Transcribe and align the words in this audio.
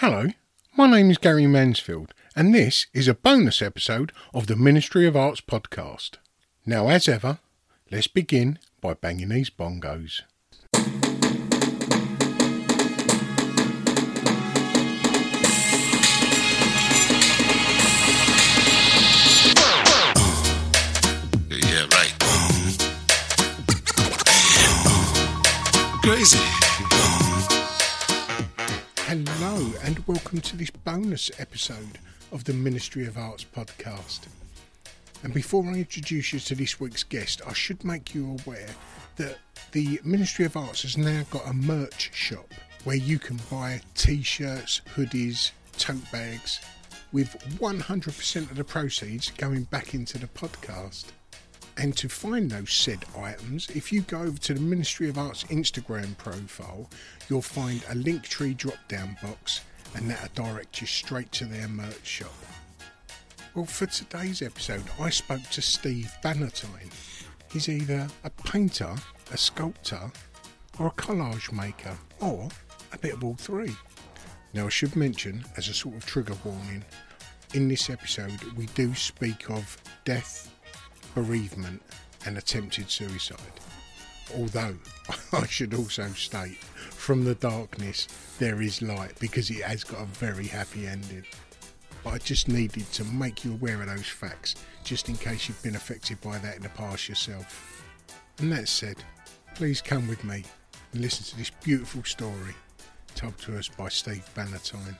Hello, 0.00 0.28
my 0.76 0.88
name 0.88 1.10
is 1.10 1.18
Gary 1.18 1.48
Mansfield, 1.48 2.14
and 2.36 2.54
this 2.54 2.86
is 2.94 3.08
a 3.08 3.14
bonus 3.14 3.60
episode 3.60 4.12
of 4.32 4.46
the 4.46 4.54
Ministry 4.54 5.08
of 5.08 5.16
Arts 5.16 5.40
podcast. 5.40 6.18
Now, 6.64 6.88
as 6.88 7.08
ever, 7.08 7.40
let's 7.90 8.06
begin 8.06 8.60
by 8.80 8.94
banging 8.94 9.30
these 9.30 9.50
bongos. 9.50 10.20
Yeah, 21.50 21.86
right. 21.90 22.14
Crazy. 26.04 26.57
Welcome 30.18 30.40
to 30.40 30.56
this 30.56 30.70
bonus 30.70 31.30
episode 31.38 31.96
of 32.32 32.42
the 32.42 32.52
Ministry 32.52 33.06
of 33.06 33.16
Arts 33.16 33.46
podcast. 33.54 34.26
And 35.22 35.32
before 35.32 35.64
I 35.64 35.74
introduce 35.74 36.32
you 36.32 36.40
to 36.40 36.56
this 36.56 36.80
week's 36.80 37.04
guest, 37.04 37.40
I 37.46 37.52
should 37.52 37.84
make 37.84 38.16
you 38.16 38.36
aware 38.44 38.68
that 39.14 39.38
the 39.70 40.00
Ministry 40.02 40.44
of 40.44 40.56
Arts 40.56 40.82
has 40.82 40.98
now 40.98 41.22
got 41.30 41.46
a 41.46 41.52
merch 41.52 42.10
shop 42.12 42.52
where 42.82 42.96
you 42.96 43.20
can 43.20 43.38
buy 43.48 43.80
t 43.94 44.20
shirts, 44.22 44.80
hoodies, 44.96 45.52
tote 45.78 46.10
bags, 46.10 46.60
with 47.12 47.38
100% 47.60 48.36
of 48.50 48.56
the 48.56 48.64
proceeds 48.64 49.30
going 49.30 49.64
back 49.64 49.94
into 49.94 50.18
the 50.18 50.26
podcast. 50.26 51.04
And 51.76 51.96
to 51.96 52.08
find 52.08 52.50
those 52.50 52.72
said 52.72 53.04
items, 53.16 53.70
if 53.70 53.92
you 53.92 54.00
go 54.00 54.22
over 54.22 54.38
to 54.38 54.54
the 54.54 54.60
Ministry 54.60 55.08
of 55.08 55.16
Arts 55.16 55.44
Instagram 55.44 56.18
profile, 56.18 56.90
you'll 57.30 57.40
find 57.40 57.84
a 57.84 57.94
Linktree 57.94 58.56
drop 58.56 58.78
down 58.88 59.16
box 59.22 59.60
and 59.94 60.10
that'll 60.10 60.44
direct 60.44 60.80
you 60.80 60.86
straight 60.86 61.32
to 61.32 61.44
their 61.44 61.68
merch 61.68 62.06
shop. 62.06 62.34
Well, 63.54 63.64
for 63.64 63.86
today's 63.86 64.42
episode, 64.42 64.84
I 65.00 65.10
spoke 65.10 65.42
to 65.50 65.62
Steve 65.62 66.12
Bannatyne. 66.22 66.92
He's 67.52 67.68
either 67.68 68.06
a 68.24 68.30
painter, 68.30 68.94
a 69.32 69.36
sculptor, 69.36 70.10
or 70.78 70.88
a 70.88 70.92
collage 70.92 71.50
maker, 71.52 71.96
or 72.20 72.48
a 72.92 72.98
bit 72.98 73.14
of 73.14 73.24
all 73.24 73.34
three. 73.34 73.74
Now, 74.54 74.66
I 74.66 74.70
should 74.70 74.96
mention, 74.96 75.44
as 75.56 75.68
a 75.68 75.74
sort 75.74 75.96
of 75.96 76.06
trigger 76.06 76.36
warning, 76.44 76.84
in 77.54 77.68
this 77.68 77.90
episode 77.90 78.42
we 78.56 78.66
do 78.66 78.94
speak 78.94 79.50
of 79.50 79.76
death, 80.04 80.50
bereavement, 81.14 81.82
and 82.26 82.38
attempted 82.38 82.90
suicide. 82.90 83.38
Although, 84.36 84.76
I 85.32 85.46
should 85.46 85.74
also 85.74 86.08
state, 86.08 86.58
from 87.08 87.24
the 87.24 87.36
darkness 87.36 88.06
there 88.38 88.60
is 88.60 88.82
light 88.82 89.18
because 89.18 89.48
it 89.48 89.62
has 89.62 89.82
got 89.82 90.02
a 90.02 90.04
very 90.04 90.46
happy 90.46 90.86
ending. 90.86 91.24
But 92.04 92.12
I 92.12 92.18
just 92.18 92.48
needed 92.48 92.84
to 92.92 93.04
make 93.04 93.46
you 93.46 93.52
aware 93.52 93.80
of 93.80 93.88
those 93.88 94.06
facts, 94.06 94.56
just 94.84 95.08
in 95.08 95.16
case 95.16 95.48
you've 95.48 95.62
been 95.62 95.74
affected 95.74 96.20
by 96.20 96.36
that 96.36 96.56
in 96.56 96.62
the 96.62 96.68
past 96.68 97.08
yourself. 97.08 97.82
And 98.40 98.52
that 98.52 98.68
said, 98.68 98.96
please 99.54 99.80
come 99.80 100.06
with 100.06 100.22
me 100.22 100.44
and 100.92 101.00
listen 101.00 101.24
to 101.24 101.38
this 101.38 101.48
beautiful 101.64 102.04
story 102.04 102.54
told 103.14 103.38
to 103.38 103.56
us 103.56 103.68
by 103.68 103.88
Steve 103.88 104.28
Bannatyne. 104.34 104.98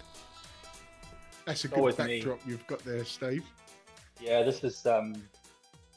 That's 1.44 1.66
a 1.66 1.68
good 1.68 1.76
Always 1.76 1.98
me. 1.98 2.24
you've 2.46 2.66
got 2.68 2.78
there, 2.86 3.04
Steve. 3.04 3.44
Yeah, 4.18 4.42
this 4.44 4.64
is 4.64 4.86
um, 4.86 5.22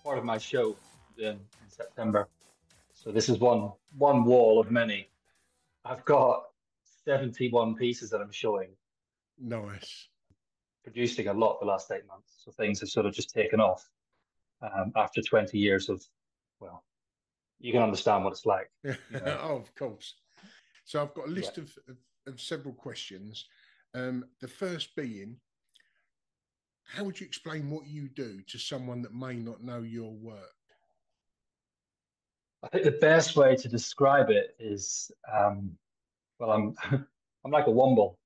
part 0.04 0.18
of 0.18 0.26
my 0.26 0.40
show 0.40 0.76
in, 1.18 1.28
in 1.28 1.40
September. 1.70 2.28
So 2.94 3.14
this 3.14 3.30
is 3.30 3.40
one 3.40 3.72
one 3.98 4.26
wall 4.26 4.60
of 4.60 4.72
many. 4.72 5.08
I've 5.86 6.06
got 6.06 6.44
71 7.06 7.76
pieces 7.76 8.10
that 8.12 8.22
I'm 8.22 8.32
showing, 8.32 8.70
Nice. 9.40 10.08
producing 10.84 11.28
a 11.28 11.34
lot 11.34 11.60
the 11.60 11.66
last 11.66 11.92
eight 11.92 12.08
months. 12.08 12.42
So 12.44 12.52
things 12.52 12.80
have 12.82 12.90
sort 12.90 13.06
of 13.06 13.14
just 13.14 13.34
taken 13.34 13.60
off 13.60 13.88
um, 14.62 14.92
after 14.96 15.22
20 15.22 15.58
years 15.58 15.90
of, 15.90 16.04
well, 16.60 16.84
you 17.60 17.72
can 17.72 17.82
understand 17.82 18.24
what 18.24 18.34
it's 18.34 18.46
like. 18.46 18.70
Yeah. 18.84 18.96
Yeah. 19.12 19.38
oh, 19.42 19.58
of 19.58 19.74
course. 19.76 20.16
So 20.86 21.02
I've 21.02 21.14
got 21.14 21.28
a 21.28 21.32
list 21.32 21.58
of, 21.58 21.76
of, 21.88 21.98
of 22.28 22.42
several 22.42 22.74
questions. 22.74 23.46
Um, 23.94 24.26
the 24.40 24.48
first 24.48 24.96
being, 24.96 25.38
how 26.84 27.04
would 27.04 27.20
you 27.20 27.26
explain 27.26 27.70
what 27.70 27.88
you 27.88 28.10
do 28.10 28.42
to 28.48 28.58
someone 28.58 29.02
that 29.04 29.14
may 29.14 29.36
not 29.36 29.64
know 29.64 29.80
your 29.80 30.12
work? 30.12 30.54
I 32.64 32.68
think 32.68 32.84
the 32.84 32.92
best 32.92 33.36
way 33.36 33.56
to 33.56 33.68
describe 33.68 34.30
it 34.30 34.56
is, 34.60 35.12
um, 35.32 35.72
well, 36.40 36.52
I'm 36.52 36.76
I'm 37.44 37.52
like 37.52 37.68
a 37.68 37.72
womble. 37.72 38.18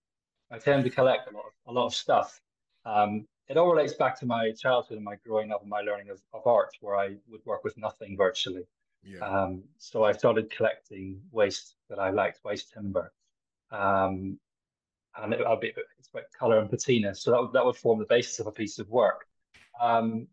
I 0.52 0.60
tend 0.60 0.84
to 0.84 0.90
collect 0.90 1.32
a 1.32 1.36
lot 1.36 1.46
of, 1.46 1.52
a 1.68 1.72
lot 1.72 1.86
of 1.86 1.96
stuff. 1.96 2.40
Um, 2.86 3.28
it 3.48 3.58
all 3.58 3.72
relates 3.72 3.94
back 3.94 4.20
to 4.20 4.26
my 4.26 4.52
childhood 4.52 4.98
and 4.98 5.06
my 5.06 5.16
growing 5.26 5.52
up 5.52 5.62
and 5.62 5.70
my 5.70 5.82
learning 5.82 6.10
of, 6.10 6.22
of 6.34 6.46
art, 6.46 6.76
where 6.82 6.96
I 6.96 7.16
would 7.28 7.46
work 7.46 7.64
with 7.64 7.78
nothing 7.78 8.18
virtually. 8.18 8.64
Yeah. 9.04 9.20
Um, 9.20 9.64
so 9.78 10.04
I 10.04 10.12
started 10.12 10.52
collecting 10.52 11.22
waste 11.32 11.76
that 11.90 12.00
I 12.00 12.10
liked, 12.10 12.44
waste 12.44 12.74
timber. 12.74 13.12
Um, 13.72 14.40
and 15.18 15.34
it, 15.34 15.42
I'll 15.46 15.60
be, 15.60 15.74
it's 16.00 16.10
about 16.10 16.24
color 16.38 16.60
and 16.60 16.70
patina. 16.70 17.14
So 17.16 17.32
that 17.32 17.42
would, 17.42 17.54
that 17.54 17.66
would 17.66 17.76
form 17.76 18.00
the 18.00 18.06
basis 18.06 18.40
of 18.40 18.48
a 18.48 18.52
piece 18.52 18.80
of 18.80 18.90
work. 18.90 19.28
Um, 19.80 20.28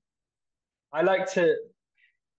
I 0.93 1.03
like 1.03 1.31
to, 1.35 1.55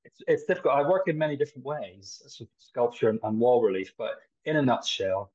it's, 0.05 0.21
it's 0.27 0.43
difficult. 0.45 0.75
I 0.75 0.87
work 0.87 1.07
in 1.07 1.17
many 1.17 1.35
different 1.35 1.65
ways, 1.65 2.21
sculpture 2.57 3.09
and, 3.09 3.19
and 3.23 3.39
wall 3.39 3.61
relief, 3.61 3.93
but 3.97 4.15
in 4.45 4.57
a 4.57 4.61
nutshell, 4.61 5.31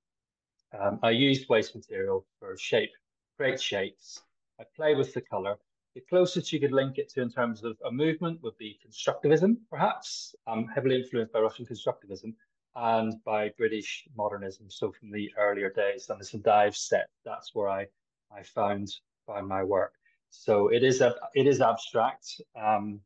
um, 0.78 0.98
I 1.02 1.10
use 1.10 1.48
waste 1.48 1.74
material 1.74 2.26
for 2.38 2.56
shape, 2.56 2.90
create 3.36 3.60
shapes. 3.60 4.22
I 4.60 4.64
play 4.76 4.94
with 4.94 5.14
the 5.14 5.20
color. 5.20 5.56
The 5.94 6.02
closest 6.02 6.52
you 6.52 6.60
could 6.60 6.72
link 6.72 6.98
it 6.98 7.08
to 7.10 7.22
in 7.22 7.30
terms 7.30 7.64
of 7.64 7.76
a 7.86 7.90
movement 7.90 8.42
would 8.42 8.56
be 8.58 8.78
constructivism, 8.86 9.56
perhaps, 9.70 10.34
heavily 10.74 10.96
influenced 10.96 11.32
by 11.32 11.40
Russian 11.40 11.66
constructivism 11.66 12.34
and 12.76 13.14
by 13.24 13.50
British 13.56 14.06
modernism. 14.16 14.66
So 14.70 14.92
from 14.92 15.10
the 15.10 15.30
earlier 15.38 15.70
days, 15.70 16.08
and 16.08 16.18
there's 16.18 16.30
some 16.30 16.42
dive 16.42 16.76
set. 16.76 17.08
That's 17.24 17.54
where 17.54 17.68
I, 17.68 17.86
I 18.30 18.42
found 18.42 18.88
found 19.26 19.48
my 19.48 19.64
work. 19.64 19.94
So 20.30 20.68
it 20.68 20.84
is 20.84 21.00
a, 21.00 21.14
it 21.34 21.46
is 21.46 21.60
abstract, 21.60 22.40
um, 22.54 23.00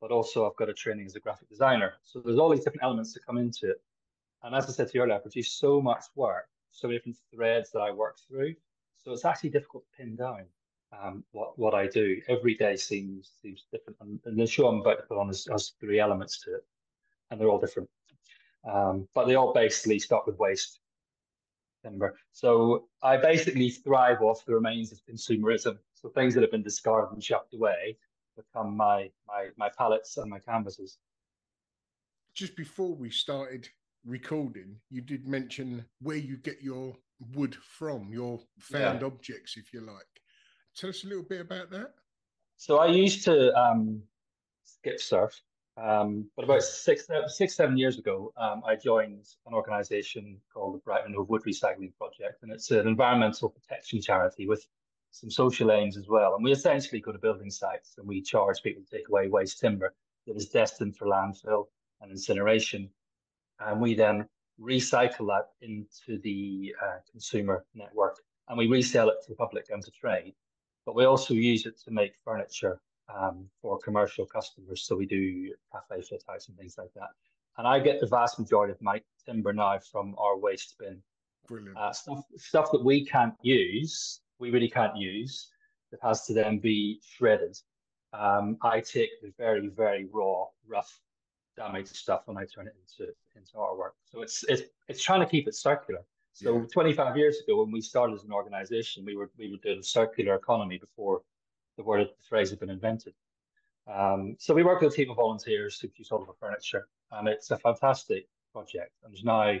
but 0.00 0.10
also 0.10 0.48
I've 0.48 0.56
got 0.56 0.68
a 0.68 0.74
training 0.74 1.06
as 1.06 1.14
a 1.16 1.20
graphic 1.20 1.48
designer. 1.48 1.94
So 2.04 2.20
there's 2.20 2.38
all 2.38 2.50
these 2.50 2.64
different 2.64 2.82
elements 2.82 3.12
that 3.14 3.24
come 3.24 3.38
into 3.38 3.70
it. 3.70 3.80
And 4.42 4.54
as 4.54 4.66
I 4.66 4.72
said 4.72 4.88
to 4.88 4.94
you 4.94 5.02
earlier, 5.02 5.16
I 5.16 5.18
produce 5.18 5.52
so 5.52 5.80
much 5.80 6.04
work, 6.14 6.48
so 6.70 6.88
many 6.88 6.98
different 6.98 7.18
threads 7.34 7.70
that 7.72 7.80
I 7.80 7.90
work 7.90 8.16
through. 8.28 8.54
So 8.98 9.12
it's 9.12 9.24
actually 9.24 9.50
difficult 9.50 9.84
to 9.84 10.02
pin 10.02 10.16
down 10.16 10.44
um, 10.92 11.24
what 11.32 11.58
what 11.58 11.74
I 11.74 11.86
do. 11.86 12.20
Every 12.28 12.54
day 12.54 12.76
seems 12.76 13.32
seems 13.42 13.64
different, 13.72 13.98
and, 14.00 14.38
the 14.38 14.46
show 14.46 14.68
I'm 14.68 14.80
about 14.80 14.98
to 14.98 15.02
put 15.02 15.18
on 15.18 15.28
has, 15.28 15.46
has 15.50 15.72
three 15.80 15.98
elements 16.00 16.40
to 16.42 16.54
it, 16.56 16.64
and 17.30 17.40
they're 17.40 17.48
all 17.48 17.60
different. 17.60 17.88
Um, 18.70 19.08
but 19.14 19.26
they 19.26 19.36
all 19.36 19.52
basically 19.52 19.98
start 19.98 20.26
with 20.26 20.38
waste 20.38 20.80
timber. 21.84 22.16
So 22.32 22.88
I 23.02 23.16
basically 23.16 23.70
thrive 23.70 24.22
off 24.22 24.44
the 24.44 24.54
remains 24.54 24.92
of 24.92 25.00
consumerism. 25.08 25.78
So 25.94 26.08
things 26.08 26.34
that 26.34 26.42
have 26.42 26.50
been 26.50 26.62
discarded 26.62 27.12
and 27.12 27.22
chucked 27.22 27.54
away 27.54 27.96
become 28.36 28.76
my 28.76 29.10
my 29.26 29.48
my 29.56 29.70
palettes 29.76 30.16
and 30.16 30.30
my 30.30 30.38
canvases. 30.38 30.98
Just 32.34 32.56
before 32.56 32.94
we 32.94 33.10
started 33.10 33.68
recording, 34.04 34.76
you 34.90 35.00
did 35.00 35.26
mention 35.26 35.84
where 36.00 36.16
you 36.16 36.36
get 36.36 36.62
your 36.62 36.94
wood 37.34 37.54
from, 37.54 38.12
your 38.12 38.40
found 38.58 39.00
yeah. 39.00 39.06
objects, 39.06 39.56
if 39.56 39.72
you 39.72 39.80
like. 39.80 40.06
Tell 40.76 40.90
us 40.90 41.04
a 41.04 41.08
little 41.08 41.24
bit 41.24 41.40
about 41.40 41.70
that. 41.70 41.94
So 42.58 42.78
I 42.78 42.86
used 42.86 43.24
to 43.24 43.54
um, 43.58 44.02
skip 44.64 45.00
surf, 45.00 45.40
um, 45.76 46.28
but 46.36 46.44
about 46.44 46.62
six, 46.62 47.06
six, 47.28 47.54
seven 47.54 47.76
years 47.76 47.98
ago, 47.98 48.32
um, 48.36 48.62
I 48.66 48.76
joined 48.76 49.26
an 49.46 49.52
organisation 49.52 50.38
called 50.52 50.74
the 50.74 50.78
Brighton 50.78 51.14
Hove 51.14 51.28
Wood 51.28 51.42
Recycling 51.46 51.94
Project, 51.96 52.42
and 52.42 52.52
it's 52.52 52.70
an 52.70 52.86
environmental 52.86 53.50
protection 53.50 54.00
charity 54.00 54.46
with 54.46 54.66
some 55.16 55.30
social 55.30 55.72
aims 55.72 55.96
as 55.96 56.08
well. 56.08 56.34
And 56.34 56.44
we 56.44 56.52
essentially 56.52 57.00
go 57.00 57.12
to 57.12 57.18
building 57.18 57.50
sites 57.50 57.94
and 57.98 58.06
we 58.06 58.20
charge 58.20 58.62
people 58.62 58.82
to 58.82 58.96
take 58.96 59.08
away 59.08 59.28
waste 59.28 59.60
timber 59.60 59.94
that 60.26 60.36
is 60.36 60.48
destined 60.48 60.96
for 60.96 61.06
landfill 61.06 61.66
and 62.00 62.10
incineration, 62.10 62.90
and 63.60 63.80
we 63.80 63.94
then 63.94 64.28
recycle 64.60 65.26
that 65.28 65.48
into 65.62 66.20
the 66.22 66.74
uh, 66.82 66.98
consumer 67.10 67.64
network, 67.74 68.16
and 68.48 68.58
we 68.58 68.66
resell 68.66 69.08
it 69.08 69.16
to 69.22 69.30
the 69.30 69.36
public 69.36 69.66
and 69.70 69.82
to 69.82 69.90
trade 69.90 70.34
but 70.86 70.94
we 70.94 71.04
also 71.04 71.34
use 71.34 71.66
it 71.66 71.78
to 71.84 71.90
make 71.90 72.14
furniture 72.24 72.80
um, 73.14 73.48
for 73.60 73.78
commercial 73.78 74.24
customers. 74.24 74.84
So 74.86 74.96
we 74.96 75.04
do 75.04 75.52
cafe 75.72 76.00
fit 76.00 76.22
outs 76.30 76.48
and 76.48 76.56
things 76.56 76.76
like 76.78 76.94
that. 76.94 77.10
And 77.58 77.66
I 77.66 77.80
get 77.80 78.00
the 78.00 78.06
vast 78.06 78.38
majority 78.38 78.72
of 78.72 78.80
my 78.80 79.02
timber 79.26 79.52
now 79.52 79.78
from 79.80 80.14
our 80.16 80.38
waste 80.38 80.76
bin. 80.78 81.02
Brilliant. 81.48 81.76
Uh, 81.76 81.92
stuff, 81.92 82.24
stuff 82.36 82.70
that 82.72 82.84
we 82.84 83.04
can't 83.04 83.34
use, 83.42 84.20
we 84.38 84.50
really 84.50 84.68
can't 84.68 84.96
use, 84.96 85.50
that 85.90 86.00
has 86.02 86.26
to 86.26 86.34
then 86.34 86.58
be 86.58 87.00
shredded. 87.04 87.56
Um, 88.12 88.56
I 88.62 88.80
take 88.80 89.10
the 89.22 89.32
very, 89.38 89.68
very 89.68 90.06
raw, 90.12 90.46
rough, 90.66 91.00
damaged 91.56 91.96
stuff 91.96 92.28
and 92.28 92.38
I 92.38 92.44
turn 92.44 92.66
it 92.66 92.74
into 92.80 93.12
into 93.34 93.52
artwork. 93.54 93.92
So 94.04 94.22
it's 94.22 94.44
it's 94.48 94.62
it's 94.88 95.02
trying 95.02 95.20
to 95.20 95.26
keep 95.26 95.48
it 95.48 95.54
circular. 95.54 96.02
So 96.32 96.58
yeah. 96.58 96.66
25 96.72 97.16
years 97.16 97.38
ago, 97.40 97.62
when 97.62 97.72
we 97.72 97.80
started 97.80 98.14
as 98.14 98.24
an 98.24 98.32
organization, 98.32 99.04
we 99.04 99.16
were 99.16 99.30
we 99.38 99.50
were 99.50 99.56
doing 99.58 99.82
circular 99.82 100.34
economy 100.34 100.78
before 100.78 101.22
the 101.76 101.82
word 101.82 102.08
the 102.08 102.24
phrase 102.28 102.50
had 102.50 102.60
been 102.60 102.70
invented. 102.70 103.14
Um, 103.86 104.36
so 104.38 104.52
we 104.54 104.62
work 104.62 104.80
with 104.80 104.92
a 104.92 104.96
team 104.96 105.10
of 105.10 105.16
volunteers 105.16 105.78
to 105.78 105.88
produce 105.88 106.10
all 106.10 106.22
of 106.22 106.28
our 106.28 106.34
furniture, 106.38 106.88
and 107.12 107.28
it's 107.28 107.50
a 107.50 107.58
fantastic 107.58 108.28
project. 108.52 108.92
And 109.04 109.12
there's 109.12 109.24
now 109.24 109.58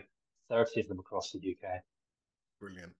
30 0.50 0.80
of 0.80 0.88
them 0.88 0.98
across 0.98 1.32
the 1.32 1.38
UK. 1.38 1.80
Brilliant. 2.60 2.92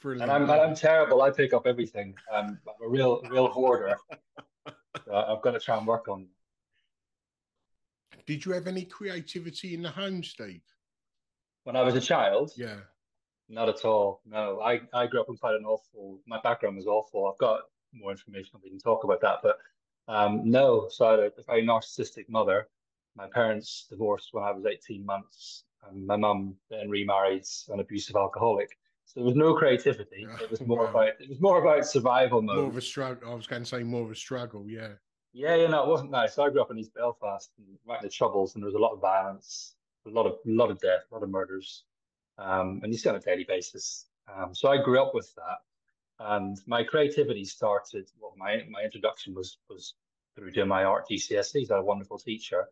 Brilliant. 0.00 0.30
And 0.30 0.50
I'm, 0.50 0.50
I'm 0.50 0.74
terrible. 0.74 1.22
I 1.22 1.30
pick 1.30 1.52
up 1.52 1.66
everything. 1.66 2.14
Um, 2.32 2.58
I'm 2.66 2.86
a 2.86 2.88
real, 2.88 3.20
real 3.30 3.48
hoarder. 3.48 3.96
so 5.04 5.14
I've 5.14 5.42
got 5.42 5.52
to 5.52 5.60
try 5.60 5.76
and 5.76 5.86
work 5.86 6.08
on. 6.08 6.26
Did 8.26 8.44
you 8.44 8.52
have 8.52 8.66
any 8.66 8.84
creativity 8.84 9.74
in 9.74 9.82
the 9.82 9.90
home, 9.90 10.22
Steve? 10.22 10.62
When 11.64 11.76
I 11.76 11.82
was 11.82 11.94
a 11.94 12.00
child? 12.00 12.52
Yeah. 12.56 12.76
Not 13.48 13.68
at 13.68 13.84
all. 13.84 14.22
No, 14.24 14.60
I, 14.60 14.80
I 14.94 15.06
grew 15.06 15.20
up 15.20 15.28
in 15.28 15.36
quite 15.36 15.56
an 15.56 15.64
awful. 15.64 16.20
My 16.26 16.40
background 16.40 16.76
was 16.76 16.86
awful. 16.86 17.26
I've 17.26 17.38
got 17.38 17.62
more 17.92 18.12
information. 18.12 18.58
We 18.62 18.70
can 18.70 18.78
talk 18.78 19.04
about 19.04 19.20
that, 19.20 19.40
but 19.42 19.58
um, 20.08 20.48
no. 20.48 20.88
So 20.88 21.06
I 21.06 21.10
had 21.10 21.20
a, 21.20 21.32
very 21.46 21.66
narcissistic 21.66 22.28
mother. 22.28 22.68
My 23.16 23.26
parents 23.26 23.86
divorced 23.90 24.28
when 24.32 24.44
I 24.44 24.52
was 24.52 24.64
18 24.64 25.04
months. 25.04 25.64
And 25.88 26.06
my 26.06 26.16
mum 26.16 26.54
then 26.70 26.88
remarried 26.88 27.44
an 27.68 27.80
abusive 27.80 28.16
alcoholic. 28.16 28.78
So 29.10 29.20
there 29.20 29.24
was 29.24 29.34
no 29.34 29.54
creativity. 29.54 30.26
It 30.40 30.50
was 30.50 30.60
more 30.60 30.84
wow. 30.84 30.90
about 30.90 31.08
it 31.20 31.28
was 31.28 31.40
more 31.40 31.60
about 31.60 31.84
survival 31.84 32.42
mode. 32.42 32.56
More 32.56 32.66
of 32.68 32.76
a 32.76 32.80
struggle. 32.80 33.32
I 33.32 33.34
was 33.34 33.46
going 33.46 33.62
to 33.62 33.68
say 33.68 33.82
more 33.82 34.04
of 34.04 34.10
a 34.10 34.14
struggle. 34.14 34.64
Yeah. 34.68 34.92
Yeah, 35.32 35.54
you 35.54 35.68
know, 35.68 35.84
it 35.84 35.88
wasn't 35.88 36.10
nice. 36.10 36.34
So 36.34 36.44
I 36.44 36.50
grew 36.50 36.60
up 36.60 36.72
in 36.72 36.78
East 36.78 36.92
Belfast, 36.94 37.50
and 37.58 37.66
right 37.86 38.00
in 38.00 38.06
the 38.06 38.10
troubles, 38.10 38.54
and 38.54 38.62
there 38.62 38.66
was 38.66 38.74
a 38.74 38.78
lot 38.78 38.92
of 38.92 39.00
violence, 39.00 39.74
a 40.06 40.10
lot 40.10 40.26
of 40.26 40.32
a 40.32 40.50
lot 40.50 40.70
of 40.70 40.80
death, 40.80 41.02
a 41.10 41.14
lot 41.14 41.22
of 41.22 41.30
murders 41.30 41.84
um, 42.40 42.80
and 42.82 42.92
you 42.92 42.98
see 42.98 43.08
on 43.08 43.16
a 43.16 43.20
daily 43.20 43.44
basis. 43.44 44.06
Um, 44.32 44.54
so 44.54 44.70
I 44.70 44.82
grew 44.82 45.00
up 45.00 45.14
with 45.14 45.32
that, 45.34 45.58
and 46.18 46.58
my 46.66 46.82
creativity 46.82 47.44
started. 47.44 48.08
Well, 48.20 48.34
my 48.36 48.64
my 48.70 48.82
introduction 48.82 49.34
was 49.34 49.58
was 49.68 49.94
through 50.34 50.52
doing 50.52 50.68
my 50.68 50.84
art 50.84 51.06
GCSEs. 51.10 51.70
I 51.70 51.74
had 51.74 51.80
a 51.80 51.84
wonderful 51.84 52.18
teacher, 52.18 52.66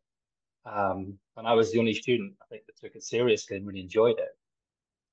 um, 0.65 1.19
and 1.37 1.47
I 1.47 1.55
was 1.55 1.73
the 1.73 1.79
only 1.79 1.95
student 1.95 2.35
I 2.43 2.47
think 2.47 2.67
that 2.67 2.79
took 2.79 2.95
it 2.95 3.03
seriously 3.03 3.57
and 3.57 3.67
really 3.67 3.81
enjoyed 3.81 4.19
it, 4.19 4.38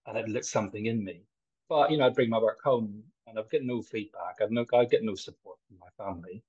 and 0.07 0.18
it 0.18 0.30
lit 0.30 0.46
something 0.46 0.86
in 0.86 1.04
me. 1.04 1.22
But 1.69 1.92
you 1.92 1.98
know, 1.98 2.06
I'd 2.06 2.16
bring 2.16 2.30
my 2.30 2.40
work 2.40 2.62
home, 2.63 3.04
and 3.28 3.40
I'd 3.40 3.50
get 3.50 3.63
no 3.63 3.81
feedback. 3.81 4.38
I'd 4.42 4.52
no, 4.52 4.66
I'd 4.74 4.90
get 4.90 5.04
no 5.04 5.16
support 5.16 5.57
from 5.68 5.78
my 5.80 6.04
family 6.04 6.44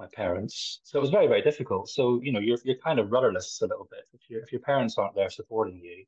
my 0.00 0.06
parents. 0.14 0.80
So 0.82 0.98
it 0.98 1.02
was 1.02 1.10
very, 1.10 1.26
very 1.26 1.42
difficult. 1.42 1.88
So, 1.90 2.20
you 2.22 2.32
know, 2.32 2.40
you're 2.40 2.58
you're 2.64 2.76
kind 2.76 2.98
of 2.98 3.12
rudderless 3.12 3.60
a 3.60 3.66
little 3.66 3.86
bit. 3.90 4.08
If 4.14 4.30
your 4.30 4.40
if 4.40 4.50
your 4.50 4.62
parents 4.62 4.96
aren't 4.96 5.14
there 5.14 5.28
supporting 5.30 5.78
you, 5.78 6.04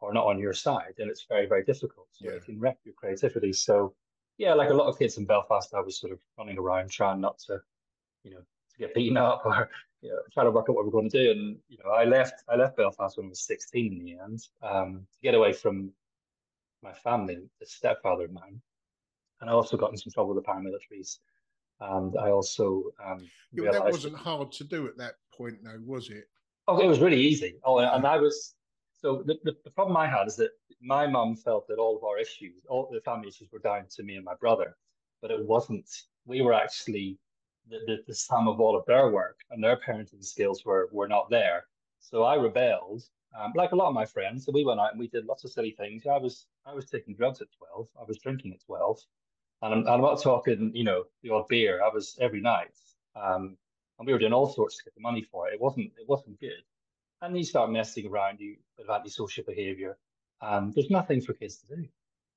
or 0.00 0.12
not 0.12 0.26
on 0.26 0.38
your 0.38 0.52
side, 0.52 0.94
then 0.98 1.08
it's 1.08 1.24
very, 1.28 1.46
very 1.46 1.64
difficult. 1.64 2.08
So 2.12 2.26
yeah. 2.26 2.32
it 2.32 2.44
can 2.44 2.58
wreck 2.58 2.78
your 2.84 2.94
creativity. 2.94 3.52
So 3.52 3.94
yeah, 4.36 4.52
like 4.52 4.70
a 4.70 4.74
lot 4.74 4.88
of 4.88 4.98
kids 4.98 5.16
in 5.16 5.24
Belfast, 5.24 5.72
I 5.72 5.80
was 5.80 5.98
sort 6.00 6.12
of 6.12 6.18
running 6.36 6.58
around 6.58 6.90
trying 6.90 7.20
not 7.20 7.38
to, 7.46 7.60
you 8.24 8.32
know, 8.32 8.40
to 8.40 8.78
get 8.78 8.94
beaten 8.94 9.16
up 9.16 9.42
or 9.46 9.70
you 10.02 10.10
know, 10.10 10.18
trying 10.34 10.46
to 10.46 10.50
work 10.50 10.66
out 10.68 10.74
what 10.74 10.84
we're 10.84 10.90
going 10.90 11.08
to 11.10 11.24
do. 11.24 11.30
And 11.30 11.56
you 11.68 11.78
know, 11.82 11.90
I 11.90 12.04
left 12.04 12.42
I 12.48 12.56
left 12.56 12.76
Belfast 12.76 13.16
when 13.16 13.26
I 13.26 13.30
was 13.30 13.46
16 13.46 13.92
in 13.92 14.04
the 14.04 14.18
end 14.18 14.40
um, 14.62 15.06
to 15.12 15.20
get 15.22 15.34
away 15.34 15.52
from 15.52 15.92
my 16.82 16.92
family, 16.92 17.38
the 17.60 17.66
stepfather 17.66 18.24
of 18.24 18.32
mine. 18.32 18.60
And 19.40 19.50
I 19.50 19.52
also 19.52 19.76
got 19.76 19.90
in 19.90 19.96
some 19.96 20.12
trouble 20.12 20.34
with 20.34 20.44
the 20.44 20.50
paramilitaries. 20.50 21.18
And 21.80 22.16
I 22.16 22.30
also 22.30 22.84
um, 23.04 23.28
yeah, 23.52 23.72
that 23.72 23.84
wasn't 23.84 24.16
hard 24.16 24.52
to 24.52 24.64
do 24.64 24.86
at 24.86 24.96
that 24.98 25.14
point, 25.36 25.56
though, 25.64 25.80
was 25.84 26.10
it? 26.10 26.28
Oh, 26.68 26.78
it 26.78 26.86
was 26.86 27.00
really 27.00 27.20
easy. 27.20 27.56
Oh, 27.64 27.78
and 27.78 28.06
I 28.06 28.18
was 28.18 28.54
so 29.00 29.22
the, 29.26 29.34
the, 29.42 29.56
the, 29.64 29.70
problem 29.70 29.96
I 29.96 30.06
had 30.06 30.28
is 30.28 30.36
that 30.36 30.50
my 30.80 31.08
mum 31.08 31.34
felt 31.34 31.66
that 31.66 31.78
all 31.78 31.96
of 31.96 32.04
our 32.04 32.18
issues, 32.18 32.64
all 32.68 32.88
the 32.92 33.00
family 33.00 33.28
issues 33.28 33.48
were 33.52 33.58
down 33.58 33.86
to 33.96 34.02
me 34.04 34.14
and 34.14 34.24
my 34.24 34.34
brother, 34.36 34.76
but 35.20 35.32
it 35.32 35.44
wasn't. 35.44 35.88
We 36.24 36.40
were 36.40 36.54
actually 36.54 37.18
the, 37.68 37.78
the, 37.86 37.96
the 38.06 38.14
sum 38.14 38.46
of 38.48 38.60
all 38.60 38.76
of 38.76 38.86
their 38.86 39.10
work 39.10 39.40
and 39.50 39.62
their 39.62 39.76
parenting 39.76 40.24
skills 40.24 40.64
were, 40.64 40.88
were 40.92 41.08
not 41.08 41.30
there. 41.30 41.64
So 42.00 42.22
I 42.22 42.34
rebelled, 42.34 43.02
um, 43.38 43.52
like 43.54 43.72
a 43.72 43.76
lot 43.76 43.88
of 43.88 43.94
my 43.94 44.04
friends. 44.04 44.44
So 44.44 44.52
we 44.52 44.64
went 44.64 44.80
out 44.80 44.92
and 44.92 45.00
we 45.00 45.08
did 45.08 45.26
lots 45.26 45.44
of 45.44 45.52
silly 45.52 45.74
things. 45.76 46.06
I 46.06 46.18
was 46.18 46.46
I 46.66 46.74
was 46.74 46.86
taking 46.86 47.14
drugs 47.14 47.40
at 47.40 47.48
12. 47.58 47.88
I 48.00 48.04
was 48.06 48.18
drinking 48.18 48.52
at 48.52 48.64
12. 48.64 48.98
And 49.62 49.74
I'm, 49.74 49.88
I'm 49.88 50.00
not 50.00 50.22
talking, 50.22 50.72
you 50.74 50.84
know, 50.84 51.04
the 51.22 51.30
odd 51.30 51.48
beer. 51.48 51.82
I 51.82 51.88
was 51.88 52.16
every 52.20 52.40
night. 52.40 52.74
Um, 53.14 53.56
and 53.98 54.06
we 54.06 54.12
were 54.12 54.18
doing 54.18 54.32
all 54.32 54.52
sorts 54.52 54.76
to 54.78 54.84
get 54.84 54.94
the 54.94 55.00
money 55.00 55.22
for 55.22 55.48
it. 55.48 55.54
It 55.54 55.60
wasn't 55.60 55.92
it 55.98 56.08
wasn't 56.08 56.40
good 56.40 56.62
and 57.22 57.38
you 57.38 57.44
start 57.44 57.70
messing 57.70 58.06
around 58.06 58.40
you 58.40 58.56
with 58.76 58.90
antisocial 58.90 59.44
behavior. 59.44 59.96
Um, 60.40 60.72
there's 60.74 60.90
nothing 60.90 61.20
for 61.20 61.32
kids 61.32 61.58
to 61.58 61.76
do 61.76 61.88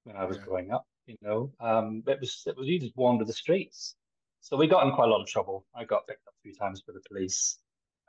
when 0.03 0.15
I 0.15 0.25
was 0.25 0.37
yeah. 0.37 0.43
growing 0.43 0.71
up. 0.71 0.85
You 1.07 1.17
know, 1.21 1.51
um, 1.59 2.03
it 2.07 2.19
was 2.19 2.43
it 2.47 2.55
was 2.55 2.67
you 2.67 2.79
just 2.79 2.95
wander 2.95 3.25
the 3.25 3.33
streets. 3.33 3.95
So 4.41 4.57
we 4.57 4.67
got 4.67 4.85
in 4.87 4.93
quite 4.93 5.07
a 5.07 5.11
lot 5.11 5.21
of 5.21 5.27
trouble. 5.27 5.65
I 5.75 5.83
got 5.83 6.07
picked 6.07 6.25
up 6.27 6.33
a 6.37 6.41
few 6.43 6.53
times 6.53 6.81
by 6.81 6.93
the 6.93 7.01
police, 7.07 7.57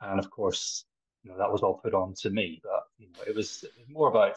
and 0.01 0.19
of 0.19 0.29
course, 0.29 0.85
you 1.23 1.31
know 1.31 1.37
that 1.37 1.51
was 1.51 1.61
all 1.61 1.79
put 1.83 1.93
on 1.93 2.13
to 2.21 2.29
me. 2.29 2.61
But 2.63 2.83
you 2.97 3.07
know, 3.07 3.19
it 3.27 3.35
was, 3.35 3.63
it 3.63 3.71
was 3.77 3.87
more 3.89 4.09
about 4.09 4.35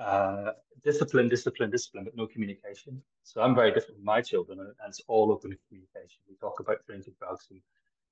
uh, 0.00 0.52
discipline, 0.82 1.28
discipline, 1.28 1.70
discipline, 1.70 2.04
but 2.04 2.16
no 2.16 2.26
communication. 2.26 3.02
So 3.22 3.42
I'm 3.42 3.54
very 3.54 3.70
different 3.70 3.96
from 3.96 4.04
my 4.04 4.22
children, 4.22 4.58
and, 4.58 4.68
and 4.68 4.88
it's 4.88 5.02
all 5.08 5.30
open 5.30 5.56
communication. 5.68 6.20
We 6.28 6.36
talk 6.36 6.60
about 6.60 6.84
drinking 6.86 7.14
drugs, 7.18 7.46
and 7.50 7.60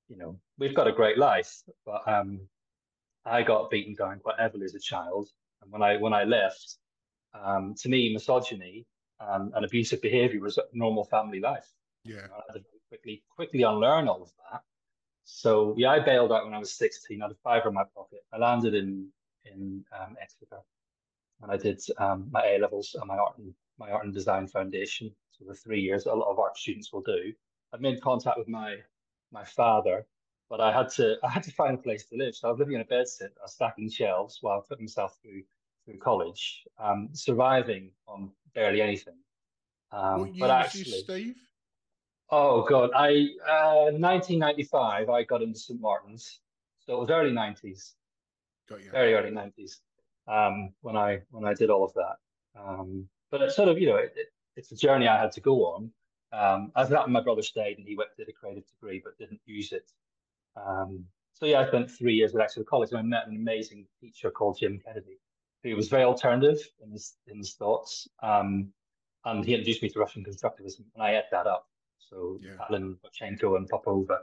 you 0.07 0.17
know, 0.17 0.39
we've 0.57 0.75
got 0.75 0.87
a 0.87 0.91
great 0.91 1.17
life, 1.17 1.63
but 1.85 2.07
um, 2.07 2.39
I 3.25 3.41
got 3.41 3.69
beaten 3.69 3.95
down 3.95 4.19
quite 4.19 4.39
heavily 4.39 4.65
as 4.65 4.75
a 4.75 4.79
child, 4.79 5.29
and 5.61 5.71
when 5.71 5.81
I 5.81 5.97
when 5.97 6.13
I 6.13 6.23
left, 6.23 6.77
um, 7.33 7.75
to 7.79 7.89
me, 7.89 8.13
misogyny 8.13 8.85
um, 9.19 9.51
and 9.55 9.65
abusive 9.65 10.01
behaviour 10.01 10.41
was 10.41 10.59
normal 10.73 11.05
family 11.05 11.39
life. 11.39 11.67
Yeah, 12.03 12.27
I 12.31 12.53
had 12.53 12.61
to 12.61 12.65
quickly 12.87 13.23
quickly 13.35 13.63
unlearn 13.63 14.07
all 14.07 14.21
of 14.21 14.31
that. 14.51 14.61
So 15.25 15.75
yeah, 15.77 15.89
I 15.89 15.99
bailed 15.99 16.31
out 16.31 16.45
when 16.45 16.53
I 16.53 16.59
was 16.59 16.73
sixteen. 16.73 17.21
I 17.21 17.25
had 17.25 17.31
a 17.31 17.39
fiver 17.43 17.69
in 17.69 17.75
my 17.75 17.83
pocket. 17.95 18.19
I 18.31 18.37
landed 18.37 18.75
in 18.75 19.07
in 19.45 19.83
um, 19.99 20.15
Exeter, 20.21 20.59
and 21.41 21.51
I 21.51 21.57
did 21.57 21.81
um, 21.97 22.27
my 22.31 22.45
A 22.45 22.59
levels 22.59 22.95
and 22.99 23.07
my 23.07 23.17
art 23.17 23.37
and 23.37 23.53
my 23.77 23.91
art 23.91 24.05
and 24.05 24.13
design 24.13 24.47
foundation. 24.47 25.11
So 25.31 25.45
the 25.47 25.53
three 25.53 25.81
years 25.81 26.03
that 26.03 26.13
a 26.13 26.15
lot 26.15 26.31
of 26.31 26.39
art 26.39 26.57
students 26.57 26.91
will 26.91 27.01
do. 27.01 27.33
I 27.73 27.77
made 27.77 28.01
contact 28.01 28.37
with 28.37 28.47
my 28.47 28.77
my 29.31 29.43
father 29.43 30.05
but 30.49 30.59
I 30.59 30.71
had 30.73 30.89
to 30.93 31.17
I 31.23 31.29
had 31.29 31.43
to 31.43 31.51
find 31.51 31.75
a 31.75 31.81
place 31.81 32.05
to 32.05 32.17
live. 32.17 32.35
So 32.35 32.47
I 32.47 32.51
was 32.51 32.59
living 32.59 32.75
in 32.75 32.81
a 32.81 32.85
bed 32.85 33.07
sit, 33.07 33.33
I 33.39 33.43
was 33.43 33.53
stacking 33.53 33.89
shelves 33.89 34.39
while 34.41 34.59
I 34.59 34.61
put 34.67 34.81
myself 34.81 35.17
through 35.21 35.43
through 35.85 35.99
college, 35.99 36.63
um, 36.77 37.09
surviving 37.13 37.91
on 38.07 38.31
barely 38.53 38.81
anything. 38.81 39.15
Um, 39.91 40.19
what 40.19 40.35
year 40.35 40.47
but 40.47 40.51
actually, 40.51 40.83
Steve? 40.83 41.35
oh 42.31 42.63
god, 42.63 42.91
I 42.95 43.27
uh, 43.47 43.91
1995 43.91 45.09
I 45.09 45.23
got 45.23 45.41
into 45.41 45.57
St 45.59 45.79
Martin's, 45.79 46.41
so 46.79 46.97
it 46.97 46.99
was 46.99 47.09
early 47.09 47.31
90s, 47.31 47.93
Got 48.67 48.83
you. 48.83 48.91
very 48.91 49.13
early 49.13 49.31
90s 49.31 49.77
um, 50.29 50.73
when 50.81 50.95
I 50.95 51.19
when 51.31 51.45
I 51.45 51.53
did 51.53 51.69
all 51.69 51.83
of 51.83 51.93
that. 51.93 52.15
Um, 52.59 53.07
but 53.31 53.41
it's 53.41 53.55
sort 53.55 53.69
of 53.69 53.79
you 53.79 53.87
know 53.87 53.95
it, 53.95 54.13
it, 54.15 54.27
it's 54.55 54.71
a 54.71 54.75
journey 54.75 55.07
I 55.07 55.19
had 55.19 55.31
to 55.33 55.41
go 55.41 55.65
on. 55.65 55.91
Um, 56.31 56.71
as 56.75 56.89
that, 56.89 57.09
my 57.09 57.21
brother 57.21 57.41
stayed 57.41 57.77
and 57.77 57.87
he 57.87 57.95
went 57.95 58.09
did 58.17 58.29
a 58.29 58.33
creative 58.33 58.67
degree 58.67 59.01
but 59.03 59.17
didn't 59.17 59.41
use 59.45 59.71
it. 59.71 59.91
Um, 60.55 61.05
so 61.33 61.45
yeah, 61.45 61.61
I 61.61 61.67
spent 61.67 61.89
three 61.89 62.13
years 62.13 62.35
at 62.35 62.41
Exeter 62.41 62.65
College 62.65 62.89
and 62.91 62.99
I 62.99 63.01
met 63.01 63.27
an 63.27 63.35
amazing 63.35 63.85
teacher 63.99 64.29
called 64.29 64.57
Jim 64.59 64.79
Kennedy, 64.85 65.19
who 65.63 65.75
was 65.75 65.87
very 65.87 66.03
alternative 66.03 66.59
in 66.83 66.91
his 66.91 67.15
in 67.27 67.37
his 67.37 67.53
thoughts. 67.53 68.07
Um, 68.21 68.71
and 69.25 69.43
he 69.43 69.53
introduced 69.53 69.81
me 69.81 69.89
to 69.89 69.99
Russian 69.99 70.23
constructivism, 70.23 70.81
and 70.95 71.03
I 71.03 71.15
ate 71.17 71.29
that 71.31 71.47
up. 71.47 71.67
So 71.97 72.39
Yeah. 72.41 72.55
Alan 72.69 72.97
Rodchenko 73.03 73.57
and 73.57 73.67
Popova, 73.67 74.19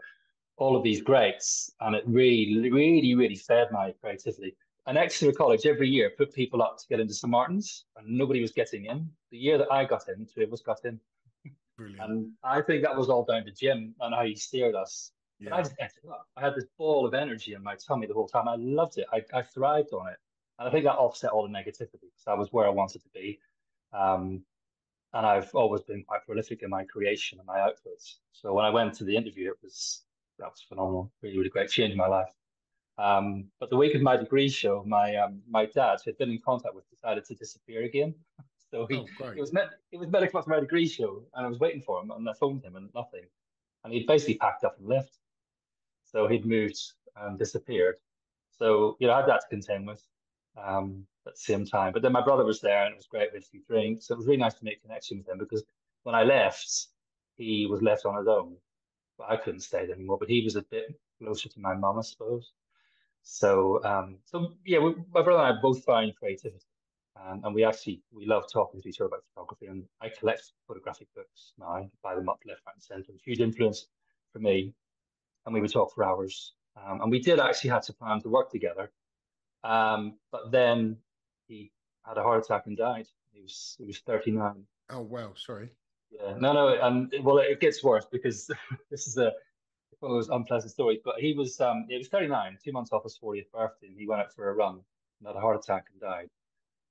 all 0.56 0.76
of 0.76 0.82
these 0.82 1.02
greats, 1.02 1.70
and 1.80 1.94
it 1.94 2.04
really, 2.06 2.70
really, 2.70 3.14
really 3.14 3.36
fed 3.36 3.68
my 3.70 3.92
creativity. 4.00 4.56
And 4.86 4.96
Exeter 4.96 5.32
College 5.32 5.66
every 5.66 5.88
year 5.88 6.12
put 6.16 6.32
people 6.32 6.62
up 6.62 6.78
to 6.78 6.86
get 6.88 7.00
into 7.00 7.14
St 7.14 7.30
Martin's, 7.30 7.84
and 7.96 8.06
nobody 8.06 8.40
was 8.40 8.52
getting 8.52 8.86
in. 8.86 9.10
The 9.30 9.38
year 9.38 9.58
that 9.58 9.70
I 9.72 9.84
got 9.84 10.08
in, 10.08 10.26
two 10.32 10.42
of 10.42 10.52
us 10.52 10.60
got 10.60 10.84
in, 10.84 11.00
Brilliant. 11.76 12.00
and 12.00 12.32
I 12.44 12.62
think 12.62 12.82
that 12.84 12.96
was 12.96 13.08
all 13.08 13.24
down 13.24 13.44
to 13.44 13.50
Jim 13.50 13.94
and 14.00 14.14
how 14.14 14.24
he 14.24 14.36
steered 14.36 14.74
us. 14.74 15.10
But 15.40 15.52
I 15.52 15.58
just 15.62 15.74
ate 15.80 15.90
it 16.02 16.08
up. 16.08 16.26
I 16.36 16.40
had 16.40 16.54
this 16.54 16.64
ball 16.78 17.06
of 17.06 17.12
energy 17.12 17.52
in 17.54 17.62
my 17.62 17.74
tummy 17.74 18.06
the 18.06 18.14
whole 18.14 18.28
time. 18.28 18.48
I 18.48 18.56
loved 18.56 18.98
it. 18.98 19.06
I, 19.12 19.22
I 19.36 19.42
thrived 19.42 19.92
on 19.92 20.08
it. 20.08 20.16
And 20.58 20.68
I 20.68 20.70
think 20.70 20.84
that 20.84 20.94
offset 20.94 21.30
all 21.30 21.42
the 21.42 21.52
negativity 21.52 22.00
because 22.00 22.26
I 22.26 22.34
was 22.34 22.52
where 22.52 22.66
I 22.66 22.70
wanted 22.70 23.02
to 23.02 23.08
be. 23.12 23.38
Um, 23.92 24.42
and 25.12 25.26
I've 25.26 25.54
always 25.54 25.82
been 25.82 26.04
quite 26.04 26.24
prolific 26.24 26.62
in 26.62 26.70
my 26.70 26.84
creation 26.84 27.38
and 27.38 27.46
my 27.46 27.58
outputs. 27.58 28.14
So 28.32 28.54
when 28.54 28.64
I 28.64 28.70
went 28.70 28.94
to 28.94 29.04
the 29.04 29.16
interview, 29.16 29.50
it 29.50 29.56
was 29.62 30.02
that 30.38 30.46
was 30.46 30.64
phenomenal. 30.66 31.12
Really, 31.22 31.38
really 31.38 31.50
great. 31.50 31.70
Changed 31.70 31.96
my 31.96 32.06
life. 32.06 32.30
Um, 32.98 33.50
but 33.60 33.68
the 33.70 33.76
week 33.76 33.94
of 33.94 34.00
my 34.02 34.16
degree 34.16 34.48
show, 34.48 34.82
my 34.86 35.16
um, 35.16 35.42
my 35.48 35.66
dad, 35.66 35.98
who 36.04 36.10
had 36.10 36.18
been 36.18 36.30
in 36.30 36.40
contact 36.40 36.74
with, 36.74 36.88
decided 36.90 37.24
to 37.26 37.34
disappear 37.34 37.82
again. 37.84 38.14
So 38.72 38.84
he, 38.90 38.96
Oh, 38.96 39.30
he 39.32 39.40
was 39.40 39.52
meant 39.52 39.70
he 39.92 39.96
was 39.96 40.08
meant 40.08 40.24
to 40.24 40.30
come 40.30 40.40
up 40.40 40.44
to 40.46 40.50
my 40.50 40.58
degree 40.58 40.88
show, 40.88 41.22
and 41.34 41.46
I 41.46 41.48
was 41.48 41.60
waiting 41.60 41.80
for 41.80 42.02
him, 42.02 42.10
and 42.10 42.28
I 42.28 42.32
phoned 42.32 42.64
him, 42.64 42.74
and 42.74 42.92
nothing. 42.94 43.24
And 43.84 43.92
he'd 43.92 44.08
basically 44.08 44.38
packed 44.38 44.64
up 44.64 44.76
and 44.78 44.88
left. 44.88 45.18
So 46.04 46.26
he'd 46.26 46.44
moved 46.44 46.76
and 47.14 47.38
disappeared. 47.38 47.96
So 48.50 48.96
you 48.98 49.06
know, 49.06 49.12
I 49.12 49.18
had 49.20 49.28
that 49.28 49.42
to 49.42 49.48
contend 49.48 49.86
with 49.86 50.02
um, 50.56 51.06
at 51.28 51.34
the 51.34 51.40
same 51.40 51.64
time. 51.64 51.92
But 51.92 52.02
then 52.02 52.10
my 52.10 52.20
brother 52.22 52.44
was 52.44 52.60
there, 52.60 52.84
and 52.84 52.92
it 52.92 52.96
was 52.96 53.06
great. 53.06 53.30
We 53.32 53.36
had 53.36 53.44
a 53.44 53.46
few 53.46 53.62
drinks. 53.68 54.06
So 54.08 54.14
it 54.14 54.18
was 54.18 54.26
really 54.26 54.38
nice 54.38 54.54
to 54.54 54.64
make 54.64 54.82
connection 54.82 55.18
with 55.18 55.28
him 55.28 55.38
because 55.38 55.62
when 56.02 56.16
I 56.16 56.24
left, 56.24 56.88
he 57.36 57.66
was 57.66 57.82
left 57.82 58.04
on 58.04 58.16
his 58.16 58.26
own. 58.26 58.56
But 59.16 59.30
I 59.30 59.36
couldn't 59.36 59.60
stay 59.60 59.86
there 59.86 59.94
anymore. 59.94 60.18
But 60.18 60.28
he 60.28 60.42
was 60.42 60.56
a 60.56 60.62
bit 60.62 60.98
closer 61.22 61.48
to 61.48 61.60
my 61.60 61.74
mum, 61.74 61.98
I 61.98 62.02
suppose. 62.02 62.52
So, 63.28 63.82
um, 63.82 64.18
so 64.24 64.54
yeah, 64.64 64.78
we, 64.78 64.94
my 65.12 65.20
brother 65.20 65.42
and 65.42 65.58
I 65.58 65.60
both 65.60 65.82
find 65.82 66.14
creativity, 66.14 66.64
um, 67.20 67.40
and 67.42 67.52
we 67.52 67.64
actually 67.64 68.00
we 68.12 68.24
love 68.24 68.44
talking 68.50 68.80
to 68.80 68.88
each 68.88 69.00
other 69.00 69.08
about 69.08 69.24
photography. 69.34 69.66
And 69.66 69.82
I 70.00 70.10
collect 70.10 70.52
photographic 70.68 71.08
books 71.12 71.52
now, 71.58 71.66
I 71.70 71.88
buy 72.04 72.14
them 72.14 72.28
up 72.28 72.38
left, 72.46 72.60
right, 72.64 72.76
and 72.76 72.82
centre. 72.82 73.12
Huge 73.24 73.40
influence 73.40 73.88
for 74.32 74.38
me, 74.38 74.72
and 75.44 75.52
we 75.52 75.60
would 75.60 75.72
talk 75.72 75.92
for 75.92 76.04
hours. 76.04 76.52
Um, 76.76 77.00
and 77.00 77.10
we 77.10 77.18
did 77.18 77.40
actually 77.40 77.70
have 77.70 77.82
to 77.86 77.92
plan 77.92 78.20
to 78.20 78.28
work 78.28 78.48
together, 78.48 78.92
um, 79.64 80.18
but 80.30 80.52
then 80.52 80.96
he 81.48 81.72
had 82.06 82.18
a 82.18 82.22
heart 82.22 82.44
attack 82.44 82.66
and 82.66 82.76
died. 82.76 83.08
He 83.32 83.42
was 83.42 83.74
he 83.76 83.86
was 83.86 83.98
thirty 83.98 84.30
nine. 84.30 84.62
Oh, 84.88 85.00
wow. 85.00 85.32
Sorry. 85.34 85.70
Yeah, 86.12 86.36
no, 86.38 86.52
no, 86.52 86.68
and 86.80 87.12
well, 87.24 87.38
it 87.38 87.58
gets 87.60 87.82
worse 87.82 88.06
because 88.06 88.48
this 88.88 89.08
is 89.08 89.18
a 89.18 89.32
one 90.06 90.16
of 90.16 90.24
those 90.24 90.34
unpleasant 90.34 90.72
stories. 90.72 91.00
But 91.04 91.16
he 91.18 91.34
was, 91.34 91.60
um, 91.60 91.86
it 91.88 91.98
was 91.98 92.08
39, 92.08 92.58
two 92.62 92.72
months 92.72 92.92
off 92.92 93.02
his 93.02 93.18
40th 93.18 93.50
birthday, 93.52 93.88
and 93.88 93.98
he 93.98 94.06
went 94.06 94.22
out 94.22 94.32
for 94.32 94.48
a 94.48 94.54
run 94.54 94.80
and 95.18 95.26
had 95.26 95.36
a 95.36 95.40
heart 95.40 95.58
attack 95.62 95.86
and 95.92 96.00
died. 96.00 96.28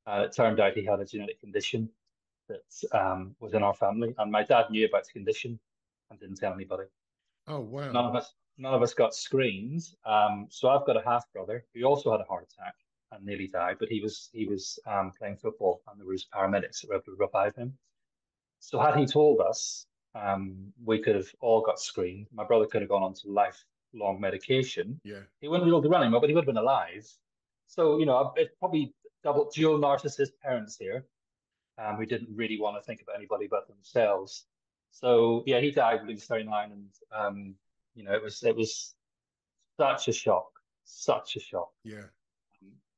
Uh, 0.06 0.26
it 0.26 0.36
turned 0.36 0.60
out 0.60 0.74
he 0.74 0.86
had 0.86 1.00
a 1.00 1.06
genetic 1.06 1.40
condition 1.40 1.90
that 2.48 2.98
um, 2.98 3.36
was 3.40 3.54
in 3.54 3.64
our 3.64 3.74
family, 3.74 4.14
and 4.18 4.32
my 4.32 4.44
dad 4.44 4.70
knew 4.70 4.86
about 4.86 5.06
the 5.06 5.12
condition 5.12 5.60
and 6.10 6.20
didn't 6.20 6.36
tell 6.36 6.54
anybody. 6.54 6.84
Oh, 7.48 7.60
wow. 7.60 7.92
None 7.92 8.06
of 8.06 8.16
us, 8.16 8.34
none 8.58 8.74
of 8.74 8.84
us 8.84 8.94
got 8.94 9.16
screens. 9.16 9.96
Um, 10.06 10.48
so 10.50 10.70
I've 10.70 10.86
got 10.86 10.98
a 10.98 11.04
half 11.04 11.32
brother 11.34 11.66
who 11.74 11.84
also 11.84 12.12
had 12.12 12.22
a 12.22 12.26
heart 12.26 12.48
attack 12.52 12.76
and 13.12 13.26
nearly 13.26 13.48
died, 13.48 13.78
but 13.80 13.90
he 13.90 14.02
was 14.02 14.30
he 14.34 14.46
was 14.46 14.80
um, 14.86 15.12
playing 15.18 15.38
football, 15.38 15.82
and 15.88 16.00
there 16.00 16.08
was 16.08 16.26
paramedics 16.34 16.82
that 16.82 16.90
were 16.90 16.96
able 16.96 17.06
to 17.06 17.16
revive 17.18 17.56
him. 17.56 17.78
So 18.60 18.80
had 18.80 18.96
he 18.96 19.06
told 19.06 19.42
us, 19.42 19.86
um, 20.16 20.74
we 20.84 21.00
could 21.00 21.16
have 21.16 21.28
all 21.42 21.62
got 21.62 21.80
screened. 21.80 22.28
My 22.34 22.44
brother 22.44 22.66
could 22.66 22.82
have 22.82 22.90
gone 22.90 23.04
on 23.04 23.14
to 23.16 23.28
lifelong 23.28 24.20
medication. 24.20 25.00
Yeah. 25.04 25.22
He 25.42 25.48
wouldn't 25.48 25.66
be 25.66 25.70
able 25.70 25.84
to 25.84 25.90
run 25.90 26.02
anymore, 26.02 26.22
but 26.22 26.30
he 26.30 26.36
would 26.36 26.46
have 26.46 26.54
been 26.54 26.58
alive. 26.58 27.08
So 27.68 28.00
you 28.00 28.06
know, 28.06 28.34
it's 28.36 28.54
probably 28.60 28.94
double 29.24 29.52
dual 29.54 29.80
narcissist 29.80 30.32
parents 30.42 30.78
here, 30.78 31.06
um, 31.78 31.98
who 31.98 32.06
didn't 32.06 32.30
really 32.34 32.60
want 32.60 32.78
to 32.78 32.86
think 32.86 33.02
about 33.02 33.16
anybody 33.18 33.48
but 33.50 33.68
themselves. 33.68 34.46
So 34.92 35.44
yeah, 35.46 35.60
he 35.60 35.72
died 35.72 36.00
when 36.00 36.08
he 36.08 36.14
was 36.14 36.26
39, 36.26 36.72
and 36.72 36.90
um, 37.12 37.56
you 37.96 38.04
know, 38.04 38.14
it 38.14 38.24
was 38.24 38.42
it 38.44 38.56
was 38.56 38.96
such 39.78 40.08
a 40.08 40.14
shock, 40.14 40.48
such 40.86 41.36
a 41.36 41.40
shock. 41.40 41.72
Yeah. 41.84 42.04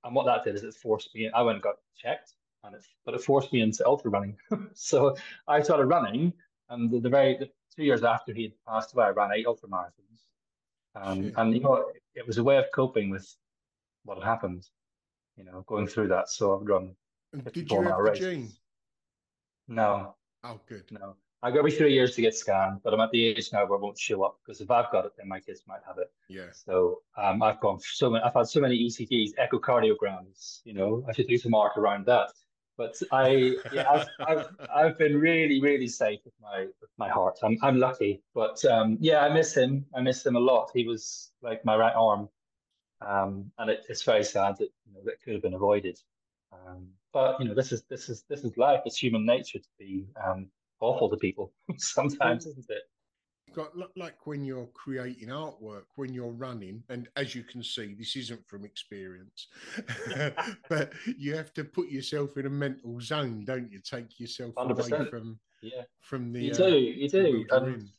And 0.04 0.16
what 0.16 0.26
that 0.28 0.44
did 0.44 0.56
is 0.56 0.64
it 0.64 0.76
forced 0.76 1.14
me. 1.16 1.30
I 1.34 1.42
went 1.42 1.56
and 1.56 1.64
got 1.64 1.78
checked, 1.98 2.34
and 2.64 2.76
it 2.76 2.84
but 3.06 3.16
it 3.16 3.22
forced 3.22 3.52
me 3.52 3.62
into 3.62 3.86
ultra 3.86 4.12
running. 4.12 4.38
so 4.74 5.16
I 5.48 5.62
started 5.62 5.88
running, 5.88 6.34
and 6.70 6.92
the, 6.92 7.00
the 7.00 7.10
very 7.10 7.38
the 7.38 7.50
two 7.76 7.84
years 7.84 8.04
after 8.04 8.34
he 8.34 8.44
had 8.44 8.54
passed 8.68 8.94
away, 8.94 9.06
I 9.06 9.10
ran 9.10 9.32
eight 9.34 9.46
ultra 9.48 9.70
marathons. 9.70 10.22
Um, 10.96 11.32
and 11.38 11.54
you 11.54 11.60
know, 11.62 11.76
it, 11.76 12.02
it 12.16 12.28
was 12.28 12.38
a 12.38 12.44
way 12.44 12.58
of 12.58 12.66
coping 12.74 13.10
with 13.10 13.28
what 14.04 14.18
had 14.18 14.24
happened. 14.26 14.68
You 15.36 15.44
know, 15.44 15.64
going 15.68 15.88
through 15.88 16.08
that. 16.08 16.30
So 16.30 16.60
I've 16.60 16.66
run 16.66 16.96
did 17.54 17.70
you 17.70 17.82
have 17.82 18.04
the 18.04 18.12
gene? 18.16 18.50
No, 19.68 20.16
Oh, 20.44 20.60
good. 20.68 20.84
no. 20.92 21.16
I 21.44 21.52
go 21.52 21.60
every 21.60 21.72
three 21.72 21.94
years 21.94 22.16
to 22.16 22.22
get 22.22 22.34
scanned, 22.34 22.82
but 22.84 22.94
I'm 22.94 23.00
at 23.00 23.12
the 23.12 23.24
age 23.24 23.52
now 23.54 23.66
where 23.68 23.78
I 23.78 23.82
won't 23.82 24.00
show 24.00 24.24
up 24.24 24.40
because 24.44 24.60
if 24.60 24.72
I've 24.72 24.92
got 24.92 25.06
it, 25.06 25.12
then 25.18 25.28
my 25.28 25.40
kids 25.40 25.62
might 25.68 25.82
have 25.86 26.00
it. 26.00 26.12
Yeah. 26.30 26.48
So 26.52 27.02
um, 27.16 27.44
I've 27.44 27.60
gone 27.60 27.80
so 27.80 28.10
many. 28.10 28.24
I've 28.24 28.34
had 28.34 28.48
so 28.48 28.60
many 28.60 28.80
ECGs, 28.88 29.32
echocardiograms. 29.36 30.62
You 30.64 30.74
know, 30.74 31.06
I 31.08 31.12
should 31.14 31.28
do 31.28 31.38
some 31.38 31.54
art 31.54 31.74
around 31.78 32.06
that. 32.08 32.32
But 32.78 32.96
I, 33.12 33.56
yeah, 33.74 33.90
I've, 33.90 34.08
I've, 34.28 34.48
I've 34.74 34.98
been 35.00 35.20
really, 35.20 35.60
really 35.62 35.88
safe 35.88 36.20
with 36.24 36.36
my 36.40 36.68
with 36.80 36.92
my 36.98 37.10
heart. 37.10 37.40
I'm 37.44 37.58
I'm 37.64 37.80
lucky, 37.80 38.22
but 38.36 38.64
um, 38.66 38.98
yeah, 39.02 39.22
I 39.22 39.34
miss 39.34 39.56
him. 39.56 39.86
I 39.96 40.02
miss 40.02 40.24
him 40.26 40.36
a 40.36 40.40
lot. 40.40 40.70
He 40.74 40.86
was 40.86 41.32
like 41.42 41.66
my 41.66 41.76
right 41.76 41.96
arm, 41.96 42.30
um, 43.02 43.52
and 43.58 43.72
it, 43.72 43.86
it's 43.90 44.04
very 44.04 44.24
sad 44.24 44.58
that 44.58 44.70
you 44.86 44.94
know 44.94 45.02
that 45.06 45.22
could 45.24 45.34
have 45.34 45.42
been 45.42 45.56
avoided. 45.56 46.00
Um, 46.54 46.88
but 47.14 47.40
you 47.40 47.48
know, 47.48 47.56
this 47.56 47.72
is 47.72 47.84
this 47.90 48.10
is 48.10 48.24
this 48.30 48.44
is 48.44 48.56
life. 48.58 48.82
It's 48.86 48.98
human 48.98 49.26
nature 49.26 49.58
to 49.58 49.70
be 49.80 50.06
um, 50.24 50.50
awful 50.80 51.10
to 51.10 51.18
people 51.18 51.54
sometimes, 51.78 52.46
isn't 52.46 52.70
it? 52.70 52.84
Got 53.54 53.72
like 53.96 54.26
when 54.28 54.44
you're 54.44 54.68
creating 54.74 55.30
artwork 55.30 55.86
when 55.96 56.14
you're 56.14 56.32
running 56.32 56.84
and 56.90 57.08
as 57.16 57.34
you 57.34 57.44
can 57.44 57.64
see 57.64 57.96
this 57.98 58.16
isn't 58.16 58.46
from 58.48 58.66
experience 58.66 59.48
but 60.70 60.92
you 61.18 61.36
have 61.36 61.54
to 61.54 61.64
put 61.64 61.90
yourself 61.90 62.38
in 62.38 62.46
a 62.46 62.50
mental 62.50 63.00
zone 63.00 63.44
don't 63.46 63.72
you 63.72 63.80
take 63.80 64.20
yourself 64.20 64.54
away 64.58 64.90
100%. 64.90 65.10
from 65.10 65.40
Yeah. 65.62 65.84
from 66.00 66.32
the 66.32 66.40
You 66.40 66.52
uh, 66.52 66.58
do, 66.58 66.78
you 66.78 67.10
do. 67.10 67.46
And, 67.52 67.90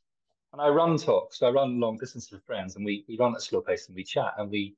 and 0.52 0.62
I 0.62 0.68
run 0.68 0.96
talks. 0.96 1.38
So 1.38 1.46
I 1.46 1.50
run 1.50 1.80
long 1.80 1.98
distances 1.98 2.30
with 2.30 2.44
friends, 2.44 2.76
and 2.76 2.84
we 2.84 3.04
we 3.08 3.16
run 3.18 3.34
at 3.34 3.42
slow 3.42 3.60
pace, 3.60 3.88
and 3.88 3.96
we 3.96 4.04
chat, 4.04 4.34
and 4.38 4.50
we, 4.50 4.76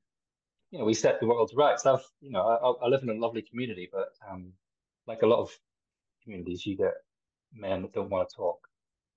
you 0.70 0.78
know, 0.78 0.84
we 0.84 0.94
set 0.94 1.20
the 1.20 1.26
world 1.26 1.52
right. 1.54 1.78
So 1.78 1.94
I've, 1.94 2.06
you 2.20 2.30
know, 2.30 2.42
I, 2.42 2.86
I 2.86 2.88
live 2.88 3.02
in 3.02 3.10
a 3.10 3.14
lovely 3.14 3.42
community, 3.42 3.88
but 3.92 4.08
um, 4.28 4.52
like 5.06 5.22
a 5.22 5.26
lot 5.26 5.40
of 5.40 5.56
communities, 6.22 6.66
you 6.66 6.76
get 6.76 6.94
men 7.52 7.82
that 7.82 7.92
don't 7.92 8.10
want 8.10 8.28
to 8.28 8.36
talk 8.36 8.69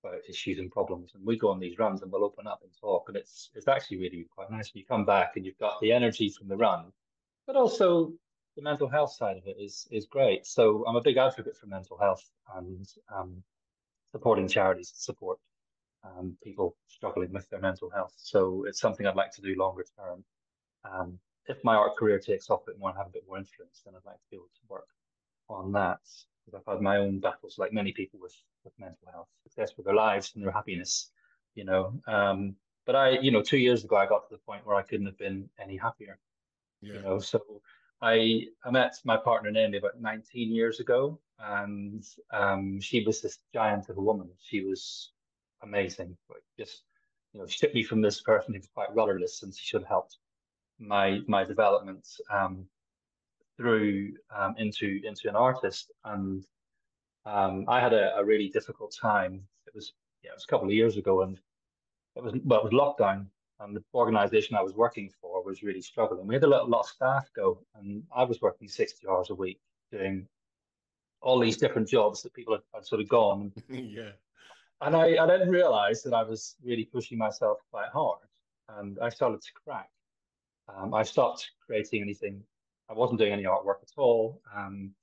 about 0.04 0.20
issues 0.28 0.58
and 0.58 0.70
problems, 0.70 1.12
and 1.14 1.24
we 1.24 1.38
go 1.38 1.50
on 1.50 1.60
these 1.60 1.78
runs 1.78 2.02
and 2.02 2.12
we'll 2.12 2.24
open 2.24 2.46
up 2.46 2.60
and 2.62 2.70
talk, 2.80 3.04
and 3.08 3.16
it's 3.16 3.50
it's 3.54 3.68
actually 3.68 3.98
really 3.98 4.26
quite 4.34 4.50
nice. 4.50 4.72
when 4.72 4.80
You 4.80 4.86
come 4.86 5.04
back 5.04 5.32
and 5.36 5.44
you've 5.44 5.58
got 5.58 5.80
the 5.80 5.92
energy 5.92 6.28
from 6.28 6.48
the 6.48 6.56
run, 6.56 6.92
but 7.46 7.56
also 7.56 8.12
the 8.56 8.62
mental 8.62 8.88
health 8.88 9.12
side 9.12 9.36
of 9.36 9.46
it 9.46 9.56
is 9.58 9.86
is 9.90 10.06
great. 10.06 10.46
So 10.46 10.84
I'm 10.86 10.96
a 10.96 11.02
big 11.02 11.16
advocate 11.16 11.56
for 11.56 11.66
mental 11.66 11.98
health 11.98 12.28
and 12.56 12.86
um, 13.14 13.42
supporting 14.12 14.48
charities 14.48 14.90
to 14.92 15.00
support 15.00 15.38
um, 16.04 16.36
people 16.42 16.76
struggling 16.88 17.32
with 17.32 17.48
their 17.50 17.60
mental 17.60 17.90
health. 17.90 18.12
So 18.16 18.64
it's 18.68 18.80
something 18.80 19.06
I'd 19.06 19.16
like 19.16 19.32
to 19.32 19.42
do 19.42 19.54
longer 19.56 19.84
term. 19.98 20.24
Um, 20.84 21.18
if 21.46 21.62
my 21.64 21.74
art 21.74 21.96
career 21.96 22.18
takes 22.18 22.48
off 22.50 22.62
a 22.62 22.70
bit 22.70 22.78
more 22.78 22.90
and 22.90 22.98
have 22.98 23.08
a 23.08 23.10
bit 23.10 23.24
more 23.26 23.38
influence, 23.38 23.82
then 23.84 23.94
I'd 23.94 24.06
like 24.06 24.16
to 24.16 24.30
be 24.30 24.36
able 24.36 24.46
to 24.54 24.60
work 24.68 24.88
on 25.48 25.72
that. 25.72 26.00
Because 26.44 26.60
I've 26.66 26.74
had 26.74 26.82
my 26.82 26.98
own 26.98 27.20
battles, 27.20 27.58
like 27.58 27.72
many 27.72 27.92
people 27.92 28.20
with 28.20 28.34
with 28.64 28.72
mental 28.78 29.08
health, 29.12 29.28
success 29.42 29.72
with 29.76 29.86
their 29.86 29.94
lives 29.94 30.32
and 30.34 30.44
their 30.44 30.52
happiness, 30.52 31.10
you 31.54 31.64
know. 31.64 32.00
Um, 32.06 32.56
but 32.86 32.96
I, 32.96 33.10
you 33.20 33.30
know, 33.30 33.42
two 33.42 33.58
years 33.58 33.84
ago, 33.84 33.96
I 33.96 34.06
got 34.06 34.28
to 34.28 34.34
the 34.34 34.42
point 34.46 34.66
where 34.66 34.76
I 34.76 34.82
couldn't 34.82 35.06
have 35.06 35.18
been 35.18 35.48
any 35.58 35.76
happier 35.76 36.18
yeah 36.82 36.94
you 36.94 37.02
know 37.02 37.18
so 37.18 37.40
I 38.02 38.48
I 38.64 38.70
met 38.70 38.96
my 39.04 39.16
partner 39.16 39.50
Naomi 39.50 39.78
about 39.78 40.00
19 40.00 40.52
years 40.52 40.78
ago, 40.78 41.18
and 41.38 42.04
um, 42.32 42.78
she 42.80 43.02
was 43.02 43.22
this 43.22 43.38
giant 43.54 43.88
of 43.88 43.96
a 43.96 44.02
woman. 44.02 44.28
She 44.38 44.62
was 44.62 45.12
amazing. 45.62 46.16
Just 46.58 46.82
you 47.32 47.40
know, 47.40 47.46
she 47.46 47.58
took 47.58 47.74
me 47.74 47.82
from 47.82 48.02
this 48.02 48.20
person 48.20 48.52
who 48.52 48.60
was 48.60 48.68
quite 48.74 48.94
rudderless, 48.94 49.42
and 49.42 49.54
she 49.54 49.64
should 49.64 49.82
have 49.82 49.88
helped 49.88 50.18
my 50.78 51.20
my 51.26 51.44
development 51.44 52.06
um, 52.30 52.66
through 53.56 54.12
um, 54.34 54.54
into 54.58 55.00
into 55.04 55.28
an 55.28 55.36
artist. 55.36 55.90
And 56.04 56.44
um, 57.26 57.64
I 57.68 57.80
had 57.80 57.92
a, 57.92 58.16
a, 58.16 58.24
really 58.24 58.48
difficult 58.48 58.94
time. 59.00 59.42
It 59.66 59.74
was 59.74 59.92
yeah, 60.22 60.30
it 60.30 60.34
was 60.34 60.44
a 60.44 60.50
couple 60.50 60.68
of 60.68 60.74
years 60.74 60.96
ago, 60.96 61.22
and 61.22 61.38
it 62.16 62.22
was 62.22 62.34
well, 62.44 62.60
it 62.60 62.72
was 62.72 62.72
lockdown, 62.72 63.26
and 63.60 63.76
the 63.76 63.82
organization 63.94 64.56
I 64.56 64.62
was 64.62 64.74
working 64.74 65.10
for 65.20 65.42
was 65.42 65.62
really 65.62 65.82
struggling. 65.82 66.26
We 66.26 66.34
had 66.34 66.44
a 66.44 66.48
lot, 66.48 66.62
a 66.62 66.70
lot 66.70 66.80
of 66.80 66.86
staff 66.86 67.28
go, 67.34 67.64
and 67.76 68.02
I 68.14 68.24
was 68.24 68.40
working 68.40 68.68
sixty 68.68 69.06
hours 69.08 69.30
a 69.30 69.34
week 69.34 69.60
doing 69.90 70.26
all 71.20 71.38
these 71.38 71.56
different 71.56 71.88
jobs 71.88 72.22
that 72.22 72.34
people 72.34 72.54
had, 72.54 72.62
had 72.74 72.84
sort 72.84 73.00
of 73.00 73.08
gone. 73.08 73.50
yeah. 73.70 74.10
And 74.82 74.94
I, 74.94 75.16
I 75.16 75.26
didn't 75.26 75.50
realize 75.50 76.02
that 76.02 76.12
I 76.12 76.22
was 76.22 76.56
really 76.62 76.84
pushing 76.84 77.16
myself 77.16 77.58
quite 77.70 77.88
hard, 77.88 78.18
and 78.76 78.98
I 79.00 79.08
started 79.08 79.40
to 79.40 79.52
crack. 79.64 79.88
Um, 80.68 80.94
I 80.94 81.02
stopped 81.02 81.50
creating 81.66 82.02
anything. 82.02 82.42
I 82.88 82.92
wasn't 82.92 83.18
doing 83.18 83.32
any 83.32 83.44
artwork 83.44 83.82
at 83.82 83.90
all. 83.96 84.40
Um, 84.54 84.94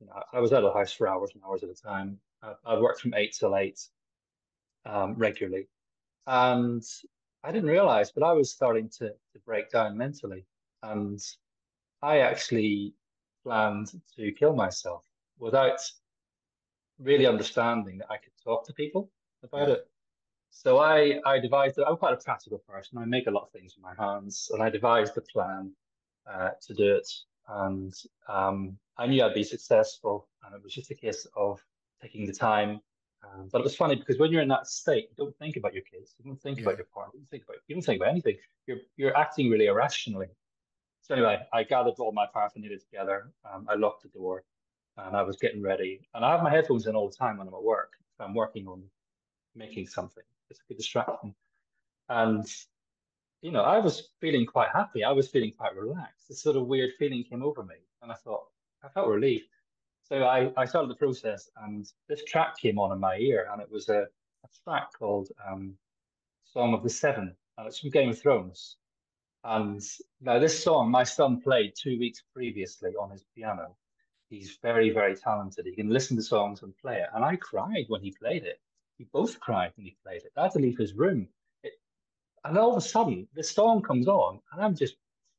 you 0.00 0.06
know, 0.06 0.22
I 0.32 0.40
was 0.40 0.52
out 0.52 0.64
of 0.64 0.72
the 0.72 0.78
house 0.78 0.92
for 0.92 1.08
hours 1.08 1.30
and 1.34 1.42
hours 1.44 1.62
at 1.62 1.70
a 1.70 1.74
time. 1.74 2.18
I, 2.42 2.54
I 2.64 2.78
worked 2.78 3.00
from 3.00 3.14
eight 3.14 3.34
till 3.38 3.56
eight 3.56 3.80
um, 4.86 5.14
regularly, 5.14 5.68
and 6.26 6.82
I 7.42 7.52
didn't 7.52 7.70
realize, 7.70 8.10
but 8.10 8.22
I 8.22 8.32
was 8.32 8.50
starting 8.50 8.88
to 8.98 9.08
to 9.08 9.38
break 9.44 9.70
down 9.70 9.96
mentally, 9.96 10.46
and 10.82 11.20
I 12.02 12.18
actually 12.18 12.94
planned 13.42 13.92
to 14.16 14.32
kill 14.32 14.54
myself 14.54 15.04
without 15.38 15.80
really 16.98 17.26
understanding 17.26 17.98
that 17.98 18.10
I 18.10 18.16
could 18.16 18.32
talk 18.42 18.66
to 18.66 18.72
people 18.72 19.10
about 19.42 19.68
yeah. 19.68 19.74
it. 19.74 19.88
So 20.50 20.78
I 20.78 21.20
I 21.26 21.38
devised. 21.40 21.78
I'm 21.78 21.96
quite 21.96 22.14
a 22.14 22.24
practical 22.24 22.58
person. 22.58 22.98
I 22.98 23.04
make 23.04 23.26
a 23.26 23.30
lot 23.30 23.44
of 23.44 23.50
things 23.50 23.74
with 23.76 23.82
my 23.82 23.94
hands, 24.02 24.50
and 24.52 24.62
I 24.62 24.70
devised 24.70 25.16
a 25.16 25.22
plan 25.22 25.72
uh, 26.30 26.50
to 26.66 26.74
do 26.74 26.94
it. 26.94 27.10
And 27.48 27.94
um, 28.28 28.78
I 28.96 29.06
knew 29.06 29.22
I'd 29.22 29.34
be 29.34 29.44
successful, 29.44 30.28
and 30.44 30.54
it 30.54 30.62
was 30.62 30.72
just 30.72 30.90
a 30.90 30.94
case 30.94 31.26
of 31.36 31.60
taking 32.00 32.26
the 32.26 32.32
time. 32.32 32.80
Um, 33.24 33.48
but 33.50 33.60
it 33.60 33.64
was 33.64 33.76
funny 33.76 33.96
because 33.96 34.18
when 34.18 34.30
you're 34.30 34.42
in 34.42 34.48
that 34.48 34.66
state, 34.66 35.08
you 35.10 35.16
don't 35.16 35.36
think 35.38 35.56
about 35.56 35.74
your 35.74 35.82
kids, 35.82 36.14
you 36.18 36.24
don't 36.24 36.40
think 36.40 36.58
yeah. 36.58 36.64
about 36.64 36.76
your 36.76 36.86
partner, 36.92 37.12
you 37.14 37.20
don't 37.20 37.30
think 37.30 37.44
about 37.44 37.56
you 37.66 37.74
don't 37.74 37.82
think 37.82 38.00
about 38.00 38.10
anything. 38.10 38.36
You're 38.66 38.78
you're 38.96 39.16
acting 39.16 39.50
really 39.50 39.66
irrationally. 39.66 40.28
So 41.02 41.14
anyway, 41.14 41.38
I 41.52 41.64
gathered 41.64 41.94
all 41.98 42.12
my 42.12 42.26
paraphernalia 42.32 42.78
together. 42.78 43.30
Um, 43.50 43.66
I 43.68 43.74
locked 43.74 44.02
the 44.02 44.08
door, 44.08 44.44
and 44.96 45.16
I 45.16 45.22
was 45.22 45.36
getting 45.36 45.62
ready. 45.62 46.08
And 46.14 46.24
I 46.24 46.30
have 46.32 46.42
my 46.42 46.50
headphones 46.50 46.86
in 46.86 46.94
all 46.94 47.08
the 47.08 47.16
time 47.16 47.38
when 47.38 47.48
I'm 47.48 47.54
at 47.54 47.62
work. 47.62 47.92
If 48.14 48.24
I'm 48.24 48.34
working 48.34 48.66
on 48.66 48.82
making 49.54 49.86
something, 49.86 50.24
it's 50.50 50.60
a 50.60 50.62
good 50.68 50.78
distraction. 50.78 51.34
And 52.08 52.46
you 53.44 53.50
know, 53.50 53.60
I 53.60 53.78
was 53.78 54.08
feeling 54.22 54.46
quite 54.46 54.70
happy. 54.72 55.04
I 55.04 55.12
was 55.12 55.28
feeling 55.28 55.52
quite 55.52 55.76
relaxed. 55.76 56.28
This 56.28 56.40
sort 56.42 56.56
of 56.56 56.66
weird 56.66 56.92
feeling 56.98 57.22
came 57.22 57.42
over 57.42 57.62
me, 57.62 57.74
and 58.00 58.10
I 58.10 58.14
thought 58.14 58.44
I 58.82 58.88
felt 58.88 59.06
relief. 59.06 59.42
So 60.02 60.24
I, 60.24 60.50
I 60.56 60.64
started 60.64 60.90
the 60.90 60.94
process, 60.94 61.50
and 61.62 61.86
this 62.08 62.24
track 62.24 62.56
came 62.56 62.78
on 62.78 62.90
in 62.90 62.98
my 62.98 63.16
ear, 63.18 63.46
and 63.52 63.60
it 63.60 63.70
was 63.70 63.90
a, 63.90 64.06
a 64.44 64.48
track 64.64 64.88
called 64.98 65.28
um, 65.46 65.74
"Song 66.44 66.72
of 66.72 66.82
the 66.82 66.88
Seven," 66.88 67.36
and 67.58 67.66
it's 67.66 67.80
from 67.80 67.90
Game 67.90 68.08
of 68.08 68.18
Thrones. 68.18 68.76
And 69.44 69.82
now 70.22 70.38
this 70.38 70.64
song, 70.64 70.90
my 70.90 71.04
son 71.04 71.42
played 71.42 71.74
two 71.76 71.98
weeks 71.98 72.22
previously 72.34 72.92
on 72.98 73.10
his 73.10 73.26
piano, 73.36 73.76
he's 74.30 74.56
very, 74.62 74.88
very 74.88 75.14
talented. 75.16 75.66
He 75.66 75.74
can 75.74 75.90
listen 75.90 76.16
to 76.16 76.22
songs 76.22 76.62
and 76.62 76.74
play 76.78 76.96
it. 76.96 77.10
And 77.14 77.22
I 77.22 77.36
cried 77.36 77.84
when 77.88 78.00
he 78.00 78.10
played 78.10 78.44
it. 78.44 78.58
We 78.98 79.04
both 79.12 79.38
cried 79.38 79.72
when 79.76 79.84
he 79.84 79.98
played 80.02 80.22
it. 80.22 80.32
I 80.34 80.44
had 80.44 80.52
to 80.52 80.60
leave 80.60 80.78
his 80.78 80.94
room. 80.94 81.28
And 82.44 82.58
all 82.58 82.72
of 82.72 82.76
a 82.76 82.80
sudden, 82.80 83.26
the 83.34 83.42
storm 83.42 83.82
comes 83.82 84.06
on, 84.06 84.40
and 84.52 84.62
I'm 84.62 84.74
just 84.74 84.96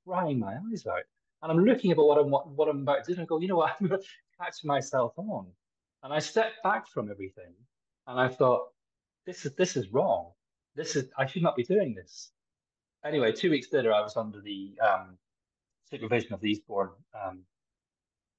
crying 0.07 0.39
my 0.39 0.57
eyes 0.71 0.85
out. 0.87 1.03
And 1.41 1.51
I'm 1.51 1.63
looking 1.63 1.91
at 1.91 1.97
what 1.97 2.17
I'm 2.17 2.31
what, 2.31 2.67
I'm 2.67 2.81
about 2.81 3.03
to 3.03 3.13
do, 3.13 3.19
and 3.19 3.21
I 3.21 3.25
go, 3.25 3.39
you 3.39 3.47
know 3.47 3.57
what, 3.57 3.75
I'm 3.79 3.87
going 3.87 4.01
to 4.01 4.07
catch 4.39 4.63
myself 4.63 5.13
on. 5.17 5.47
And 6.03 6.13
I 6.13 6.19
stepped 6.19 6.63
back 6.63 6.87
from 6.87 7.11
everything, 7.11 7.53
and 8.07 8.19
I 8.19 8.27
thought, 8.27 8.69
this 9.25 9.45
is 9.45 9.53
this 9.53 9.75
is 9.75 9.89
wrong. 9.89 10.31
This 10.75 10.95
is 10.95 11.09
I 11.17 11.25
should 11.25 11.43
not 11.43 11.55
be 11.55 11.63
doing 11.63 11.93
this. 11.93 12.31
Anyway, 13.03 13.31
two 13.31 13.51
weeks 13.51 13.67
later, 13.71 13.93
I 13.93 14.01
was 14.01 14.17
under 14.17 14.41
the 14.41 14.73
um, 14.81 15.17
supervision 15.89 16.33
of 16.33 16.41
the 16.41 16.49
Eastbourne 16.49 16.89
um, 17.13 17.41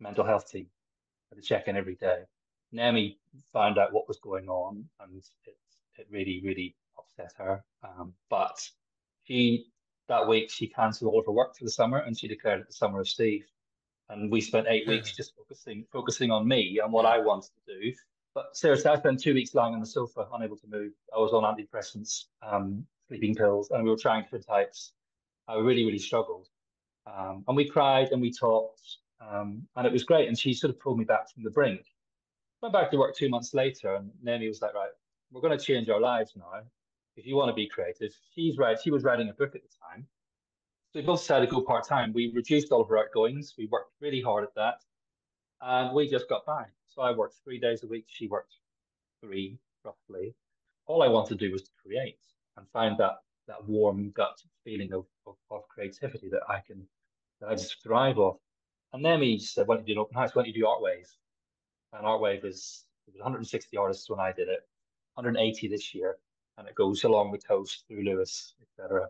mental 0.00 0.24
health 0.24 0.50
team 0.50 0.66
to 1.35 1.40
check 1.40 1.68
in 1.68 1.76
every 1.76 1.94
day. 1.94 2.22
Naomi 2.72 3.18
found 3.52 3.79
out 3.79 3.92
what 3.92 4.09
was 4.09 4.18
going 4.18 4.48
on, 4.48 4.85
and 5.00 5.16
it 5.16 5.57
it 5.98 6.07
really 6.11 6.40
really 6.44 6.74
upset 7.19 7.33
her. 7.38 7.64
Um, 7.83 8.14
but 8.31 8.59
she 9.25 9.66
that 10.09 10.29
week 10.29 10.51
she 10.51 10.69
cancelled 10.69 11.12
all 11.12 11.21
of 11.21 11.27
her 11.27 11.33
work 11.33 11.57
for 11.57 11.64
the 11.64 11.71
summer, 11.71 11.99
and 11.99 12.19
she 12.19 12.29
declared 12.29 12.61
it 12.61 12.66
the 12.66 12.73
summer 12.73 13.01
of 13.01 13.09
Steve. 13.09 13.45
And 14.09 14.31
we 14.31 14.40
spent 14.40 14.69
eight 14.69 14.87
weeks 14.87 15.16
just 15.16 15.35
focusing 15.37 15.85
focusing 15.92 16.31
on 16.31 16.47
me 16.47 16.81
and 16.83 16.92
what 16.92 17.07
I 17.07 17.19
wanted 17.19 17.51
to 17.66 17.81
do. 17.81 17.92
But 18.35 18.57
seriously, 18.57 18.90
I 18.90 18.97
spent 18.97 19.21
two 19.21 19.35
weeks 19.35 19.55
lying 19.55 19.75
on 19.75 19.81
the 19.81 19.87
sofa, 19.87 20.27
unable 20.35 20.59
to 20.59 20.66
move. 20.69 20.92
I 21.14 21.19
was 21.19 21.33
on 21.33 21.42
antidepressants, 21.42 22.25
um, 22.42 22.87
sleeping 23.09 23.35
pills, 23.35 23.71
and 23.71 23.83
we 23.83 23.90
were 23.90 23.97
trying 23.97 24.23
different 24.23 24.47
types. 24.47 24.92
I 25.49 25.55
really, 25.57 25.85
really 25.85 25.99
struggled. 25.99 26.49
Um, 27.07 27.45
and 27.49 27.57
we 27.57 27.69
cried 27.69 28.11
and 28.11 28.21
we 28.21 28.33
talked 28.33 28.99
um, 29.21 29.66
and 29.77 29.87
it 29.87 29.92
was 29.92 30.05
great. 30.05 30.29
And 30.29 30.38
she 30.38 30.55
sort 30.55 30.73
of 30.73 30.81
pulled 30.81 30.99
me 30.99 31.05
back 31.05 31.31
from 31.33 31.42
the 31.42 31.51
brink. 31.51 31.85
Went 32.62 32.73
back 32.73 32.90
to 32.90 32.97
work 32.97 33.14
two 33.14 33.29
months 33.29 33.55
later, 33.55 33.95
and 33.95 34.11
Naomi 34.23 34.49
was 34.49 34.62
like, 34.62 34.75
"Right, 34.75 34.90
we're 35.31 35.40
going 35.40 35.57
to 35.57 35.64
change 35.64 35.88
our 35.88 36.01
lives 36.01 36.33
now. 36.37 36.62
If 37.16 37.26
you 37.26 37.37
want 37.37 37.48
to 37.48 37.55
be 37.55 37.68
creative." 37.68 38.12
She's 38.35 38.59
right. 38.59 38.79
She 38.81 38.90
was 38.90 39.05
writing 39.05 39.29
a 39.29 39.33
book 39.35 39.55
at 39.55 39.62
the 39.62 39.68
time, 39.90 40.07
so 40.92 41.00
we 41.00 41.07
both 41.07 41.20
decided 41.20 41.46
to 41.48 41.55
go 41.55 41.62
part 41.62 41.87
time. 41.87 42.12
We 42.12 42.33
reduced 42.35 42.72
all 42.72 42.83
of 42.83 42.90
our 42.90 42.98
outgoings. 42.98 43.55
We 43.59 43.66
worked 43.66 43.92
really 44.00 44.20
hard 44.20 44.44
at 44.44 44.55
that, 44.55 44.83
and 45.61 45.94
we 45.94 46.09
just 46.09 46.29
got 46.29 46.46
by. 46.46 46.66
So 46.87 47.02
I 47.02 47.12
worked 47.12 47.37
three 47.44 47.59
days 47.59 47.83
a 47.83 47.87
week. 47.87 48.05
She 48.09 48.29
worked 48.29 48.55
three, 49.20 49.59
roughly. 49.85 50.35
All 50.87 51.02
I 51.02 51.09
wanted 51.09 51.38
to 51.38 51.46
do 51.46 51.52
was 51.52 51.62
to 51.62 51.70
create 51.83 52.20
and 52.57 52.66
find 52.72 52.96
that 52.98 53.16
that 53.46 53.66
warm 53.68 54.11
gut 54.11 54.42
feeling 54.64 54.92
of, 54.92 55.07
of, 55.26 55.37
of 55.50 55.68
creativity 55.68 56.29
that 56.31 56.42
I 56.48 56.61
can 56.66 56.87
that 57.40 57.48
I 57.50 57.55
just 57.55 57.83
thrive 57.83 58.18
off. 58.18 58.38
And 58.92 59.05
then 59.05 59.20
he 59.20 59.38
said, 59.38 59.66
why 59.66 59.76
don't 59.76 59.87
you 59.87 59.94
do 59.94 60.00
an 60.00 60.05
open 60.05 60.16
house? 60.16 60.35
Why 60.35 60.42
don't 60.42 60.55
you 60.55 60.62
do 60.62 60.66
Artwave? 60.66 61.09
And 61.92 62.05
Artwave 62.05 62.44
is 62.44 62.85
it 63.07 63.12
was 63.12 63.20
160 63.20 63.76
artists 63.76 64.09
when 64.11 64.18
I 64.18 64.33
did 64.33 64.48
it, 64.48 64.61
180 65.14 65.68
this 65.68 65.94
year, 65.94 66.16
and 66.59 66.69
it 66.69 66.75
goes 66.75 67.05
along 67.05 67.33
the 67.33 67.38
coast 67.38 67.85
through 67.87 68.03
Lewes, 68.03 68.55
etc. 68.62 69.09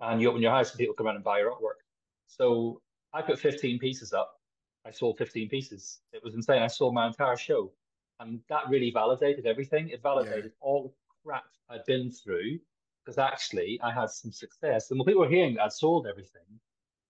And 0.00 0.20
you 0.20 0.28
open 0.28 0.42
your 0.42 0.52
house 0.52 0.70
and 0.70 0.78
people 0.78 0.94
come 0.94 1.06
around 1.06 1.16
and 1.16 1.24
buy 1.24 1.38
your 1.38 1.52
artwork. 1.52 1.80
So 2.26 2.80
I 3.12 3.22
put 3.22 3.38
15 3.38 3.78
pieces 3.78 4.12
up. 4.12 4.40
I 4.84 4.90
sold 4.90 5.18
15 5.18 5.48
pieces. 5.48 6.00
It 6.12 6.22
was 6.22 6.34
insane. 6.34 6.62
I 6.62 6.66
sold 6.66 6.94
my 6.94 7.06
entire 7.06 7.36
show. 7.36 7.72
And 8.20 8.40
that 8.48 8.68
really 8.68 8.90
validated 8.90 9.46
everything. 9.46 9.88
It 9.88 10.02
validated 10.02 10.44
yeah. 10.44 10.50
all 10.60 10.82
the 10.84 10.92
crap 11.24 11.44
I'd 11.68 11.84
been 11.86 12.10
through 12.10 12.58
because 13.04 13.18
actually 13.18 13.80
I 13.82 13.92
had 13.92 14.10
some 14.10 14.32
success. 14.32 14.90
And 14.90 14.98
when 14.98 15.06
people 15.06 15.22
were 15.22 15.28
hearing 15.28 15.54
that 15.54 15.64
I'd 15.64 15.72
sold 15.72 16.06
everything, 16.06 16.42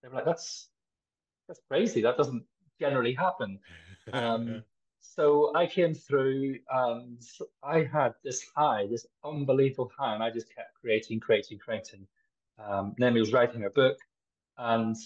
they 0.03 0.09
were 0.09 0.17
like, 0.17 0.25
that's 0.25 0.69
that's 1.49 1.61
crazy. 1.69 2.03
That 2.03 2.17
doesn't 2.17 2.45
generally 2.81 3.15
happen. 3.15 3.59
Um, 4.13 4.63
so 5.15 5.55
I 5.55 5.67
came 5.67 5.95
through 5.95 6.59
and 6.71 7.21
I 7.63 7.85
had 7.85 8.15
this 8.25 8.45
high, 8.55 8.87
this 8.87 9.07
unbelievable 9.25 9.91
high, 9.97 10.15
and 10.15 10.23
I 10.23 10.31
just 10.31 10.55
kept 10.55 10.75
creating, 10.81 11.21
creating, 11.21 11.59
creating. 11.59 12.07
Um, 12.59 12.95
Naomi 12.99 13.21
was 13.21 13.33
writing 13.33 13.61
her 13.63 13.71
book, 13.71 13.99
and 14.59 14.97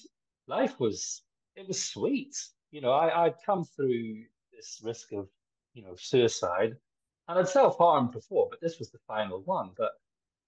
life 0.46 0.78
was 0.80 1.22
it 1.56 1.66
was 1.66 1.82
sweet. 1.82 2.36
You 2.70 2.80
know, 2.80 2.92
I, 2.92 3.26
I'd 3.26 3.42
come 3.44 3.64
through 3.64 4.24
this 4.52 4.80
risk 4.84 5.12
of 5.12 5.28
you 5.74 5.82
know 5.82 5.94
suicide, 5.96 6.76
and 7.28 7.38
I'd 7.38 7.48
self 7.48 7.76
harmed 7.78 8.12
before, 8.12 8.48
but 8.50 8.60
this 8.60 8.78
was 8.78 8.90
the 8.90 8.98
final 9.06 9.42
one. 9.42 9.70
But 9.76 9.92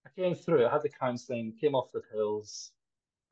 I 0.07 0.11
came 0.21 0.35
through. 0.35 0.67
I 0.67 0.73
had 0.73 0.83
the 0.83 0.89
counselling, 0.89 1.53
came 1.61 1.75
off 1.75 1.93
the 1.93 2.01
pills, 2.01 2.73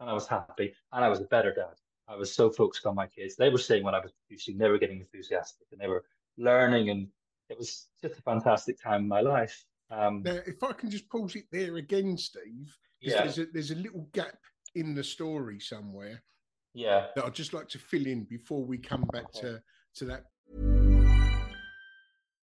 and 0.00 0.10
I 0.10 0.12
was 0.12 0.26
happy, 0.26 0.74
and 0.92 1.04
I 1.04 1.08
was 1.08 1.20
a 1.20 1.24
better 1.24 1.52
dad. 1.54 1.74
I 2.10 2.16
was 2.16 2.32
so 2.32 2.50
focused 2.50 2.86
on 2.86 2.96
my 2.96 3.06
kids. 3.06 3.36
They 3.36 3.50
were 3.50 3.58
seeing 3.58 3.84
what 3.84 3.94
I 3.94 4.00
was 4.00 4.12
producing. 4.12 4.58
They 4.58 4.68
were 4.68 4.78
getting 4.78 5.00
enthusiastic 5.00 5.68
and 5.70 5.80
they 5.80 5.86
were 5.86 6.04
learning. 6.36 6.90
And 6.90 7.06
it 7.48 7.56
was 7.56 7.86
just 8.02 8.18
a 8.18 8.22
fantastic 8.22 8.82
time 8.82 9.02
in 9.02 9.08
my 9.08 9.20
life. 9.20 9.64
Um, 9.90 10.22
now, 10.24 10.38
if 10.46 10.62
I 10.62 10.72
can 10.72 10.90
just 10.90 11.08
pause 11.08 11.36
it 11.36 11.44
there 11.52 11.76
again, 11.76 12.16
Steve, 12.16 12.76
yeah. 13.00 13.22
there's, 13.22 13.38
a, 13.38 13.46
there's 13.52 13.70
a 13.70 13.76
little 13.76 14.08
gap 14.12 14.38
in 14.74 14.94
the 14.94 15.04
story 15.04 15.60
somewhere. 15.60 16.22
Yeah. 16.74 17.06
That 17.14 17.26
I'd 17.26 17.34
just 17.34 17.54
like 17.54 17.68
to 17.70 17.78
fill 17.78 18.06
in 18.06 18.24
before 18.24 18.64
we 18.64 18.78
come 18.78 19.04
back 19.12 19.26
okay. 19.36 19.40
to, 19.40 19.62
to 19.96 20.04
that. 20.06 20.24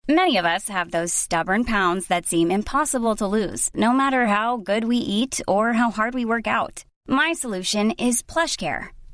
Many 0.08 0.38
of 0.38 0.44
us 0.44 0.68
have 0.68 0.90
those 0.90 1.12
stubborn 1.12 1.64
pounds 1.64 2.06
that 2.06 2.26
seem 2.26 2.50
impossible 2.50 3.16
to 3.16 3.26
lose, 3.26 3.70
no 3.74 3.92
matter 3.92 4.26
how 4.26 4.56
good 4.58 4.84
we 4.84 4.96
eat 4.96 5.40
or 5.46 5.72
how 5.72 5.90
hard 5.90 6.14
we 6.14 6.24
work 6.24 6.46
out. 6.46 6.84
My 7.06 7.32
solution 7.32 7.92
is 7.92 8.22
PlushCare 8.22 8.90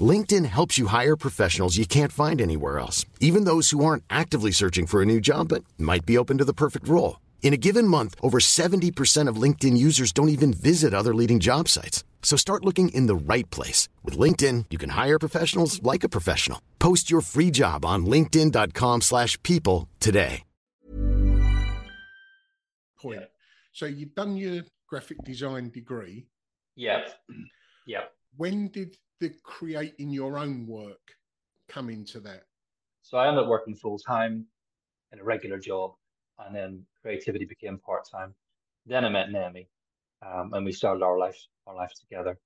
LinkedIn 0.00 0.46
helps 0.46 0.78
you 0.78 0.88
hire 0.88 1.16
professionals 1.16 1.76
you 1.76 1.86
can't 1.86 2.10
find 2.10 2.40
anywhere 2.40 2.80
else, 2.80 3.06
even 3.20 3.44
those 3.44 3.70
who 3.70 3.84
aren't 3.84 4.02
actively 4.10 4.50
searching 4.50 4.86
for 4.86 5.00
a 5.00 5.06
new 5.06 5.20
job 5.20 5.48
but 5.48 5.62
might 5.78 6.04
be 6.04 6.18
open 6.18 6.38
to 6.38 6.44
the 6.44 6.52
perfect 6.52 6.88
role. 6.88 7.20
In 7.42 7.52
a 7.52 7.58
given 7.58 7.86
month, 7.86 8.16
over 8.20 8.40
70% 8.40 9.28
of 9.28 9.36
LinkedIn 9.36 9.76
users 9.76 10.12
don't 10.12 10.30
even 10.30 10.52
visit 10.52 10.94
other 10.94 11.14
leading 11.14 11.38
job 11.38 11.68
sites. 11.68 12.02
So 12.22 12.36
start 12.36 12.64
looking 12.64 12.88
in 12.88 13.06
the 13.06 13.14
right 13.14 13.48
place. 13.50 13.88
With 14.02 14.18
LinkedIn, 14.18 14.64
you 14.70 14.78
can 14.78 14.90
hire 14.90 15.18
professionals 15.18 15.80
like 15.82 16.02
a 16.02 16.08
professional. 16.08 16.60
Post 16.80 17.10
your 17.10 17.20
free 17.20 17.52
job 17.52 17.84
on 17.84 18.06
linkedin.com 18.06 19.02
slash 19.02 19.40
people 19.44 19.88
today. 20.00 20.42
Point. 23.00 23.20
So 23.72 23.84
you've 23.84 24.14
done 24.14 24.38
your 24.38 24.62
graphic 24.88 25.22
design 25.24 25.68
degree. 25.68 26.26
Yeah. 26.76 27.02
Yeah. 27.86 28.04
When 28.36 28.68
did 28.68 28.96
the 29.20 29.32
creating 29.42 30.10
your 30.10 30.38
own 30.38 30.66
work 30.66 31.00
come 31.68 31.90
into 31.90 32.20
that? 32.20 32.44
So 33.02 33.18
I 33.18 33.28
ended 33.28 33.44
up 33.44 33.48
working 33.48 33.74
full 33.74 33.98
time 33.98 34.46
in 35.12 35.20
a 35.20 35.24
regular 35.24 35.58
job, 35.58 35.94
and 36.38 36.54
then 36.54 36.84
creativity 37.02 37.44
became 37.44 37.78
part 37.78 38.08
time. 38.10 38.34
Then 38.86 39.04
I 39.04 39.08
met 39.08 39.30
Naomi, 39.30 39.68
um, 40.22 40.52
and 40.54 40.64
we 40.64 40.72
started 40.72 41.02
our 41.02 41.18
life 41.18 41.38
our 41.66 41.74
life 41.74 41.92
together. 41.98 42.38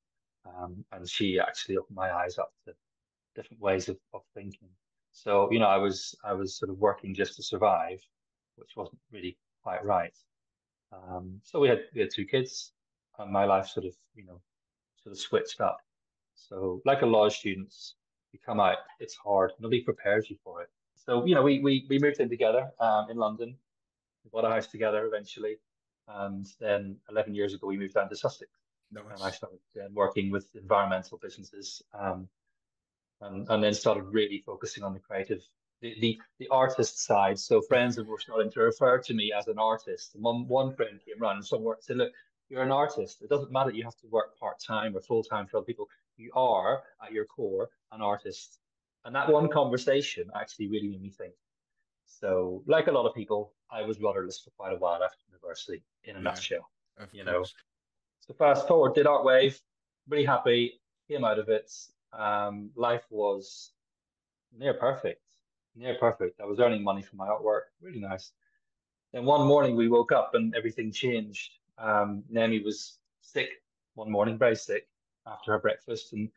Um, 0.46 0.84
and 0.92 1.08
she 1.08 1.38
actually 1.40 1.76
opened 1.76 1.96
my 1.96 2.12
eyes 2.12 2.38
up 2.38 2.52
to 2.64 2.72
different 3.34 3.60
ways 3.60 3.88
of, 3.88 3.98
of 4.14 4.22
thinking. 4.34 4.68
So 5.12 5.50
you 5.50 5.58
know, 5.58 5.66
I 5.66 5.78
was 5.78 6.14
I 6.24 6.32
was 6.32 6.56
sort 6.56 6.70
of 6.70 6.78
working 6.78 7.14
just 7.14 7.36
to 7.36 7.42
survive, 7.42 8.00
which 8.56 8.76
wasn't 8.76 9.00
really 9.12 9.36
quite 9.62 9.84
right. 9.84 10.16
Um, 10.92 11.40
so 11.42 11.60
we 11.60 11.68
had 11.68 11.80
we 11.94 12.00
had 12.00 12.10
two 12.14 12.24
kids, 12.24 12.72
and 13.18 13.32
my 13.32 13.44
life 13.44 13.66
sort 13.68 13.86
of 13.86 13.94
you 14.14 14.24
know 14.24 14.40
sort 15.02 15.12
of 15.12 15.18
switched 15.18 15.60
up. 15.60 15.78
So 16.48 16.80
like 16.84 17.02
a 17.02 17.06
lot 17.06 17.26
of 17.26 17.32
students, 17.32 17.94
you 18.32 18.38
come 18.44 18.60
out, 18.60 18.78
it's 19.00 19.14
hard. 19.16 19.52
Nobody 19.58 19.82
prepares 19.82 20.30
you 20.30 20.36
for 20.44 20.62
it. 20.62 20.68
So 20.94 21.24
you 21.24 21.34
know, 21.34 21.42
we 21.42 21.60
we 21.60 21.86
we 21.88 21.98
moved 21.98 22.20
in 22.20 22.28
together 22.28 22.70
um, 22.80 23.10
in 23.10 23.16
London. 23.16 23.56
We 24.24 24.30
bought 24.30 24.44
a 24.44 24.50
house 24.50 24.66
together 24.66 25.06
eventually, 25.06 25.56
and 26.06 26.46
then 26.60 26.96
11 27.10 27.34
years 27.34 27.54
ago 27.54 27.66
we 27.66 27.78
moved 27.78 27.94
down 27.94 28.08
to 28.08 28.16
Sussex. 28.16 28.50
Nice. 28.90 29.04
And 29.14 29.22
I 29.22 29.30
started 29.30 29.58
uh, 29.76 29.88
working 29.92 30.30
with 30.30 30.54
environmental 30.54 31.18
businesses, 31.18 31.82
um, 31.92 32.28
and 33.20 33.48
and 33.48 33.62
then 33.62 33.74
started 33.74 34.04
really 34.04 34.42
focusing 34.44 34.84
on 34.84 34.92
the 34.92 35.00
creative, 35.00 35.42
the 35.80 35.94
the, 36.00 36.18
the 36.38 36.48
artist 36.48 37.04
side. 37.04 37.38
So 37.38 37.60
friends 37.60 37.98
were 37.98 38.18
starting 38.18 38.50
to 38.52 38.60
refer 38.60 38.98
to 38.98 39.14
me 39.14 39.32
as 39.32 39.48
an 39.48 39.58
artist. 39.58 40.12
One 40.14 40.46
one 40.48 40.74
friend 40.74 41.00
came 41.04 41.22
around 41.22 41.36
and 41.36 41.46
said, 41.46 41.96
"Look, 41.96 42.12
you're 42.48 42.62
an 42.62 42.72
artist. 42.72 43.22
It 43.22 43.28
doesn't 43.28 43.52
matter 43.52 43.70
you 43.70 43.84
have 43.84 43.96
to 43.96 44.06
work 44.08 44.38
part 44.38 44.58
time 44.58 44.96
or 44.96 45.00
full 45.00 45.22
time 45.22 45.46
for 45.46 45.58
other 45.58 45.66
people. 45.66 45.88
You 46.18 46.32
are 46.34 46.82
at 47.02 47.12
your 47.12 47.24
core 47.24 47.70
an 47.92 48.02
artist." 48.02 48.60
And 49.04 49.14
that 49.14 49.30
one 49.30 49.48
conversation 49.48 50.30
actually 50.34 50.68
really 50.68 50.88
made 50.88 51.02
me 51.02 51.10
think. 51.10 51.34
So, 52.04 52.62
like 52.66 52.88
a 52.88 52.92
lot 52.92 53.06
of 53.06 53.14
people, 53.14 53.54
I 53.70 53.82
was 53.82 54.00
rudderless 54.00 54.40
for 54.40 54.50
quite 54.50 54.72
a 54.72 54.76
while 54.76 55.02
after 55.02 55.24
university. 55.30 55.82
In 56.04 56.16
a 56.16 56.18
Yeah, 56.18 56.24
nutshell, 56.24 56.70
you 57.12 57.24
know. 57.24 57.44
So 58.20 58.34
fast 58.34 58.66
forward, 58.68 58.94
did 58.94 59.06
Artwave, 59.06 59.60
really 60.08 60.24
happy, 60.24 60.80
came 61.06 61.24
out 61.24 61.38
of 61.38 61.48
it. 61.48 61.72
Um, 62.12 62.70
life 62.74 63.06
was 63.10 63.72
near 64.52 64.74
perfect, 64.74 65.22
near 65.74 65.94
perfect. 65.94 66.40
I 66.40 66.44
was 66.44 66.60
earning 66.60 66.82
money 66.82 67.02
from 67.02 67.18
my 67.18 67.28
artwork, 67.28 67.62
really 67.80 68.00
nice. 68.00 68.32
Then 69.12 69.24
one 69.24 69.46
morning 69.46 69.76
we 69.76 69.88
woke 69.88 70.12
up 70.12 70.34
and 70.34 70.54
everything 70.54 70.92
changed. 70.92 71.52
Um, 71.78 72.24
Naomi 72.28 72.60
was 72.60 72.98
sick 73.20 73.62
one 73.94 74.10
morning, 74.10 74.36
very 74.36 74.56
sick 74.56 74.88
after 75.30 75.52
her 75.52 75.58
breakfast, 75.58 76.12
and 76.12 76.28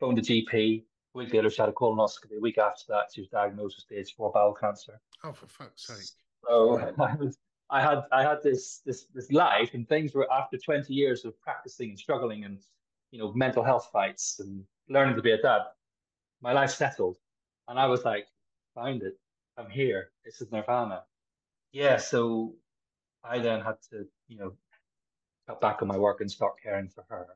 phoned 0.00 0.18
the 0.18 0.22
GP. 0.22 0.84
A 1.14 1.18
week 1.18 1.32
later, 1.32 1.50
she 1.50 1.62
had 1.62 1.68
a 1.68 1.72
colonoscopy. 1.72 2.36
A 2.36 2.40
week 2.40 2.58
after 2.58 2.84
that, 2.88 3.04
she 3.12 3.22
was 3.22 3.28
diagnosed 3.30 3.76
with 3.76 3.84
stage 3.84 4.14
four 4.14 4.30
bowel 4.32 4.54
cancer. 4.54 5.00
Oh, 5.24 5.32
for 5.32 5.46
fuck's 5.46 5.86
sake. 5.86 6.06
So 6.46 6.78
I 6.98 7.14
was, 7.16 7.38
I 7.70 7.80
had, 7.80 8.02
I 8.12 8.22
had 8.22 8.42
this, 8.42 8.82
this, 8.84 9.06
this 9.14 9.32
life, 9.32 9.70
and 9.74 9.88
things 9.88 10.14
were 10.14 10.30
after 10.32 10.56
20 10.58 10.92
years 10.92 11.24
of 11.24 11.40
practicing 11.40 11.90
and 11.90 11.98
struggling, 11.98 12.44
and 12.44 12.58
you 13.10 13.18
know, 13.18 13.32
mental 13.32 13.64
health 13.64 13.88
fights 13.92 14.40
and 14.40 14.64
learning 14.88 15.16
to 15.16 15.22
be 15.22 15.32
a 15.32 15.40
dad. 15.40 15.62
My 16.42 16.52
life 16.52 16.70
settled, 16.70 17.16
and 17.68 17.78
I 17.78 17.86
was 17.86 18.04
like, 18.04 18.26
found 18.74 19.02
it. 19.02 19.18
I'm 19.56 19.70
here. 19.70 20.10
This 20.24 20.40
is 20.40 20.52
Nirvana. 20.52 21.02
Yeah. 21.72 21.96
So 21.96 22.54
I 23.24 23.38
then 23.38 23.60
had 23.60 23.76
to, 23.90 24.06
you 24.28 24.38
know, 24.38 24.52
cut 25.46 25.60
back 25.60 25.82
on 25.82 25.88
my 25.88 25.96
work 25.96 26.20
and 26.20 26.30
start 26.30 26.54
caring 26.62 26.88
for 26.88 27.04
her. 27.08 27.26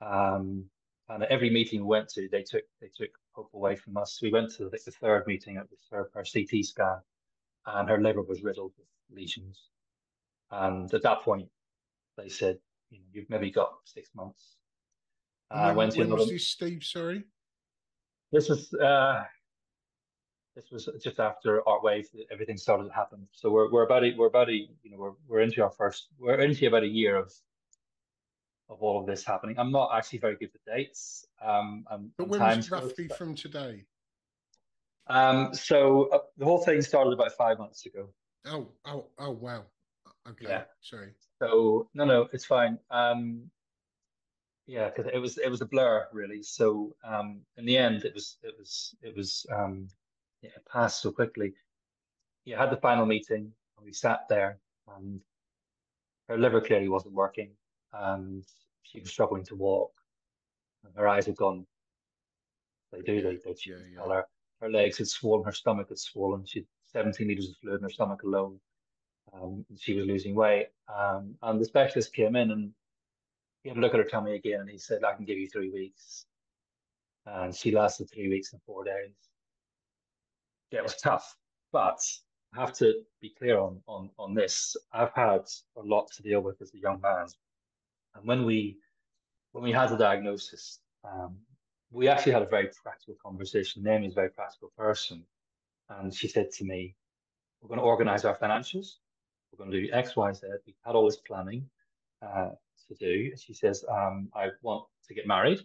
Um, 0.00 0.64
and 1.08 1.22
at 1.22 1.30
every 1.30 1.50
meeting 1.50 1.80
we 1.80 1.86
went 1.86 2.08
to, 2.10 2.28
they 2.30 2.42
took 2.42 2.64
they 2.80 2.90
took 2.96 3.10
hope 3.32 3.50
away 3.54 3.76
from 3.76 3.96
us. 3.96 4.18
We 4.20 4.32
went 4.32 4.52
to 4.56 4.68
like 4.68 4.84
the 4.84 4.90
third 4.90 5.26
meeting. 5.26 5.56
It 5.56 5.68
was 5.70 5.78
her, 5.90 6.10
her 6.14 6.24
CT 6.24 6.64
scan, 6.64 6.98
and 7.66 7.88
her 7.88 8.00
liver 8.00 8.22
was 8.22 8.42
riddled 8.42 8.72
with 8.76 8.88
lesions. 9.16 9.60
And 10.50 10.92
at 10.92 11.02
that 11.02 11.22
point, 11.22 11.48
they 12.16 12.28
said, 12.28 12.58
you 12.90 12.98
know, 12.98 13.04
you've 13.12 13.30
maybe 13.30 13.50
got 13.50 13.72
six 13.84 14.10
months. 14.14 14.56
And 15.50 15.60
I 15.60 15.66
when, 15.68 15.76
went 15.76 15.92
to 15.92 16.00
when 16.00 16.10
was 16.10 16.28
this, 16.28 16.48
Steve? 16.48 16.82
Sorry. 16.82 17.22
This 18.32 18.48
was 18.48 18.72
uh, 18.74 19.22
this 20.56 20.70
was 20.72 20.88
just 21.02 21.20
after 21.20 21.62
Artwave. 21.66 22.06
Everything 22.32 22.56
started 22.56 22.88
to 22.88 22.92
happen. 22.94 23.28
So 23.32 23.50
we're 23.50 23.70
we're 23.70 23.84
about 23.84 24.04
a, 24.04 24.12
we're 24.16 24.26
about 24.26 24.48
a, 24.48 24.54
you 24.54 24.90
know 24.90 24.96
we're 24.98 25.12
we're 25.28 25.40
into 25.40 25.62
our 25.62 25.70
first 25.70 26.08
we're 26.18 26.40
into 26.40 26.66
about 26.66 26.82
a 26.82 26.88
year 26.88 27.16
of 27.16 27.32
of 28.68 28.82
all 28.82 29.00
of 29.00 29.06
this 29.06 29.24
happening. 29.24 29.58
I'm 29.58 29.70
not 29.70 29.90
actually 29.94 30.18
very 30.18 30.36
good 30.36 30.50
with 30.52 30.64
dates. 30.64 31.26
Um, 31.42 31.84
and, 31.90 32.10
But 32.16 32.28
when 32.28 32.40
was 32.40 32.70
roughly 32.70 33.08
from 33.08 33.34
today? 33.34 33.84
Um, 35.08 35.54
so 35.54 36.08
uh, 36.10 36.18
the 36.36 36.44
whole 36.44 36.58
thing 36.58 36.82
started 36.82 37.12
about 37.12 37.32
five 37.32 37.58
months 37.58 37.86
ago. 37.86 38.08
Oh, 38.46 38.68
oh, 38.86 39.06
oh, 39.18 39.30
wow. 39.30 39.64
Okay. 40.28 40.46
Yeah. 40.48 40.64
Sorry. 40.80 41.12
So 41.40 41.88
no, 41.94 42.04
no, 42.04 42.28
it's 42.32 42.44
fine. 42.44 42.78
Um, 42.90 43.50
yeah, 44.66 44.88
because 44.88 45.10
it 45.12 45.18
was 45.18 45.38
it 45.38 45.48
was 45.48 45.60
a 45.60 45.66
blur 45.66 46.08
really. 46.12 46.42
So 46.42 46.96
um, 47.04 47.42
in 47.56 47.64
the 47.64 47.76
end, 47.76 48.04
it 48.04 48.12
was 48.14 48.38
it 48.42 48.54
was 48.58 48.96
it 49.02 49.14
was 49.14 49.46
um, 49.52 49.86
yeah, 50.42 50.50
it 50.56 50.66
passed 50.70 51.02
so 51.02 51.12
quickly. 51.12 51.54
Yeah, 52.44 52.58
I 52.58 52.62
had 52.62 52.72
the 52.72 52.80
final 52.80 53.06
meeting. 53.06 53.52
And 53.76 53.84
we 53.84 53.92
sat 53.92 54.20
there, 54.28 54.58
and 54.96 55.20
her 56.28 56.38
liver 56.38 56.60
clearly 56.60 56.88
wasn't 56.88 57.14
working, 57.14 57.50
and 58.00 58.44
she 58.82 59.00
was 59.00 59.10
struggling 59.10 59.44
to 59.46 59.56
walk. 59.56 59.92
Her 60.94 61.08
eyes 61.08 61.26
had 61.26 61.36
gone. 61.36 61.66
They 62.92 63.00
do. 63.02 63.20
They 63.22 63.36
they 63.36 63.54
Yeah, 63.66 63.76
yeah. 63.90 63.98
color. 63.98 64.24
Her 64.60 64.70
legs 64.70 64.98
had 64.98 65.08
swollen. 65.08 65.44
Her 65.44 65.52
stomach 65.52 65.88
had 65.88 65.98
swollen. 65.98 66.44
She 66.46 66.60
had 66.60 66.66
17 66.86 67.28
liters 67.28 67.50
of 67.50 67.56
fluid 67.58 67.78
in 67.78 67.82
her 67.84 67.90
stomach 67.90 68.22
alone. 68.22 68.60
Um, 69.32 69.66
she 69.78 69.94
was 69.94 70.06
losing 70.06 70.34
weight. 70.34 70.68
Um, 70.94 71.34
and 71.42 71.60
the 71.60 71.64
specialist 71.64 72.14
came 72.14 72.36
in 72.36 72.50
and 72.52 72.72
he 73.62 73.68
had 73.68 73.78
a 73.78 73.80
look 73.80 73.94
at 73.94 74.00
her 74.00 74.04
tummy 74.04 74.36
again 74.36 74.60
and 74.60 74.70
he 74.70 74.78
said, 74.78 75.04
I 75.04 75.14
can 75.14 75.24
give 75.24 75.38
you 75.38 75.48
three 75.48 75.70
weeks. 75.70 76.26
And 77.26 77.54
she 77.54 77.72
lasted 77.72 78.08
three 78.10 78.28
weeks 78.28 78.52
and 78.52 78.62
four 78.62 78.84
days. 78.84 79.14
Yeah, 80.70 80.80
it 80.80 80.84
was 80.84 80.96
tough. 80.96 81.36
But 81.72 81.98
I 82.54 82.60
have 82.60 82.72
to 82.74 83.02
be 83.20 83.34
clear 83.36 83.58
on, 83.58 83.80
on, 83.86 84.10
on 84.18 84.34
this. 84.34 84.76
I've 84.92 85.12
had 85.14 85.44
a 85.76 85.82
lot 85.82 86.10
to 86.12 86.22
deal 86.22 86.40
with 86.40 86.62
as 86.62 86.72
a 86.74 86.78
young 86.78 87.00
man. 87.00 87.26
And 88.16 88.26
when 88.26 88.44
we 88.44 88.78
when 89.52 89.64
we 89.64 89.72
had 89.72 89.90
the 89.90 89.96
diagnosis, 89.96 90.80
um, 91.04 91.36
we 91.90 92.08
actually 92.08 92.32
had 92.32 92.42
a 92.42 92.46
very 92.46 92.68
practical 92.82 93.14
conversation. 93.24 93.82
Naomi's 93.82 94.12
a 94.12 94.14
very 94.14 94.30
practical 94.30 94.70
person. 94.76 95.24
And 95.88 96.12
she 96.12 96.28
said 96.28 96.50
to 96.52 96.64
me, 96.64 96.94
We're 97.60 97.68
going 97.68 97.80
to 97.80 97.84
organize 97.84 98.24
our 98.24 98.36
financials. 98.36 98.96
We're 99.50 99.58
going 99.64 99.70
to 99.70 99.80
do 99.86 99.92
X, 99.92 100.16
Y, 100.16 100.32
Z. 100.32 100.46
We 100.66 100.74
had 100.84 100.94
all 100.94 101.06
this 101.06 101.16
planning 101.16 101.68
uh, 102.22 102.50
to 102.88 102.94
do. 102.98 103.34
She 103.36 103.54
says, 103.54 103.84
um, 103.88 104.28
I 104.34 104.48
want 104.62 104.86
to 105.08 105.14
get 105.14 105.26
married. 105.26 105.60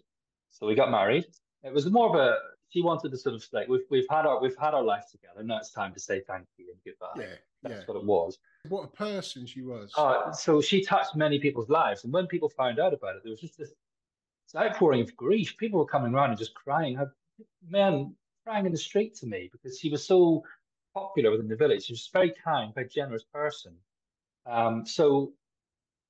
So 0.51 0.67
we 0.67 0.75
got 0.75 0.91
married. 0.91 1.25
It 1.63 1.73
was 1.73 1.89
more 1.89 2.09
of 2.09 2.15
a 2.15 2.37
she 2.69 2.81
wanted 2.81 3.11
to 3.11 3.17
sort 3.17 3.35
of 3.35 3.45
like 3.51 3.67
we've 3.67 3.81
we've 3.89 4.07
had 4.09 4.25
our 4.25 4.41
we've 4.41 4.57
had 4.57 4.73
our 4.73 4.83
life 4.83 5.05
together. 5.11 5.43
Now 5.43 5.57
it's 5.57 5.71
time 5.71 5.93
to 5.93 5.99
say 5.99 6.21
thank 6.21 6.45
you 6.57 6.67
and 6.71 6.79
goodbye. 6.85 7.21
Yeah. 7.29 7.35
That's 7.63 7.81
Yeah. 7.81 7.85
what 7.93 7.97
it 7.97 8.05
was. 8.05 8.39
What 8.69 8.85
a 8.85 8.87
person 8.87 9.45
she 9.45 9.61
was. 9.61 9.91
Uh, 9.97 10.31
so 10.31 10.61
she 10.61 10.83
touched 10.83 11.15
many 11.15 11.39
people's 11.39 11.69
lives, 11.69 12.03
and 12.03 12.13
when 12.13 12.27
people 12.27 12.49
found 12.49 12.79
out 12.79 12.93
about 12.93 13.15
it, 13.15 13.23
there 13.23 13.31
was 13.31 13.41
just 13.41 13.57
this 13.57 13.73
outpouring 14.55 15.01
of 15.01 15.15
grief. 15.15 15.55
People 15.57 15.79
were 15.79 15.85
coming 15.85 16.13
around 16.13 16.29
and 16.29 16.37
just 16.37 16.53
crying. 16.53 16.99
Men 17.67 18.15
crying 18.45 18.65
in 18.65 18.71
the 18.71 18.77
street 18.77 19.15
to 19.15 19.25
me 19.25 19.49
because 19.51 19.79
she 19.79 19.89
was 19.89 20.05
so 20.05 20.43
popular 20.93 21.31
within 21.31 21.47
the 21.47 21.55
village. 21.55 21.85
She 21.85 21.93
was 21.93 22.09
a 22.13 22.17
very 22.17 22.33
kind, 22.43 22.73
very 22.73 22.87
generous 22.87 23.23
person. 23.23 23.73
Um, 24.45 24.85
so 24.85 25.33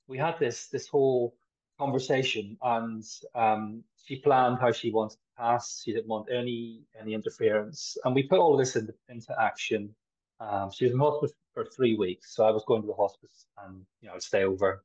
we 0.07 0.17
had 0.17 0.37
this 0.39 0.67
this 0.67 0.87
whole 0.87 1.35
conversation, 1.79 2.57
and 2.61 3.03
um, 3.35 3.83
she 4.03 4.17
planned 4.17 4.59
how 4.59 4.71
she 4.71 4.91
wanted 4.91 5.15
to 5.15 5.27
pass. 5.37 5.81
She 5.83 5.93
didn't 5.93 6.07
want 6.07 6.27
any 6.31 6.81
any 6.99 7.13
interference, 7.13 7.97
and 8.03 8.15
we 8.15 8.23
put 8.23 8.39
all 8.39 8.53
of 8.53 8.59
this 8.59 8.75
into, 8.75 8.93
into 9.09 9.35
action. 9.39 9.93
Um, 10.41 10.71
she 10.71 10.85
was 10.85 10.93
in 10.93 10.99
hospital 10.99 11.35
for 11.53 11.65
three 11.65 11.95
weeks, 11.95 12.35
so 12.35 12.43
I 12.43 12.51
was 12.51 12.63
going 12.65 12.81
to 12.81 12.87
the 12.87 12.93
hospice 12.93 13.45
and 13.65 13.85
you 14.01 14.07
know 14.07 14.15
I'd 14.15 14.23
stay 14.23 14.43
over, 14.43 14.83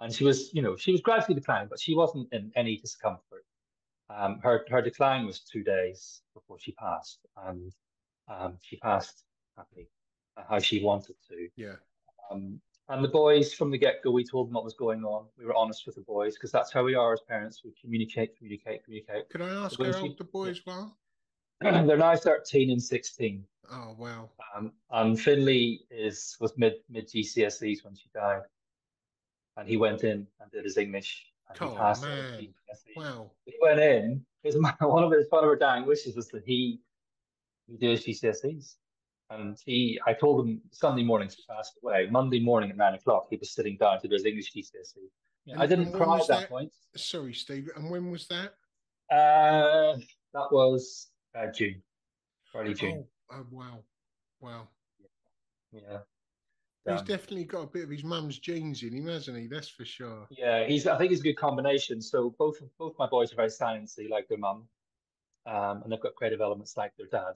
and 0.00 0.12
she 0.12 0.24
was 0.24 0.52
you 0.52 0.62
know 0.62 0.76
she 0.76 0.92
was 0.92 1.00
gradually 1.00 1.34
declining, 1.34 1.68
but 1.68 1.80
she 1.80 1.94
wasn't 1.94 2.32
in 2.32 2.50
any 2.56 2.76
discomfort. 2.76 3.44
Um, 4.10 4.40
her 4.42 4.66
her 4.68 4.82
decline 4.82 5.26
was 5.26 5.40
two 5.40 5.62
days 5.62 6.22
before 6.34 6.58
she 6.58 6.72
passed, 6.72 7.20
and 7.46 7.72
um, 8.28 8.58
she 8.60 8.76
passed 8.76 9.24
happy 9.56 9.88
how 10.48 10.58
she 10.58 10.82
wanted 10.82 11.16
to. 11.28 11.48
Yeah. 11.56 11.74
Um, 12.30 12.60
and 12.88 13.04
the 13.04 13.08
boys, 13.08 13.54
from 13.54 13.70
the 13.70 13.78
get 13.78 14.02
go, 14.02 14.10
we 14.10 14.24
told 14.24 14.48
them 14.48 14.54
what 14.54 14.64
was 14.64 14.74
going 14.74 15.04
on. 15.04 15.26
We 15.38 15.44
were 15.44 15.54
honest 15.54 15.86
with 15.86 15.94
the 15.94 16.00
boys 16.00 16.34
because 16.34 16.50
that's 16.50 16.72
how 16.72 16.82
we 16.82 16.96
are 16.96 17.12
as 17.12 17.20
parents. 17.20 17.62
We 17.64 17.72
communicate, 17.80 18.36
communicate, 18.36 18.84
communicate. 18.84 19.30
Can 19.30 19.42
I 19.42 19.64
ask 19.64 19.76
so 19.76 19.92
how 19.92 20.00
old 20.00 20.18
the 20.18 20.24
boys 20.24 20.60
were? 20.66 20.86
They're 21.60 21.96
now 21.96 22.16
13 22.16 22.70
and 22.70 22.82
16. 22.82 23.44
Oh, 23.72 23.94
wow. 23.98 24.30
Um, 24.56 24.72
and 24.90 25.20
Finley 25.20 25.82
is 25.90 26.36
was 26.40 26.56
mid 26.56 26.74
mid 26.88 27.08
GCSEs 27.08 27.84
when 27.84 27.94
she 27.94 28.08
died. 28.14 28.42
And 29.56 29.68
he 29.68 29.76
went 29.76 30.04
in 30.04 30.26
and 30.40 30.50
did 30.52 30.64
his 30.64 30.76
English. 30.76 31.26
And 31.48 31.58
oh, 31.60 31.70
he 31.70 31.76
passed 31.76 32.02
man. 32.02 32.48
Wow. 32.96 33.30
He 33.44 33.54
went 33.60 33.80
in. 33.80 34.24
His, 34.42 34.56
one 34.80 35.04
of 35.04 35.12
his 35.12 35.26
one 35.30 35.44
of 35.44 35.50
her 35.50 35.56
dying 35.56 35.86
wishes 35.86 36.16
was 36.16 36.28
that 36.28 36.42
he 36.44 36.80
he 37.68 37.76
do 37.76 37.90
his 37.90 38.04
GCSEs. 38.04 38.74
And 39.30 39.56
he, 39.64 40.00
I 40.06 40.12
told 40.12 40.44
him 40.44 40.60
Sunday 40.72 41.04
morning 41.04 41.28
he 41.28 41.42
passed 41.48 41.78
away. 41.82 42.08
Monday 42.10 42.40
morning 42.40 42.70
at 42.70 42.76
nine 42.76 42.94
o'clock, 42.94 43.28
he 43.30 43.36
was 43.36 43.52
sitting 43.52 43.76
down 43.76 44.00
to 44.00 44.08
do 44.08 44.14
his 44.14 44.24
English 44.24 44.52
GCSE. 44.52 44.96
Yeah, 45.44 45.54
I 45.60 45.66
didn't 45.66 45.92
cry 45.92 46.18
at 46.18 46.26
that, 46.26 46.40
that, 46.40 46.48
point. 46.48 46.72
Sorry, 46.96 47.32
Steve. 47.32 47.68
And 47.76 47.90
when 47.90 48.10
was 48.10 48.26
that? 48.26 48.54
Uh, 49.14 49.98
that 50.34 50.48
was 50.50 51.08
uh, 51.36 51.46
June, 51.46 51.80
early 52.54 52.74
June. 52.74 53.04
Oh, 53.04 53.08
oh 53.32 53.46
wow, 53.50 53.82
wow. 54.40 54.68
Yeah. 55.72 55.98
He's 56.88 57.02
definitely 57.02 57.44
got 57.44 57.64
a 57.64 57.66
bit 57.66 57.84
of 57.84 57.90
his 57.90 58.02
mum's 58.02 58.38
genes 58.38 58.82
in 58.82 58.94
him, 58.94 59.06
hasn't 59.06 59.36
he? 59.36 59.46
That's 59.46 59.68
for 59.68 59.84
sure. 59.84 60.26
Yeah, 60.30 60.66
he's. 60.66 60.86
I 60.86 60.96
think 60.96 61.10
he's 61.10 61.20
a 61.20 61.24
good 61.24 61.36
combination. 61.36 62.00
So 62.00 62.34
both 62.38 62.56
both 62.78 62.94
my 62.98 63.06
boys 63.06 63.32
are 63.32 63.36
very 63.36 63.48
sciencey, 63.48 64.08
like 64.08 64.28
their 64.28 64.38
mum, 64.38 64.66
um, 65.46 65.82
and 65.82 65.92
they've 65.92 66.00
got 66.00 66.14
creative 66.14 66.40
elements 66.40 66.76
like 66.76 66.92
their 66.96 67.06
dad. 67.06 67.34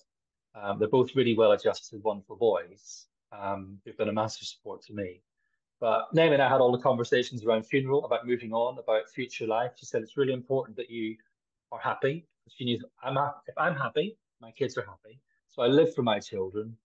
Um, 0.54 0.78
they're 0.78 0.88
both 0.88 1.14
really 1.14 1.36
well 1.36 1.52
adjusted, 1.52 2.02
wonderful 2.02 2.36
boys. 2.36 3.06
Um, 3.32 3.78
they've 3.84 3.96
been 3.96 4.08
a 4.08 4.12
massive 4.12 4.46
support 4.46 4.82
to 4.86 4.94
me. 4.94 5.20
But 5.80 6.06
Naomi 6.14 6.34
and 6.34 6.42
I 6.42 6.48
had 6.48 6.60
all 6.60 6.72
the 6.72 6.78
conversations 6.78 7.44
around 7.44 7.66
funeral, 7.66 8.04
about 8.04 8.26
moving 8.26 8.52
on, 8.52 8.78
about 8.78 9.10
future 9.10 9.46
life. 9.46 9.72
She 9.76 9.86
said 9.86 10.02
it's 10.02 10.16
really 10.16 10.32
important 10.32 10.76
that 10.76 10.90
you 10.90 11.16
are 11.72 11.80
happy. 11.80 12.26
She 12.48 12.64
knew 12.64 12.78
I'm 13.02 13.18
if 13.46 13.54
I'm 13.58 13.74
happy, 13.74 14.16
my 14.40 14.52
kids 14.52 14.78
are 14.78 14.86
happy. 14.86 15.20
So 15.54 15.62
I 15.62 15.66
live 15.66 15.94
for 15.94 16.02
my 16.02 16.18
children. 16.18 16.76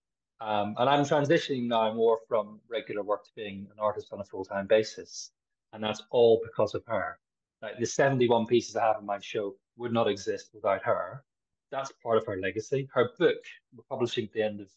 Um, 0.41 0.75
and 0.77 0.89
I'm 0.89 1.03
transitioning 1.03 1.67
now 1.67 1.93
more 1.93 2.19
from 2.27 2.61
regular 2.69 3.03
work 3.03 3.25
to 3.25 3.31
being 3.35 3.67
an 3.71 3.79
artist 3.79 4.13
on 4.13 4.21
a 4.21 4.23
full 4.23 4.45
time 4.45 4.67
basis. 4.67 5.31
And 5.73 5.83
that's 5.83 6.03
all 6.11 6.41
because 6.43 6.73
of 6.75 6.83
her. 6.87 7.19
Like 7.61 7.77
the 7.77 7.85
71 7.85 8.45
pieces 8.45 8.75
I 8.75 8.85
have 8.85 8.97
in 8.99 9.05
my 9.05 9.19
show 9.19 9.55
would 9.77 9.91
not 9.91 10.07
exist 10.07 10.51
without 10.53 10.81
her 10.83 11.23
that's 11.71 11.91
part 12.03 12.17
of 12.17 12.25
her 12.25 12.39
legacy. 12.39 12.87
Her 12.93 13.11
book, 13.17 13.37
we're 13.75 13.83
publishing 13.89 14.25
at 14.25 14.33
the 14.33 14.41
end 14.41 14.61
of 14.61 14.69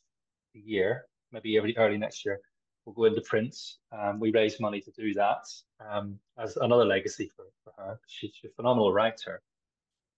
the 0.54 0.60
year, 0.60 1.06
maybe 1.32 1.58
early, 1.58 1.74
early 1.76 1.98
next 1.98 2.24
year, 2.24 2.40
will 2.84 2.92
go 2.92 3.04
into 3.04 3.20
print. 3.22 3.56
Um, 3.92 4.20
we 4.20 4.32
raise 4.32 4.60
money 4.60 4.80
to 4.80 4.90
do 4.92 5.14
that 5.14 5.44
um, 5.80 6.18
as 6.38 6.56
another 6.56 6.84
legacy 6.84 7.30
for, 7.34 7.46
for 7.64 7.72
her. 7.78 7.98
She's 8.06 8.32
a 8.44 8.48
phenomenal 8.56 8.92
writer. 8.92 9.40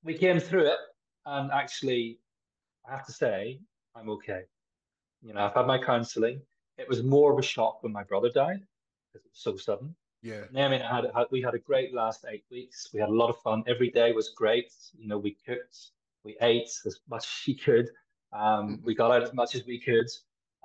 We 0.03 0.15
came 0.15 0.41
through 0.41 0.67
it, 0.67 0.79
and 1.27 1.51
actually, 1.53 2.19
I 2.89 2.93
have 2.93 3.07
to 3.07 3.13
say, 3.13 3.61
I'm 3.95 4.09
okay. 4.11 4.43
You 5.23 5.35
know, 5.35 5.41
I've 5.41 5.55
had 5.55 5.67
my 5.67 5.79
counselling. 5.79 6.41
It 6.77 6.89
was 6.89 7.03
more 7.03 7.33
of 7.33 7.39
a 7.39 7.43
shock 7.43 7.83
when 7.83 7.93
my 7.93 8.03
brother 8.03 8.31
died 8.31 8.61
because 9.13 9.25
it 9.25 9.31
was 9.31 9.41
so 9.41 9.57
sudden. 9.57 9.95
Yeah. 10.23 10.45
I 10.57 10.69
mean, 10.69 10.83
I 10.83 10.95
had, 10.97 11.05
had, 11.15 11.27
we 11.31 11.43
had 11.43 11.55
a 11.55 11.59
great 11.59 11.95
last 11.95 12.25
eight 12.29 12.45
weeks. 12.51 12.89
We 12.93 13.01
had 13.01 13.11
a 13.11 13.13
lot 13.13 13.31
of 13.31 13.39
fun. 13.43 13.63
Every 13.67 13.91
day 13.91 14.13
was 14.13 14.31
great. 14.31 14.73
You 14.99 15.07
know, 15.07 15.19
we 15.19 15.37
cooked 15.47 15.93
we 16.25 16.37
ate 16.41 16.71
as 16.87 16.99
much 17.09 17.25
as 17.25 17.31
she 17.31 17.55
could. 17.55 17.91
Um, 18.33 18.81
we 18.83 18.95
got 18.95 19.13
out 19.13 19.23
as 19.23 19.33
much 19.33 19.55
as 19.55 19.65
we 19.67 19.79
could. 19.79 20.09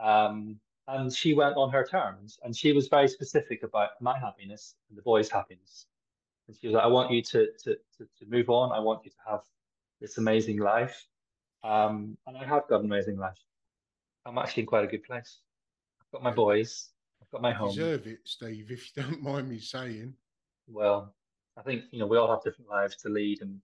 Um, 0.02 0.60
and 0.88 1.14
she 1.14 1.34
went 1.34 1.56
on 1.56 1.70
her 1.72 1.86
terms. 1.86 2.40
And 2.44 2.56
she 2.56 2.72
was 2.72 2.88
very 2.88 3.08
specific 3.08 3.64
about 3.64 3.90
my 4.02 4.18
happiness 4.18 4.76
and 4.90 4.98
the 4.98 5.04
boys' 5.04 5.30
happiness. 5.30 5.86
And 6.48 6.58
she 6.60 6.68
was 6.68 6.76
like, 6.76 6.84
I 6.84 6.88
want 6.88 7.12
you 7.12 7.22
to, 7.22 7.48
to, 7.64 7.76
to, 7.98 8.08
to 8.20 8.26
move 8.28 8.50
on. 8.50 8.72
I 8.72 8.80
want 8.80 9.06
you 9.06 9.12
to 9.12 9.18
have 9.30 9.42
this 10.02 10.18
amazing 10.18 10.58
life. 10.58 11.06
Um, 11.64 12.18
and 12.28 12.38
I 12.38 12.46
have 12.46 12.68
got 12.68 12.80
an 12.80 12.86
amazing 12.86 13.18
life. 13.18 13.38
I'm 14.26 14.38
actually 14.38 14.62
in 14.62 14.68
quite 14.68 14.84
a 14.84 14.88
good 14.88 15.04
place. 15.04 15.40
I've 16.02 16.12
got 16.12 16.24
my 16.24 16.32
boys. 16.32 16.90
I've 17.22 17.30
got 17.32 17.42
my 17.42 17.50
you 17.50 17.56
home. 17.56 17.70
Deserve 17.70 18.08
it, 18.08 18.20
Steve. 18.24 18.72
If 18.72 18.96
you 18.96 19.04
don't 19.04 19.22
mind 19.24 19.50
me 19.50 19.60
saying. 19.60 20.14
Well, 20.68 21.14
I 21.58 21.62
think 21.62 21.84
you 21.92 22.00
know 22.00 22.08
we 22.08 22.18
all 22.18 22.30
have 22.30 22.44
different 22.44 22.70
lives 22.70 22.96
to 22.98 23.10
lead, 23.10 23.42
and 23.42 23.60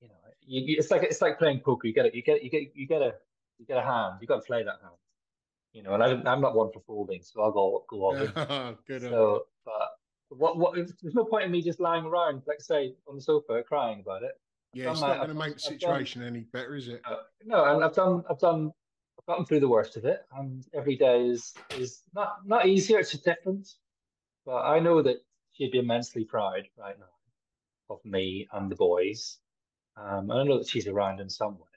you 0.00 0.08
know, 0.08 0.14
you, 0.46 0.62
you, 0.62 0.76
it's 0.78 0.90
like 0.90 1.02
it's 1.02 1.20
like 1.22 1.38
playing 1.38 1.60
poker. 1.60 1.86
You 1.86 1.94
get 1.94 2.06
it. 2.06 2.14
You 2.14 2.22
get 2.22 2.44
you 2.44 2.50
get 2.50 2.72
you 2.74 2.86
get 2.86 3.02
a 3.02 3.14
you 3.58 3.66
get 3.66 3.78
a 3.78 3.82
hand. 3.82 4.16
You 4.20 4.26
got 4.26 4.36
to 4.36 4.42
play 4.42 4.62
that 4.62 4.80
hand. 4.82 4.94
You 5.72 5.82
know, 5.82 5.94
and 5.94 6.02
I 6.02 6.32
am 6.32 6.40
not 6.40 6.54
one 6.54 6.70
for 6.72 6.80
folding, 6.86 7.22
so 7.22 7.42
I'll 7.42 7.50
go 7.50 7.84
go 7.88 8.04
all 8.04 8.16
in. 8.16 8.26
Good. 8.86 9.02
So, 9.02 9.46
but 9.64 9.88
what 10.28 10.56
what? 10.56 10.74
There's 10.74 11.14
no 11.14 11.24
point 11.24 11.44
in 11.44 11.50
me 11.50 11.62
just 11.62 11.80
lying 11.80 12.04
around, 12.04 12.42
like 12.46 12.60
say, 12.60 12.94
on 13.08 13.16
the 13.16 13.22
sofa 13.22 13.62
crying 13.66 14.00
about 14.00 14.22
it. 14.22 14.38
Yeah, 14.74 14.90
it's 14.90 15.00
not 15.00 15.16
going 15.16 15.28
to 15.28 15.34
make 15.34 15.54
the 15.54 15.60
situation 15.60 16.20
done, 16.22 16.28
any 16.28 16.40
better, 16.40 16.74
is 16.74 16.88
it? 16.88 17.00
Uh, 17.04 17.16
no, 17.44 17.64
and 17.64 17.84
I've 17.84 17.94
done 17.94 18.24
I've 18.28 18.40
done 18.40 18.72
I've 19.18 19.26
gotten 19.26 19.44
through 19.46 19.60
the 19.60 19.68
worst 19.68 19.96
of 19.96 20.04
it, 20.04 20.26
and 20.36 20.64
every 20.74 20.96
day 20.96 21.26
is 21.26 21.54
is 21.78 22.02
not 22.14 22.38
not 22.46 22.66
easier. 22.66 22.98
It's 22.98 23.12
just 23.12 23.24
different, 23.24 23.68
but 24.44 24.62
I 24.62 24.80
know 24.80 25.02
that 25.02 25.16
she'd 25.52 25.72
be 25.72 25.78
immensely 25.78 26.24
proud 26.24 26.68
right 26.78 26.98
now 26.98 27.94
of 27.94 28.04
me 28.04 28.48
and 28.52 28.70
the 28.70 28.76
boys 28.76 29.38
um, 29.96 30.30
and 30.30 30.40
I 30.40 30.42
know 30.42 30.58
that 30.58 30.68
she's 30.68 30.88
around 30.88 31.20
in 31.20 31.28
some 31.28 31.54
way. 31.54 31.68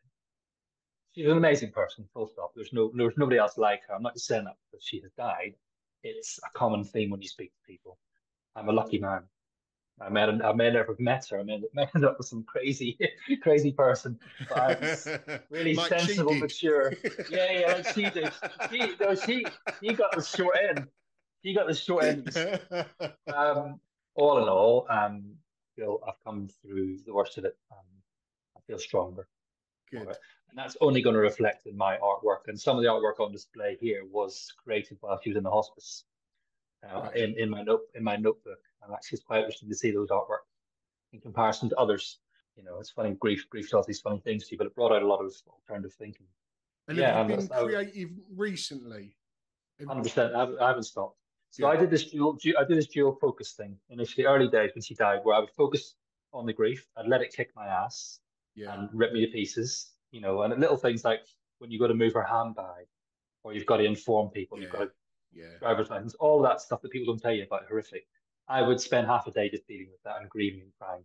She's 1.14 1.26
an 1.26 1.38
amazing 1.38 1.72
person, 1.72 2.08
full 2.14 2.28
stop. 2.28 2.52
There's 2.56 2.74
no 2.74 2.92
there's 2.96 3.18
nobody 3.18 3.38
else 3.38 3.58
like 3.58 3.82
her. 3.88 3.96
I'm 3.96 4.04
not 4.04 4.14
just 4.14 4.28
saying 4.28 4.46
that 4.46 4.56
because 4.72 4.86
she 4.86 5.02
has 5.02 5.12
died. 5.18 5.56
It's 6.04 6.40
a 6.46 6.58
common 6.58 6.84
theme 6.84 7.10
when 7.10 7.22
you 7.22 7.28
speak 7.28 7.52
to 7.54 7.72
people. 7.72 7.98
I'm 8.56 8.70
a 8.70 8.72
lucky 8.72 9.00
man. 9.00 9.24
I 10.00 10.10
met 10.10 10.30
I 10.30 10.54
may 10.54 10.72
never 10.72 10.92
have 10.92 11.00
met 11.00 11.28
her. 11.30 11.40
I 11.40 11.44
may, 11.44 11.62
end 11.96 12.06
up 12.06 12.18
with 12.18 12.28
some 12.28 12.44
crazy, 12.44 12.98
crazy 13.42 13.72
person. 13.72 14.20
But 14.48 14.58
I 14.58 14.68
was 14.80 15.08
really 15.50 15.74
like 15.74 15.90
sensible, 15.90 16.36
mature. 16.36 16.94
Yeah, 17.32 17.60
yeah, 17.60 17.74
like 17.74 17.88
she 17.94 18.10
did. 18.10 18.32
She, 18.72 18.94
no, 19.00 19.16
she, 19.16 19.46
she 19.82 19.94
got 19.94 20.16
the 20.16 20.22
short 20.22 20.58
end. 20.70 20.88
She 21.44 21.54
got 21.54 21.68
the 21.68 21.74
short 21.74 22.04
end. 22.04 22.30
Um, 23.34 23.80
all 24.16 24.42
in 24.42 24.50
all, 24.50 24.88
um, 24.90 25.24
you 25.76 25.84
know, 25.84 26.00
I've 26.08 26.24
come 26.24 26.50
through 26.62 27.00
the 27.06 27.14
worst 27.14 27.38
of 27.38 27.46
it. 27.46 27.58
Um, 27.72 27.86
feel 28.68 28.78
stronger. 28.78 29.28
Good. 29.90 30.02
And 30.02 30.58
that's 30.58 30.78
only 30.82 31.02
going 31.02 31.16
to 31.16 31.22
reflect 31.22 31.66
in 31.66 31.76
my 31.76 31.98
artwork. 31.98 32.48
And 32.48 32.60
some 32.60 32.78
of 32.78 32.84
the 32.84 32.90
artwork 32.90 33.20
on 33.20 33.32
display 33.32 33.78
here 33.80 34.04
was 34.10 34.54
created 34.64 34.98
while 35.02 35.20
she 35.22 35.30
was 35.30 35.38
in 35.38 35.44
the 35.44 35.52
hospice. 35.52 36.04
Uh, 36.84 37.10
in, 37.16 37.34
in 37.38 37.50
my 37.50 37.64
note 37.64 37.82
in 37.96 38.04
my 38.04 38.16
notebook. 38.16 38.60
And 38.84 38.94
actually 38.94 39.18
it's 39.18 39.26
quite 39.26 39.40
interesting 39.40 39.70
to 39.70 39.76
see 39.76 39.92
those 39.92 40.10
artwork 40.10 40.46
in 41.12 41.20
comparison 41.20 41.70
to 41.70 41.76
others. 41.78 42.20
You 42.56 42.64
know, 42.64 42.80
it's 42.80 42.90
funny, 42.90 43.16
grief 43.20 43.48
grief 43.50 43.70
does 43.70 43.86
these 43.86 44.00
funny 44.00 44.20
things 44.20 44.48
to 44.48 44.52
you, 44.54 44.58
but 44.58 44.68
it 44.68 44.76
brought 44.76 44.92
out 44.92 45.02
a 45.02 45.08
lot 45.08 45.20
of 45.20 45.34
alternative 45.48 45.94
thinking. 45.94 46.28
And 46.88 46.98
yeah, 46.98 47.18
have 47.18 47.30
you 47.30 47.38
been 47.38 47.48
creative 47.48 48.10
recently? 48.36 49.16
Hundred 49.86 50.04
percent. 50.04 50.34
I 50.36 50.68
haven't 50.68 50.84
stopped. 50.84 51.18
So 51.50 51.66
yeah. 51.66 51.74
I 51.74 51.78
did 51.78 51.90
this 51.90 52.06
dual, 52.06 52.38
I 52.60 52.64
did 52.64 52.78
this 52.78 52.88
dual 52.88 53.18
focus 53.20 53.52
thing 53.52 53.78
initially, 53.90 54.26
early 54.26 54.48
days 54.48 54.72
when 54.74 54.82
she 54.82 54.96
died, 54.96 55.20
where 55.24 55.36
I 55.36 55.40
would 55.40 55.52
focus 55.52 55.96
on 56.34 56.46
the 56.46 56.54
grief, 56.54 56.88
I'd 56.98 57.08
let 57.08 57.22
it 57.22 57.34
kick 57.34 57.52
my 57.56 57.68
ass, 57.68 58.20
yeah. 58.56 58.74
and 58.74 58.90
rip 58.94 59.14
me 59.14 59.26
to 59.26 59.32
pieces. 59.32 59.92
You 60.12 60.22
know, 60.22 60.42
and 60.44 60.60
little 60.60 60.78
things 60.78 61.04
like 61.04 61.22
when 61.60 61.72
you've 61.72 61.82
got 61.82 61.88
to 61.88 61.94
move 61.94 62.14
her 62.14 62.24
handbag, 62.24 62.88
or 63.44 63.54
you've 63.54 63.66
got 63.66 63.78
to 63.78 63.84
inform 63.84 64.30
people, 64.30 64.58
yeah. 64.58 64.64
you've 64.64 64.72
got 64.72 64.80
to 64.80 64.92
yeah. 65.38 65.58
driver's 65.60 65.90
license, 65.90 66.16
all 66.16 66.42
that 66.42 66.62
stuff 66.62 66.82
that 66.82 66.92
people 66.92 67.14
don't 67.14 67.22
tell 67.22 67.32
you 67.32 67.44
about 67.44 67.68
horrific. 67.68 68.08
I 68.48 68.62
would 68.62 68.80
spend 68.80 69.08
half 69.08 69.28
a 69.28 69.32
day 69.32 69.50
just 69.50 69.68
dealing 69.68 69.88
with 69.92 70.02
that 70.04 70.22
and 70.22 70.30
grieving 70.30 70.62
and 70.62 70.72
crying. 70.80 71.04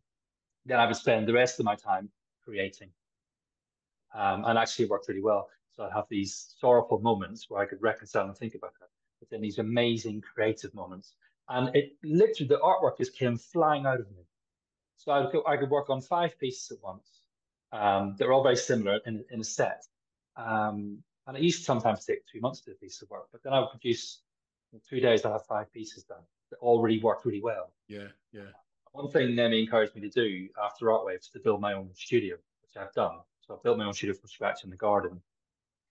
Then 0.65 0.79
I 0.81 0.87
would 0.87 0.97
spend 0.97 1.27
the 1.27 1.33
rest 1.33 1.59
of 1.59 1.67
my 1.67 1.75
time 1.75 2.09
creating. 2.45 2.91
Um, 4.15 4.45
and 4.45 4.59
actually 4.59 4.85
it 4.87 4.91
worked 4.91 5.09
really 5.09 5.23
well. 5.23 5.49
So 5.73 5.85
I'd 5.85 5.93
have 5.93 6.07
these 6.09 6.55
sorrowful 6.61 7.01
moments 7.01 7.47
where 7.49 7.63
I 7.63 7.67
could 7.67 7.83
reconcile 7.83 8.27
and 8.27 8.37
think 8.37 8.55
about 8.55 8.73
her, 8.81 8.87
but 9.21 9.31
then 9.31 9.41
these 9.41 9.59
amazing 9.59 10.21
creative 10.21 10.75
moments. 10.75 11.15
And 11.49 11.75
it 11.75 11.97
literally, 12.05 12.49
the 12.49 12.59
artwork 12.59 12.99
just 12.99 13.17
came 13.17 13.37
flying 13.37 13.87
out 13.87 14.01
of 14.01 14.11
me 14.11 14.25
So 14.97 15.13
I 15.13 15.31
could, 15.31 15.43
I 15.47 15.57
could 15.57 15.71
work 15.71 15.91
on 15.91 16.01
five 16.01 16.39
pieces 16.39 16.71
at 16.71 16.83
once. 16.83 17.09
Um, 17.73 18.15
they're 18.19 18.33
all 18.33 18.43
very 18.43 18.57
similar 18.57 19.01
in, 19.07 19.25
in 19.31 19.41
a 19.41 19.45
set. 19.45 19.83
Um, 20.37 21.03
and 21.27 21.37
it 21.37 21.43
used 21.43 21.61
to 21.61 21.65
sometimes 21.65 22.05
take 22.05 22.27
two 22.27 22.41
months 22.41 22.61
to 22.61 22.71
do 22.71 22.73
a 22.73 22.79
piece 22.79 23.01
of 23.03 23.11
work, 23.11 23.29
but 23.33 23.43
then 23.43 23.53
I 23.53 23.61
would 23.61 23.71
produce 23.71 24.23
in 24.73 24.81
two 24.89 25.01
days, 25.01 25.25
I 25.25 25.33
have 25.33 25.47
five 25.47 25.73
pieces 25.73 26.05
done 26.05 26.23
that 26.51 26.59
already 26.59 27.01
worked 27.01 27.25
really 27.25 27.43
well. 27.43 27.73
Yeah, 27.89 28.09
yeah. 28.33 28.51
One 28.93 29.11
thing 29.11 29.35
Naomi 29.35 29.61
encouraged 29.61 29.95
me 29.95 30.03
to 30.03 30.09
do 30.09 30.49
after 30.63 30.87
Artwaves 30.87 31.31
to 31.33 31.41
build 31.41 31.61
my 31.61 31.75
own 31.75 31.91
studio, 31.95 32.37
which 32.63 32.77
I've 32.83 32.93
done. 32.93 33.19
So 33.41 33.55
I 33.55 33.57
built 33.63 33.79
my 33.79 33.85
own 33.85 33.93
studio 33.93 34.15
from 34.15 34.29
scratch 34.29 34.65
in 34.65 34.71
the 34.71 34.77
garden. 34.77 35.21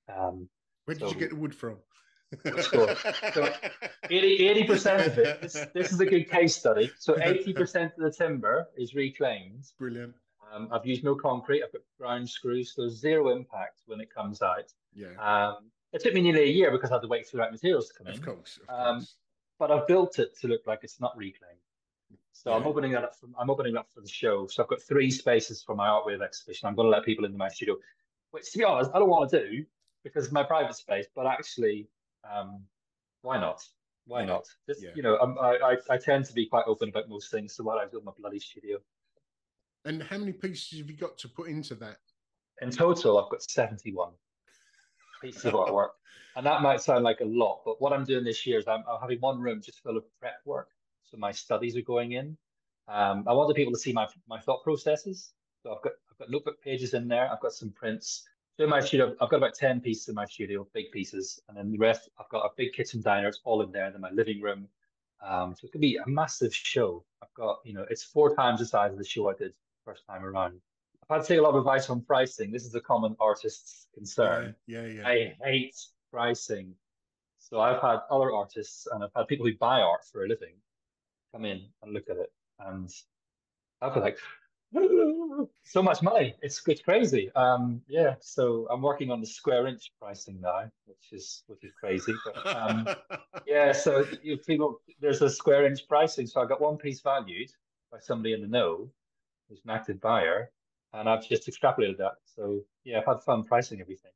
Um, 0.09 0.47
Where 0.85 0.95
did 0.95 1.01
so, 1.01 1.09
you 1.09 1.15
get 1.15 1.29
the 1.29 1.35
wood 1.35 1.55
from? 1.55 1.77
so 2.61 2.95
80 4.09 4.63
percent 4.63 5.05
of 5.05 5.17
it. 5.17 5.41
This, 5.41 5.65
this, 5.73 5.91
is 5.91 5.99
a 5.99 6.05
good 6.05 6.29
case 6.29 6.55
study. 6.55 6.89
So 6.97 7.17
eighty 7.21 7.51
percent 7.51 7.91
of 7.97 8.03
the 8.03 8.11
timber 8.11 8.69
is 8.77 8.95
reclaimed. 8.95 9.65
Brilliant. 9.77 10.13
Um, 10.53 10.69
I've 10.71 10.85
used 10.85 11.03
no 11.03 11.15
concrete. 11.15 11.61
I've 11.61 11.73
got 11.73 11.81
ground 11.99 12.29
screws, 12.29 12.73
so 12.73 12.87
zero 12.87 13.35
impact 13.35 13.81
when 13.85 13.99
it 13.99 14.13
comes 14.13 14.41
out. 14.41 14.71
Yeah. 14.93 15.15
Um, 15.19 15.71
it 15.93 16.01
took 16.03 16.13
me 16.13 16.21
nearly 16.21 16.43
a 16.43 16.53
year 16.53 16.71
because 16.71 16.91
I 16.91 16.95
had 16.95 17.01
to 17.01 17.07
wait 17.07 17.27
for 17.27 17.37
the 17.37 17.41
right 17.43 17.51
materials 17.51 17.89
to 17.89 17.93
come 17.95 18.07
of 18.07 18.15
in. 18.15 18.21
Course, 18.21 18.59
of 18.67 18.69
um, 18.73 18.95
course. 18.97 19.15
But 19.59 19.71
I've 19.71 19.87
built 19.87 20.19
it 20.19 20.37
to 20.39 20.47
look 20.47 20.61
like 20.65 20.79
it's 20.83 20.99
not 20.99 21.15
reclaimed. 21.17 21.59
So 22.31 22.49
Yeah. 22.51 22.57
I'm 22.57 22.65
opening 22.65 22.91
that 22.93 23.03
up. 23.03 23.15
For, 23.15 23.27
I'm 23.37 23.49
opening 23.49 23.77
up 23.77 23.87
for 23.93 24.01
the 24.01 24.07
show. 24.07 24.47
So 24.47 24.63
I've 24.63 24.69
got 24.69 24.81
three 24.81 25.11
spaces 25.11 25.61
for 25.61 25.75
my 25.75 25.87
Artwave 25.87 26.21
exhibition. 26.23 26.67
I'm 26.67 26.75
going 26.75 26.87
to 26.87 26.89
let 26.89 27.03
people 27.05 27.25
into 27.25 27.37
my 27.37 27.49
studio, 27.49 27.75
which 28.31 28.51
to 28.51 28.57
be 28.57 28.63
honest, 28.63 28.91
I 28.93 28.99
don't 28.99 29.09
want 29.09 29.29
to 29.31 29.49
do 29.49 29.65
because 30.03 30.25
it's 30.25 30.33
my 30.33 30.43
private 30.43 30.75
space. 30.75 31.05
But 31.13 31.27
actually, 31.27 31.87
um, 32.29 32.63
why 33.21 33.39
not? 33.39 33.61
Why 34.07 34.21
Yeah. 34.21 34.25
not? 34.27 34.47
Just, 34.67 34.81
Yeah. 34.81 34.91
You 34.95 35.03
know, 35.03 35.15
I, 35.17 35.73
I 35.73 35.77
I 35.89 35.97
tend 35.97 36.25
to 36.25 36.33
be 36.33 36.47
quite 36.47 36.65
open 36.67 36.89
about 36.89 37.07
most 37.09 37.29
things. 37.29 37.53
So 37.55 37.63
why 37.63 37.77
I 37.83 37.85
build 37.85 38.03
my 38.05 38.13
bloody 38.17 38.39
studio? 38.39 38.79
And 39.85 40.01
how 40.03 40.17
many 40.17 40.33
pieces 40.33 40.79
have 40.79 40.89
you 40.89 40.97
got 40.97 41.17
to 41.19 41.27
put 41.27 41.49
into 41.49 41.75
that? 41.75 41.97
In 42.61 42.69
total, 42.71 43.17
I've 43.19 43.29
got 43.31 43.41
71 43.43 44.13
pieces 45.21 45.45
of 45.45 45.53
artwork. 45.53 45.89
And 46.35 46.45
that 46.45 46.61
might 46.61 46.81
sound 46.81 47.03
like 47.03 47.19
a 47.19 47.25
lot, 47.25 47.61
but 47.65 47.81
what 47.81 47.91
I'm 47.91 48.05
doing 48.05 48.23
this 48.23 48.45
year 48.45 48.57
is 48.57 48.67
I'm, 48.67 48.83
I'm 48.89 49.01
having 49.01 49.19
one 49.19 49.39
room 49.39 49.61
just 49.61 49.83
full 49.83 49.97
of 49.97 50.03
prep 50.19 50.39
work. 50.45 50.69
So 51.03 51.17
my 51.17 51.31
studies 51.31 51.75
are 51.75 51.81
going 51.81 52.13
in. 52.13 52.37
Um, 52.87 53.25
I 53.27 53.33
wanted 53.33 53.55
people 53.55 53.73
to 53.73 53.79
see 53.79 53.91
my, 53.91 54.07
my 54.27 54.39
thought 54.39 54.63
processes. 54.63 55.33
So 55.63 55.73
I've 55.73 55.81
got 55.81 55.93
I've 56.09 56.17
got 56.17 56.31
notebook 56.31 56.61
pages 56.61 56.93
in 56.93 57.07
there. 57.07 57.29
I've 57.31 57.41
got 57.41 57.53
some 57.53 57.71
prints. 57.71 58.23
So 58.57 58.63
in 58.63 58.69
my 58.69 58.79
studio, 58.79 59.15
I've 59.21 59.29
got 59.29 59.37
about 59.37 59.53
10 59.53 59.81
pieces 59.81 60.09
in 60.09 60.15
my 60.15 60.25
studio, 60.25 60.67
big 60.73 60.91
pieces. 60.91 61.41
And 61.47 61.57
then 61.57 61.71
the 61.71 61.77
rest, 61.77 62.09
I've 62.19 62.29
got 62.29 62.45
a 62.45 62.49
big 62.57 62.73
kitchen 62.73 63.01
diner. 63.01 63.27
It's 63.27 63.39
all 63.43 63.61
in 63.61 63.71
there. 63.71 63.85
And 63.85 63.93
then 63.93 64.01
my 64.01 64.11
living 64.11 64.41
room. 64.41 64.67
Um, 65.25 65.55
so 65.55 65.65
it 65.65 65.71
could 65.71 65.81
be 65.81 65.97
a 65.97 66.09
massive 66.09 66.53
show. 66.53 67.03
I've 67.21 67.33
got, 67.35 67.59
you 67.63 67.73
know, 67.73 67.85
it's 67.89 68.03
four 68.03 68.35
times 68.35 68.59
the 68.59 68.65
size 68.65 68.91
of 68.91 68.97
the 68.97 69.05
show 69.05 69.29
I 69.29 69.35
did 69.35 69.53
first 69.85 70.05
time 70.07 70.23
around. 70.23 70.59
Had 71.11 71.25
take 71.25 71.39
a 71.39 71.41
lot 71.41 71.49
of 71.49 71.57
advice 71.57 71.89
on 71.89 72.01
pricing. 72.01 72.51
This 72.51 72.65
is 72.65 72.73
a 72.73 72.79
common 72.79 73.17
artist's 73.19 73.87
concern. 73.93 74.55
Yeah, 74.65 74.85
yeah, 74.85 75.01
yeah. 75.01 75.07
I 75.07 75.35
hate 75.43 75.75
pricing. 76.09 76.73
So 77.39 77.59
I've 77.59 77.81
had 77.81 77.99
other 78.09 78.31
artists 78.31 78.87
and 78.91 79.03
I've 79.03 79.09
had 79.13 79.27
people 79.27 79.45
who 79.45 79.53
buy 79.57 79.81
art 79.81 80.05
for 80.09 80.23
a 80.23 80.27
living 80.27 80.53
come 81.33 81.43
in 81.45 81.65
and 81.83 81.93
look 81.93 82.09
at 82.09 82.15
it. 82.17 82.31
And 82.59 82.89
I've 83.81 83.93
been 83.93 84.03
like, 84.03 84.17
so 85.63 85.83
much 85.83 86.01
money. 86.01 86.33
It's 86.41 86.61
it's 86.65 86.81
crazy. 86.81 87.29
Um, 87.35 87.81
yeah. 87.89 88.15
So 88.21 88.67
I'm 88.71 88.81
working 88.81 89.11
on 89.11 89.19
the 89.19 89.27
square 89.27 89.67
inch 89.67 89.91
pricing 89.99 90.39
now, 90.39 90.71
which 90.85 91.11
is 91.11 91.43
which 91.47 91.65
is 91.65 91.73
crazy. 91.77 92.13
But 92.23 92.55
um, 92.55 92.87
yeah. 93.45 93.73
So 93.73 94.05
you 94.23 94.37
people, 94.37 94.79
there's 95.01 95.21
a 95.21 95.29
square 95.29 95.65
inch 95.65 95.87
pricing. 95.89 96.25
So 96.25 96.41
I 96.41 96.45
got 96.45 96.61
one 96.61 96.77
piece 96.77 97.01
valued 97.01 97.51
by 97.91 97.99
somebody 97.99 98.33
in 98.33 98.41
the 98.41 98.47
know, 98.47 98.89
who's 99.49 99.59
an 99.65 99.71
active 99.71 99.99
buyer, 99.99 100.51
and 100.93 101.09
I've 101.09 101.27
just 101.27 101.47
extrapolated 101.47 101.97
that. 101.97 102.13
So 102.35 102.61
yeah, 102.83 102.99
I've 102.99 103.05
had 103.05 103.21
fun 103.23 103.43
pricing 103.43 103.81
everything. 103.81 104.11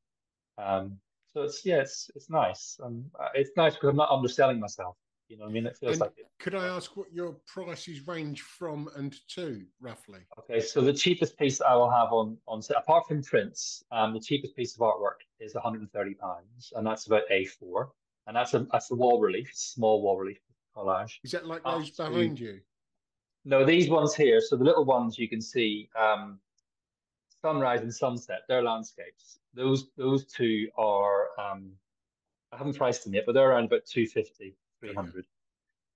Um, 0.58 1.00
so 1.34 1.44
it's 1.44 1.66
yeah, 1.66 1.82
it's 1.82 2.10
it's 2.16 2.30
nice. 2.30 2.80
Um, 2.84 3.06
uh, 3.20 3.30
it's 3.34 3.52
nice 3.58 3.74
because 3.74 3.90
I'm 3.90 3.96
not 3.98 4.10
underselling 4.10 4.60
myself. 4.60 4.98
You 5.28 5.38
know 5.38 5.46
what 5.46 5.50
I 5.50 5.54
mean? 5.54 5.66
It 5.66 5.76
feels 5.78 5.94
And 5.94 6.02
like 6.02 6.14
it. 6.18 6.28
could 6.40 6.54
I 6.54 6.68
ask 6.68 6.96
what 6.96 7.12
your 7.12 7.36
prices 7.48 8.08
range 8.08 8.44
from 8.44 8.90
and 8.96 9.16
to, 9.30 9.66
roughly? 9.82 10.20
Okay, 10.38 10.60
so 10.60 10.82
the 10.82 10.94
cheapest 10.94 11.38
piece 11.38 11.62
I 11.62 11.74
will 11.76 11.90
have 11.90 12.14
on 12.14 12.38
on 12.48 12.62
set, 12.62 12.78
apart 12.78 13.08
from 13.08 13.24
prints, 13.24 13.84
um, 13.92 14.14
the 14.14 14.20
cheapest 14.20 14.56
piece 14.56 14.76
of 14.76 14.82
artwork 14.82 15.22
is 15.40 15.56
130 15.56 16.14
pounds, 16.16 16.72
and 16.76 16.86
that's 16.86 17.08
about 17.08 17.24
A4, 17.32 17.90
and 18.28 18.36
that's 18.36 18.54
a 18.54 18.68
that's 18.72 18.92
a 18.92 18.96
wall 18.96 19.20
relief, 19.20 19.52
small 19.54 20.02
wall 20.02 20.18
relief 20.18 20.40
collage. 20.76 21.16
Is 21.24 21.32
that 21.32 21.48
like 21.48 21.62
Up 21.66 21.80
those 21.80 21.90
behind 21.90 22.40
you? 22.40 22.62
No, 23.46 23.66
these 23.66 23.90
ones 23.90 24.16
here. 24.16 24.42
So 24.42 24.56
the 24.56 24.64
little 24.64 24.86
ones 24.86 25.18
you 25.18 25.30
can 25.30 25.42
see, 25.42 25.90
um, 25.98 26.40
sunrise 27.46 27.82
and 27.82 27.94
sunset. 27.94 28.42
They're 28.48 28.64
landscapes. 28.64 29.40
Those 29.54 29.90
those 29.98 30.26
two 30.26 30.68
are. 30.78 31.28
Um, 31.40 31.72
I 32.52 32.58
haven't 32.58 32.78
priced 32.78 33.04
them 33.04 33.14
yet, 33.14 33.24
but 33.26 33.34
they're 33.34 33.50
around 33.52 33.66
about 33.66 33.86
250, 33.86 34.56
300. 34.80 35.26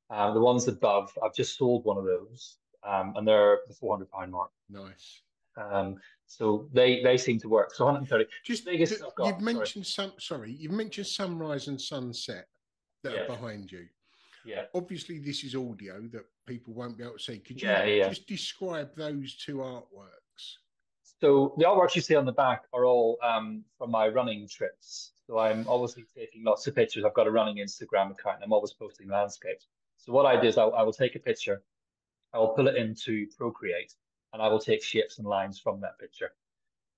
Uh, 0.10 0.34
the 0.34 0.40
ones 0.40 0.68
above, 0.68 1.12
I've 1.24 1.34
just 1.36 1.58
sold 1.58 1.86
one 1.86 1.98
of 1.98 2.04
those, 2.04 2.58
um, 2.86 3.14
and 3.16 3.26
they're 3.28 3.60
the 3.68 3.74
400 3.74 4.10
pound 4.12 4.32
mark. 4.32 4.50
Nice. 4.70 5.22
Um, 5.56 5.96
so 6.28 6.68
they 6.74 7.02
they 7.02 7.18
seem 7.18 7.40
to 7.40 7.50
work. 7.50 7.74
So 7.74 7.86
130. 7.86 8.26
Just 8.44 8.66
biggest 8.66 9.02
got, 9.16 9.28
you've 9.28 9.42
sorry. 9.42 9.54
mentioned 9.54 9.86
some. 9.88 10.14
Sorry, 10.20 10.52
you've 10.52 10.72
mentioned 10.72 11.08
sunrise 11.08 11.68
and 11.68 11.82
sunset 11.82 12.48
that 13.04 13.14
Yeah. 13.14 13.22
are 13.22 13.28
behind 13.28 13.72
you. 13.72 13.88
Yeah. 14.46 14.66
Obviously, 14.74 15.20
this 15.20 15.44
is 15.44 15.54
audio 15.56 16.02
that 16.14 16.26
people 16.46 16.74
won't 16.74 16.98
be 16.98 17.04
able 17.04 17.14
to 17.18 17.20
see. 17.20 17.40
Could 17.40 17.62
you 17.62 17.68
Yeah, 17.68 17.84
yeah. 17.84 18.10
just 18.10 18.26
describe 18.28 18.96
those 18.96 19.36
two 19.36 19.58
artworks? 19.58 20.16
So 21.22 21.54
the 21.58 21.66
artworks 21.66 21.96
you 21.96 22.02
see 22.02 22.16
on 22.16 22.26
the 22.26 22.32
back 22.32 22.64
are 22.74 22.86
all 22.86 23.18
um, 23.22 23.66
from 23.78 23.92
my 23.92 24.08
running 24.08 24.48
trips. 24.48 25.12
So 25.28 25.38
I'm 25.38 25.66
obviously 25.68 26.06
taking 26.16 26.44
lots 26.46 26.66
of 26.66 26.76
pictures. 26.76 27.04
I've 27.04 27.14
got 27.14 27.28
a 27.28 27.32
running 27.32 27.58
Instagram 27.58 28.12
account 28.12 28.38
and 28.38 28.44
I'm 28.46 28.54
always 28.54 28.72
posting 28.72 29.10
landscapes. 29.10 29.68
So 29.98 30.14
what 30.14 30.26
I 30.26 30.40
do 30.40 30.48
is 30.48 30.58
I, 30.58 30.64
I 30.64 30.82
will 30.82 30.94
take 30.94 31.16
a 31.16 31.20
picture, 31.20 31.62
I 32.34 32.40
will 32.40 32.50
pull 32.50 32.70
it 32.70 32.78
into 32.78 33.28
Procreate, 33.38 33.94
and 34.32 34.42
I 34.42 34.48
will 34.48 34.60
take 34.60 34.82
shapes 34.82 35.18
and 35.18 35.28
lines 35.28 35.60
from 35.60 35.82
that 35.82 36.00
picture. 36.00 36.32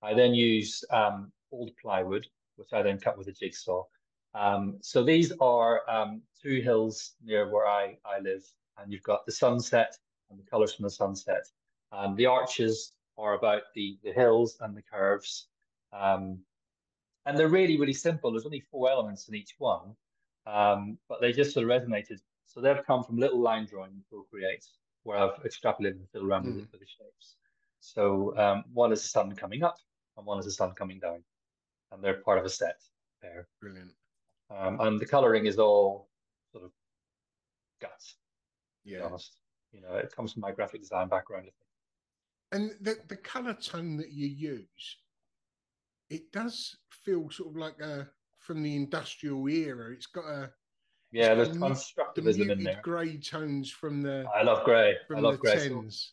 I 0.02 0.14
then 0.14 0.34
use 0.34 0.84
um, 0.90 1.32
old 1.50 1.72
plywood, 1.80 2.26
which 2.56 2.72
I 2.72 2.82
then 2.82 2.98
cut 2.98 3.18
with 3.18 3.26
a 3.26 3.32
jigsaw. 3.32 3.84
Um, 4.34 4.78
so 4.82 5.02
these 5.02 5.32
are 5.40 5.82
um, 5.90 6.22
two 6.40 6.60
hills 6.60 7.14
near 7.24 7.52
where 7.52 7.66
I, 7.66 7.98
I 8.04 8.20
live, 8.20 8.44
and 8.78 8.92
you've 8.92 9.02
got 9.02 9.26
the 9.26 9.32
sunset 9.32 9.96
and 10.30 10.38
the 10.38 10.48
colours 10.48 10.74
from 10.74 10.84
the 10.84 10.90
sunset. 10.90 11.48
Um, 11.90 12.14
the 12.14 12.26
arches 12.26 12.92
are 13.22 13.34
about 13.34 13.62
the, 13.74 13.96
the 14.02 14.12
hills 14.12 14.58
and 14.60 14.76
the 14.76 14.82
curves. 14.82 15.46
Um, 15.92 16.40
and 17.24 17.38
they're 17.38 17.48
really, 17.48 17.78
really 17.78 17.92
simple. 17.92 18.32
There's 18.32 18.44
only 18.46 18.64
four 18.70 18.90
elements 18.90 19.28
in 19.28 19.34
each 19.36 19.54
one, 19.58 19.94
um, 20.46 20.98
but 21.08 21.20
they 21.20 21.32
just 21.32 21.52
sort 21.54 21.64
of 21.64 21.70
resonated. 21.70 22.18
So 22.46 22.60
they've 22.60 22.84
come 22.84 23.04
from 23.04 23.16
little 23.18 23.40
line 23.40 23.66
drawing 23.66 23.92
in 23.92 24.02
Procreate, 24.10 24.66
where 25.04 25.18
I've 25.18 25.42
extrapolated 25.44 25.92
and 26.00 26.08
fiddled 26.10 26.30
around 26.30 26.46
with, 26.46 26.54
Mm. 26.56 26.62
it, 26.64 26.68
with 26.72 26.80
the 26.80 26.86
shapes. 26.86 27.36
So 27.80 28.36
um, 28.36 28.64
one 28.72 28.92
is 28.92 29.02
the 29.02 29.08
sun 29.08 29.34
coming 29.36 29.62
up, 29.62 29.76
and 30.16 30.26
one 30.26 30.38
is 30.38 30.44
the 30.46 30.50
sun 30.52 30.72
coming 30.74 30.98
down, 30.98 31.22
and 31.92 32.02
they're 32.02 32.20
part 32.22 32.38
of 32.38 32.44
a 32.44 32.50
set 32.50 32.80
there. 33.22 33.46
Brilliant. 33.60 33.92
Um, 34.50 34.80
and 34.80 35.00
the 35.00 35.06
coloring 35.06 35.46
is 35.46 35.58
all 35.58 36.08
sort 36.50 36.64
of 36.64 36.72
guts, 37.80 38.16
Yeah. 38.84 39.04
honest. 39.04 39.38
You 39.72 39.80
know, 39.80 39.94
it 39.94 40.14
comes 40.14 40.32
from 40.32 40.40
my 40.42 40.52
graphic 40.52 40.80
design 40.80 41.08
background. 41.08 41.48
And 42.52 42.72
the 42.80 42.96
the 43.08 43.16
color 43.16 43.54
tone 43.54 43.96
that 43.96 44.12
you 44.12 44.26
use, 44.28 44.96
it 46.10 46.30
does 46.32 46.76
feel 46.90 47.30
sort 47.30 47.50
of 47.50 47.56
like 47.56 47.80
a 47.80 48.08
from 48.38 48.62
the 48.62 48.76
industrial 48.76 49.48
era. 49.48 49.92
It's 49.92 50.06
got 50.06 50.24
a 50.26 50.50
Yeah, 51.12 51.34
there's 51.34 51.56
got 51.56 51.68
the 51.68 51.74
constructivism 51.74 52.50
in 52.52 52.62
there. 52.62 52.80
grey 52.82 53.16
tones 53.16 53.70
from 53.70 54.02
the 54.02 54.26
I 54.34 54.42
love 54.42 54.64
grey. 54.64 54.96
I 55.14 55.20
love 55.20 55.34
the 55.34 55.38
grey. 55.38 55.58
So- 55.58 55.80
tens. 55.80 56.12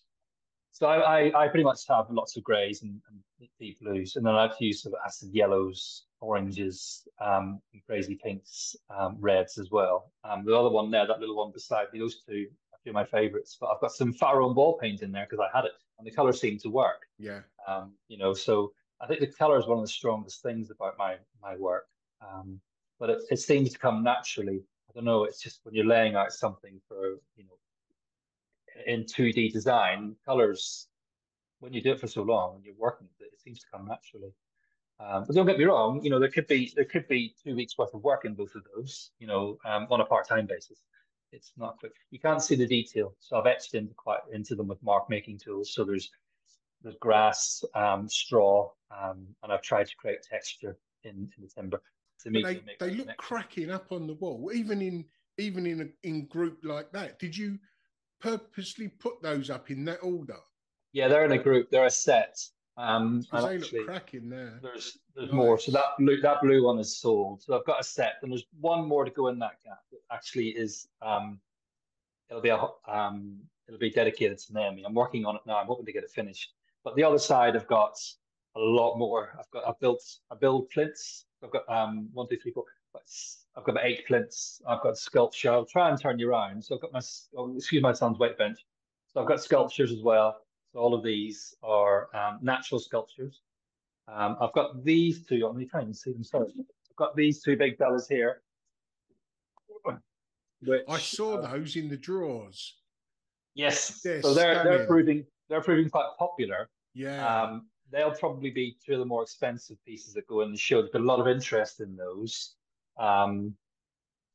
So 0.71 0.87
I, 0.87 1.27
I, 1.27 1.43
I 1.45 1.47
pretty 1.49 1.65
much 1.65 1.81
have 1.89 2.05
lots 2.09 2.37
of 2.37 2.43
greys 2.43 2.83
and, 2.83 3.01
and 3.09 3.49
deep 3.59 3.81
blues, 3.81 4.15
and 4.15 4.25
then 4.25 4.33
I 4.33 4.43
like 4.45 4.57
to 4.59 4.65
use 4.65 4.83
sort 4.83 4.93
of 4.93 4.99
acid 5.05 5.29
yellows, 5.33 6.05
oranges, 6.21 7.05
um, 7.19 7.59
crazy 7.85 8.15
pinks, 8.23 8.77
um, 8.95 9.17
reds 9.19 9.57
as 9.57 9.71
well. 9.71 10.13
Um, 10.23 10.45
the 10.45 10.55
other 10.55 10.69
one 10.69 10.89
there, 10.89 11.05
that 11.05 11.19
little 11.19 11.35
one 11.35 11.51
beside 11.51 11.87
me, 11.91 11.99
those 11.99 12.21
two 12.23 12.47
are 12.71 12.77
two 12.81 12.91
of 12.91 12.93
my 12.93 13.03
favourites. 13.03 13.57
But 13.59 13.71
I've 13.71 13.81
got 13.81 13.91
some 13.91 14.13
Farrow 14.13 14.45
and 14.45 14.55
Ball 14.55 14.77
paint 14.77 15.01
in 15.01 15.11
there 15.11 15.27
because 15.29 15.43
I 15.43 15.53
had 15.57 15.65
it, 15.65 15.71
and 15.99 16.07
the 16.07 16.11
colours 16.11 16.41
seem 16.41 16.57
to 16.59 16.69
work. 16.69 17.03
Yeah. 17.19 17.41
Um, 17.67 17.93
you 18.07 18.17
know, 18.17 18.33
so 18.33 18.71
I 18.99 19.05
think 19.05 19.19
the 19.19 19.27
colour 19.27 19.59
is 19.59 19.67
one 19.67 19.77
of 19.77 19.83
the 19.83 19.91
strongest 19.91 20.41
things 20.41 20.71
about 20.71 20.97
my 20.97 21.17
my 21.41 21.55
work. 21.57 21.87
Um, 22.21 22.59
but 22.99 23.09
it, 23.09 23.19
it 23.29 23.37
seems 23.37 23.71
to 23.73 23.79
come 23.79 24.03
naturally. 24.03 24.61
I 24.89 24.91
don't 24.93 25.05
know. 25.05 25.25
It's 25.25 25.41
just 25.41 25.59
when 25.63 25.75
you're 25.75 25.85
laying 25.85 26.15
out 26.15 26.31
something 26.31 26.79
for 26.87 27.19
you 27.35 27.45
know 27.45 27.57
in 28.85 29.03
2D 29.03 29.51
design, 29.51 30.15
colors, 30.25 30.87
when 31.59 31.73
you 31.73 31.81
do 31.81 31.91
it 31.91 31.99
for 31.99 32.07
so 32.07 32.23
long 32.23 32.55
and 32.55 32.63
you're 32.63 32.75
working 32.77 33.07
it, 33.19 33.25
it 33.25 33.41
seems 33.41 33.59
to 33.59 33.65
come 33.71 33.85
naturally. 33.85 34.33
Um, 34.99 35.23
but 35.25 35.35
don't 35.35 35.45
get 35.45 35.57
me 35.57 35.63
wrong, 35.63 36.01
you 36.03 36.09
know, 36.09 36.19
there 36.19 36.29
could 36.29 36.47
be 36.47 36.73
there 36.75 36.85
could 36.85 37.07
be 37.07 37.33
two 37.41 37.55
weeks 37.55 37.77
worth 37.77 37.93
of 37.93 38.03
work 38.03 38.25
in 38.25 38.33
both 38.33 38.53
of 38.55 38.63
those, 38.75 39.11
you 39.19 39.27
know, 39.27 39.57
um, 39.65 39.87
on 39.89 40.01
a 40.01 40.05
part-time 40.05 40.45
basis. 40.45 40.79
It's 41.31 41.51
not 41.57 41.79
quick. 41.79 41.93
You 42.11 42.19
can't 42.19 42.41
see 42.41 42.55
the 42.55 42.67
detail, 42.67 43.13
so 43.19 43.37
I've 43.37 43.45
etched 43.45 43.73
into 43.73 43.93
quite 43.93 44.19
into 44.31 44.55
them 44.55 44.67
with 44.67 44.81
mark 44.83 45.09
making 45.09 45.39
tools. 45.39 45.73
So 45.73 45.83
there's 45.83 46.11
there's 46.81 46.95
grass, 46.95 47.63
um, 47.75 48.07
straw, 48.07 48.69
um, 48.91 49.27
and 49.43 49.51
I've 49.51 49.61
tried 49.61 49.87
to 49.87 49.95
create 49.97 50.19
texture 50.23 50.77
in, 51.03 51.29
in 51.37 51.43
the 51.43 51.47
timber. 51.47 51.81
To 52.23 52.29
me, 52.29 52.43
they, 52.43 52.61
they 52.79 52.95
look 52.95 53.15
cracking 53.17 53.71
up 53.71 53.91
on 53.91 54.07
the 54.07 54.15
wall, 54.15 54.51
even 54.53 54.81
in 54.81 55.05
even 55.37 55.65
in 55.65 55.81
a 55.81 56.07
in 56.07 56.25
group 56.25 56.59
like 56.63 56.91
that. 56.91 57.19
Did 57.19 57.35
you 57.35 57.57
purposely 58.19 58.87
put 58.87 59.21
those 59.21 59.49
up 59.49 59.71
in 59.71 59.85
that 59.85 59.99
order? 60.01 60.37
Yeah, 60.91 61.07
they're 61.07 61.25
in 61.25 61.31
a 61.31 61.41
group. 61.41 61.69
They're 61.69 61.85
a 61.85 61.91
set. 61.91 62.37
Um, 62.77 63.25
they 63.31 63.55
actually, 63.55 63.79
look 63.79 63.87
cracking 63.87 64.29
there. 64.29 64.59
There's 64.61 64.97
there's 65.15 65.27
nice. 65.27 65.35
more. 65.35 65.59
So 65.59 65.71
that 65.71 65.97
blue 65.97 66.21
that 66.21 66.41
blue 66.41 66.63
one 66.63 66.79
is 66.79 66.97
sold. 66.97 67.41
So 67.41 67.57
I've 67.57 67.65
got 67.65 67.81
a 67.81 67.83
set, 67.83 68.13
and 68.21 68.31
there's 68.31 68.45
one 68.59 68.87
more 68.87 69.03
to 69.03 69.11
go 69.11 69.27
in 69.27 69.39
that 69.39 69.61
gap. 69.63 69.79
That 69.91 69.99
actually 70.11 70.49
is 70.49 70.87
um, 71.01 71.39
it'll 72.29 72.41
be 72.41 72.49
a 72.49 72.67
um, 72.87 73.37
it'll 73.67 73.79
be 73.79 73.89
dedicated 73.89 74.37
to 74.39 74.53
Naomi. 74.53 74.83
I'm 74.85 74.93
working 74.93 75.25
on 75.25 75.35
it 75.35 75.41
now. 75.45 75.57
I'm 75.57 75.67
hoping 75.67 75.85
to 75.85 75.91
get 75.91 76.03
it 76.03 76.11
finished. 76.11 76.53
But 76.83 76.95
the 76.95 77.03
other 77.03 77.19
side, 77.19 77.55
I've 77.55 77.67
got 77.67 77.99
a 78.55 78.59
lot 78.59 78.97
more. 78.97 79.35
I've 79.37 79.49
got 79.51 79.67
I've 79.67 79.79
built 79.79 80.01
I 80.31 80.35
build 80.35 80.69
plinths. 80.69 81.25
I've 81.43 81.51
got 81.51 81.67
um 81.69 82.09
one 82.13 82.27
two 82.29 82.37
three 82.37 82.51
four. 82.51 82.63
I've 82.95 83.63
got 83.63 83.73
about 83.73 83.85
eight 83.85 84.07
plinths. 84.07 84.61
I've 84.67 84.81
got 84.81 84.97
sculpture. 84.97 85.51
I'll 85.51 85.65
try 85.65 85.89
and 85.89 85.99
turn 85.99 86.17
you 86.17 86.29
around. 86.29 86.63
So 86.63 86.75
I've 86.75 86.81
got 86.81 86.93
my 86.93 87.01
oh, 87.35 87.55
excuse 87.55 87.81
my 87.81 87.93
son's 87.93 88.19
weight 88.19 88.37
bench. 88.37 88.65
So 89.07 89.21
I've 89.21 89.27
got 89.27 89.43
sculptures 89.43 89.91
as 89.91 90.01
well. 90.01 90.37
So 90.73 90.79
all 90.79 90.93
of 90.93 91.03
these 91.03 91.55
are 91.63 92.09
um, 92.15 92.39
natural 92.41 92.79
sculptures. 92.79 93.41
Um, 94.07 94.37
I've 94.39 94.53
got 94.53 94.83
these 94.83 95.25
two. 95.25 95.45
Let 95.45 95.55
me 95.55 95.65
try 95.65 95.81
and 95.81 95.95
see 95.95 96.13
them. 96.13 96.23
Sorry, 96.23 96.47
I've 96.47 96.95
got 96.95 97.15
these 97.15 97.41
two 97.41 97.57
big 97.57 97.77
fellas 97.77 98.07
here. 98.07 98.41
Which, 100.61 100.81
I 100.89 100.97
saw 100.97 101.37
uh, 101.37 101.51
those 101.51 101.77
in 101.77 101.87
the 101.87 101.97
drawers. 101.97 102.75
Yes, 103.55 104.01
they're 104.01 104.21
so 104.21 104.33
they're 104.33 104.63
they're 104.63 104.85
proving 104.87 105.25
they're 105.47 105.61
proving 105.61 105.89
quite 105.89 106.09
popular. 106.17 106.69
Yeah. 106.93 107.25
Um, 107.25 107.67
they'll 107.91 108.11
probably 108.11 108.49
be 108.49 108.77
two 108.85 108.93
of 108.93 108.99
the 108.99 109.05
more 109.05 109.23
expensive 109.23 109.77
pieces 109.85 110.13
that 110.13 110.27
go 110.27 110.41
in 110.41 110.51
the 110.51 110.57
show. 110.57 110.81
There's 110.81 110.91
been 110.91 111.03
a 111.03 111.05
lot 111.05 111.19
of 111.19 111.27
interest 111.27 111.79
in 111.79 111.95
those. 111.95 112.55
Um, 112.99 113.55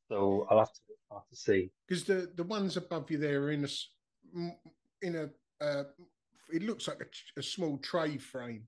so 0.09 0.47
I'll 0.49 0.59
have 0.59 0.73
to 0.73 0.79
I'll 1.11 1.19
have 1.19 1.29
to 1.29 1.35
see 1.35 1.69
because 1.87 2.03
the 2.03 2.31
the 2.35 2.43
ones 2.43 2.77
above 2.77 3.09
you 3.11 3.17
there 3.17 3.43
are 3.43 3.51
in 3.51 3.65
a 3.65 4.51
in 5.01 5.15
a 5.15 5.63
uh, 5.63 5.83
it 6.53 6.63
looks 6.63 6.87
like 6.87 7.01
a, 7.01 7.39
a 7.39 7.43
small 7.43 7.77
tray 7.79 8.17
frame. 8.17 8.67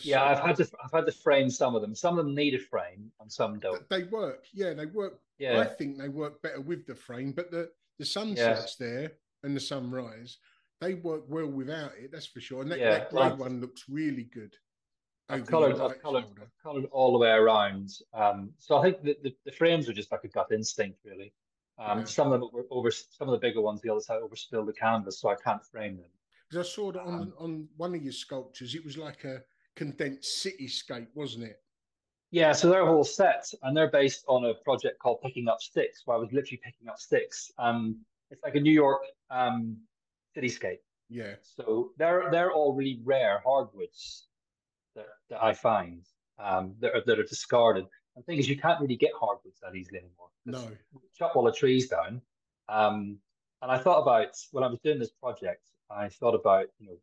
Yeah, 0.00 0.24
I've 0.24 0.40
had 0.40 0.56
to 0.56 0.68
I've 0.84 0.92
had 0.92 1.06
to 1.06 1.12
frame 1.12 1.48
some 1.48 1.76
of 1.76 1.82
them. 1.82 1.94
Some 1.94 2.18
of 2.18 2.24
them 2.24 2.34
need 2.34 2.54
a 2.54 2.58
frame, 2.58 3.10
and 3.20 3.30
some 3.30 3.60
don't. 3.60 3.88
They 3.88 4.04
work. 4.04 4.46
Yeah, 4.52 4.74
they 4.74 4.86
work. 4.86 5.20
Yeah, 5.38 5.60
I 5.60 5.64
think 5.64 5.98
they 5.98 6.08
work 6.08 6.42
better 6.42 6.60
with 6.60 6.86
the 6.86 6.94
frame. 6.94 7.32
But 7.32 7.50
the 7.50 7.70
the 7.98 8.04
sunsets 8.04 8.76
yeah. 8.80 8.86
there 8.86 9.12
and 9.44 9.56
the 9.56 9.60
sunrise, 9.60 10.38
they 10.80 10.94
work 10.94 11.24
well 11.28 11.46
without 11.46 11.92
it. 11.98 12.10
That's 12.12 12.26
for 12.26 12.40
sure. 12.40 12.62
And 12.62 12.70
that, 12.72 12.80
yeah, 12.80 12.90
that 12.90 13.10
grey 13.10 13.28
one 13.28 13.60
looks 13.60 13.84
really 13.88 14.24
good. 14.24 14.54
I've 15.28 15.46
coloured, 15.46 15.80
I've 15.80 16.00
coloured, 16.00 16.24
I've 16.40 16.62
coloured 16.62 16.86
all 16.92 17.12
the 17.12 17.18
way 17.18 17.30
around. 17.30 17.90
Um, 18.14 18.50
so 18.58 18.78
I 18.78 18.82
think 18.82 19.02
the, 19.02 19.16
the, 19.22 19.36
the, 19.44 19.52
frames 19.52 19.88
are 19.88 19.92
just 19.92 20.12
like 20.12 20.22
a 20.22 20.28
gut 20.28 20.48
instinct, 20.52 21.00
really. 21.04 21.32
Um, 21.78 22.00
yeah. 22.00 22.04
Some 22.04 22.32
of 22.32 22.40
them 22.40 22.50
were 22.52 22.64
over, 22.70 22.90
some 22.90 23.28
of 23.28 23.32
the 23.32 23.38
bigger 23.38 23.60
ones, 23.60 23.80
the 23.82 23.90
other 23.90 24.00
side 24.00 24.20
overspilled 24.22 24.66
the 24.66 24.72
canvas, 24.72 25.20
so 25.20 25.28
I 25.28 25.34
can't 25.34 25.64
frame 25.64 25.96
them. 25.96 26.10
Because 26.48 26.66
I 26.66 26.70
saw 26.70 26.92
that 26.92 27.02
on 27.02 27.14
um, 27.14 27.32
on 27.38 27.68
one 27.76 27.94
of 27.94 28.02
your 28.02 28.12
sculptures, 28.12 28.74
it 28.74 28.84
was 28.84 28.96
like 28.96 29.24
a 29.24 29.42
condensed 29.74 30.44
cityscape, 30.44 31.08
wasn't 31.14 31.44
it? 31.44 31.60
Yeah, 32.30 32.52
so 32.52 32.68
they're 32.68 32.84
whole 32.84 33.04
sets, 33.04 33.54
and 33.62 33.76
they're 33.76 33.90
based 33.90 34.24
on 34.28 34.44
a 34.44 34.54
project 34.54 34.98
called 34.98 35.20
Picking 35.22 35.48
Up 35.48 35.60
Sticks, 35.60 36.02
where 36.04 36.16
I 36.16 36.20
was 36.20 36.32
literally 36.32 36.60
picking 36.62 36.88
up 36.88 36.98
sticks. 36.98 37.50
Um, 37.58 38.00
it's 38.30 38.42
like 38.42 38.56
a 38.56 38.60
New 38.60 38.72
York 38.72 39.02
um, 39.30 39.76
cityscape. 40.36 40.78
Yeah. 41.08 41.34
So 41.40 41.92
they're 41.98 42.28
they're 42.30 42.52
all 42.52 42.74
really 42.74 43.00
rare 43.04 43.40
hardwoods 43.44 44.26
that, 44.96 45.06
that 45.30 45.42
I 45.42 45.52
find 45.54 46.04
um, 46.38 46.74
that 46.80 46.94
are 46.94 47.02
that 47.06 47.18
are 47.18 47.24
discarded. 47.24 47.84
And 48.14 48.22
the 48.22 48.26
thing 48.26 48.38
is, 48.38 48.48
you 48.48 48.56
can't 48.56 48.80
really 48.80 48.96
get 48.96 49.12
hardwoods 49.18 49.60
that 49.62 49.76
easily 49.76 49.98
anymore. 49.98 50.28
No. 50.44 50.68
Chop 51.16 51.36
all 51.36 51.44
the 51.44 51.52
trees 51.52 51.88
down. 51.88 52.20
Um, 52.68 53.18
and 53.62 53.70
I 53.70 53.78
thought 53.78 54.02
about 54.02 54.28
when 54.52 54.64
I 54.64 54.66
was 54.66 54.78
doing 54.80 54.98
this 54.98 55.10
project, 55.10 55.62
I 55.90 56.08
thought 56.08 56.34
about 56.34 56.66
you 56.78 56.86
know 56.86 56.96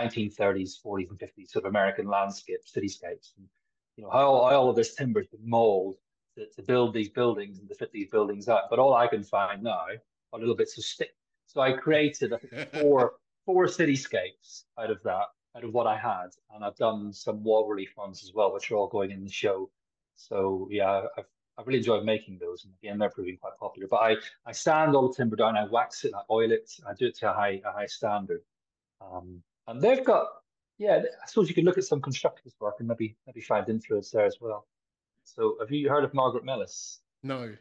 1930s, 0.00 0.74
40s, 0.84 1.10
and 1.10 1.18
50s 1.18 1.50
sort 1.50 1.64
of 1.64 1.70
American 1.70 2.06
landscape, 2.06 2.60
cityscapes, 2.64 3.32
and 3.36 3.48
you 3.96 4.04
know 4.04 4.10
how 4.10 4.28
all, 4.28 4.54
all 4.54 4.70
of 4.70 4.76
this 4.76 4.94
timber's 4.94 5.26
been 5.26 5.48
molded 5.48 5.98
to, 6.36 6.46
to 6.56 6.62
build 6.62 6.94
these 6.94 7.08
buildings 7.08 7.58
and 7.58 7.68
to 7.68 7.74
fit 7.74 7.92
these 7.92 8.08
buildings 8.10 8.48
up. 8.48 8.68
But 8.70 8.78
all 8.78 8.94
I 8.94 9.06
can 9.06 9.22
find 9.22 9.62
now 9.62 9.86
are 10.32 10.38
little 10.38 10.56
bits 10.56 10.78
of 10.78 10.84
stick. 10.84 11.14
So 11.46 11.60
I 11.60 11.72
created 11.72 12.32
I 12.32 12.38
think, 12.38 12.70
four 12.80 13.14
four 13.46 13.66
cityscapes 13.66 14.64
out 14.78 14.90
of 14.90 15.02
that, 15.02 15.26
out 15.56 15.64
of 15.64 15.72
what 15.72 15.86
I 15.86 15.96
had, 15.96 16.28
and 16.54 16.64
I've 16.64 16.76
done 16.76 17.12
some 17.12 17.42
wall 17.42 17.68
relief 17.68 17.92
ones 17.96 18.22
as 18.22 18.32
well, 18.34 18.52
which 18.52 18.70
are 18.70 18.76
all 18.76 18.88
going 18.88 19.10
in 19.10 19.24
the 19.24 19.30
show. 19.30 19.70
So 20.16 20.68
yeah, 20.70 21.02
I've 21.16 21.24
I 21.58 21.62
really 21.62 21.78
enjoy 21.78 22.00
making 22.00 22.38
those, 22.38 22.64
and 22.64 22.72
again, 22.82 22.98
they're 22.98 23.10
proving 23.10 23.36
quite 23.36 23.56
popular. 23.58 23.86
But 23.88 23.96
I, 23.96 24.16
I 24.46 24.52
sand 24.52 24.94
all 24.94 25.08
the 25.08 25.14
timber 25.14 25.36
down, 25.36 25.56
I 25.56 25.64
wax 25.64 26.04
it, 26.04 26.12
I 26.14 26.22
oil 26.30 26.50
it, 26.52 26.70
I 26.88 26.94
do 26.94 27.06
it 27.06 27.16
to 27.18 27.30
a 27.30 27.34
high 27.34 27.60
a 27.64 27.72
high 27.72 27.86
standard. 27.86 28.42
Um, 29.00 29.42
and 29.66 29.80
they've 29.80 30.04
got, 30.04 30.26
yeah, 30.78 31.02
I 31.22 31.26
suppose 31.26 31.48
you 31.48 31.54
could 31.54 31.64
look 31.64 31.78
at 31.78 31.84
some 31.84 32.00
constructors' 32.00 32.54
work 32.60 32.76
and 32.78 32.88
maybe 32.88 33.16
maybe 33.26 33.40
find 33.40 33.68
influence 33.68 34.10
there 34.10 34.26
as 34.26 34.38
well. 34.40 34.66
So, 35.24 35.56
have 35.60 35.70
you 35.70 35.88
heard 35.88 36.04
of 36.04 36.14
Margaret 36.14 36.44
Mellis? 36.44 37.00
No. 37.22 37.54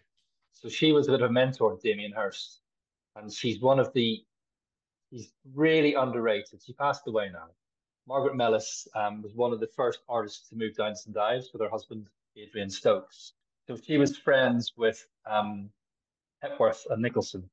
So 0.54 0.70
she 0.70 0.92
was 0.92 1.08
a 1.08 1.12
bit 1.12 1.22
of 1.22 1.30
a 1.30 1.34
mentor 1.34 1.74
of 1.74 1.82
Damien 1.82 2.12
Hirst, 2.12 2.62
and 3.16 3.32
she's 3.32 3.62
one 3.62 3.80
of 3.80 3.94
the, 3.94 4.24
she's 5.10 5.32
really 5.54 5.94
underrated. 5.94 6.62
She 6.66 6.74
passed 6.74 7.08
away 7.08 7.30
now. 7.32 7.48
Margaret 8.08 8.36
Mellis 8.36 8.88
um, 8.96 9.22
was 9.22 9.36
one 9.36 9.54
of 9.54 9.60
the 9.60 9.68
first 9.68 10.00
artists 10.10 10.50
to 10.50 10.56
move 10.56 10.76
down 10.76 10.96
St 10.96 11.16
Ives 11.16 11.52
with 11.54 11.62
her 11.62 11.70
husband 11.70 12.08
Adrian 12.36 12.70
Stokes 12.70 13.34
so 13.70 13.78
she 13.78 14.00
was 14.00 14.18
friends 14.18 14.74
with 14.78 15.06
um, 15.30 15.70
Hepworth 16.42 16.88
and 16.90 17.04
Nicholson, 17.04 17.48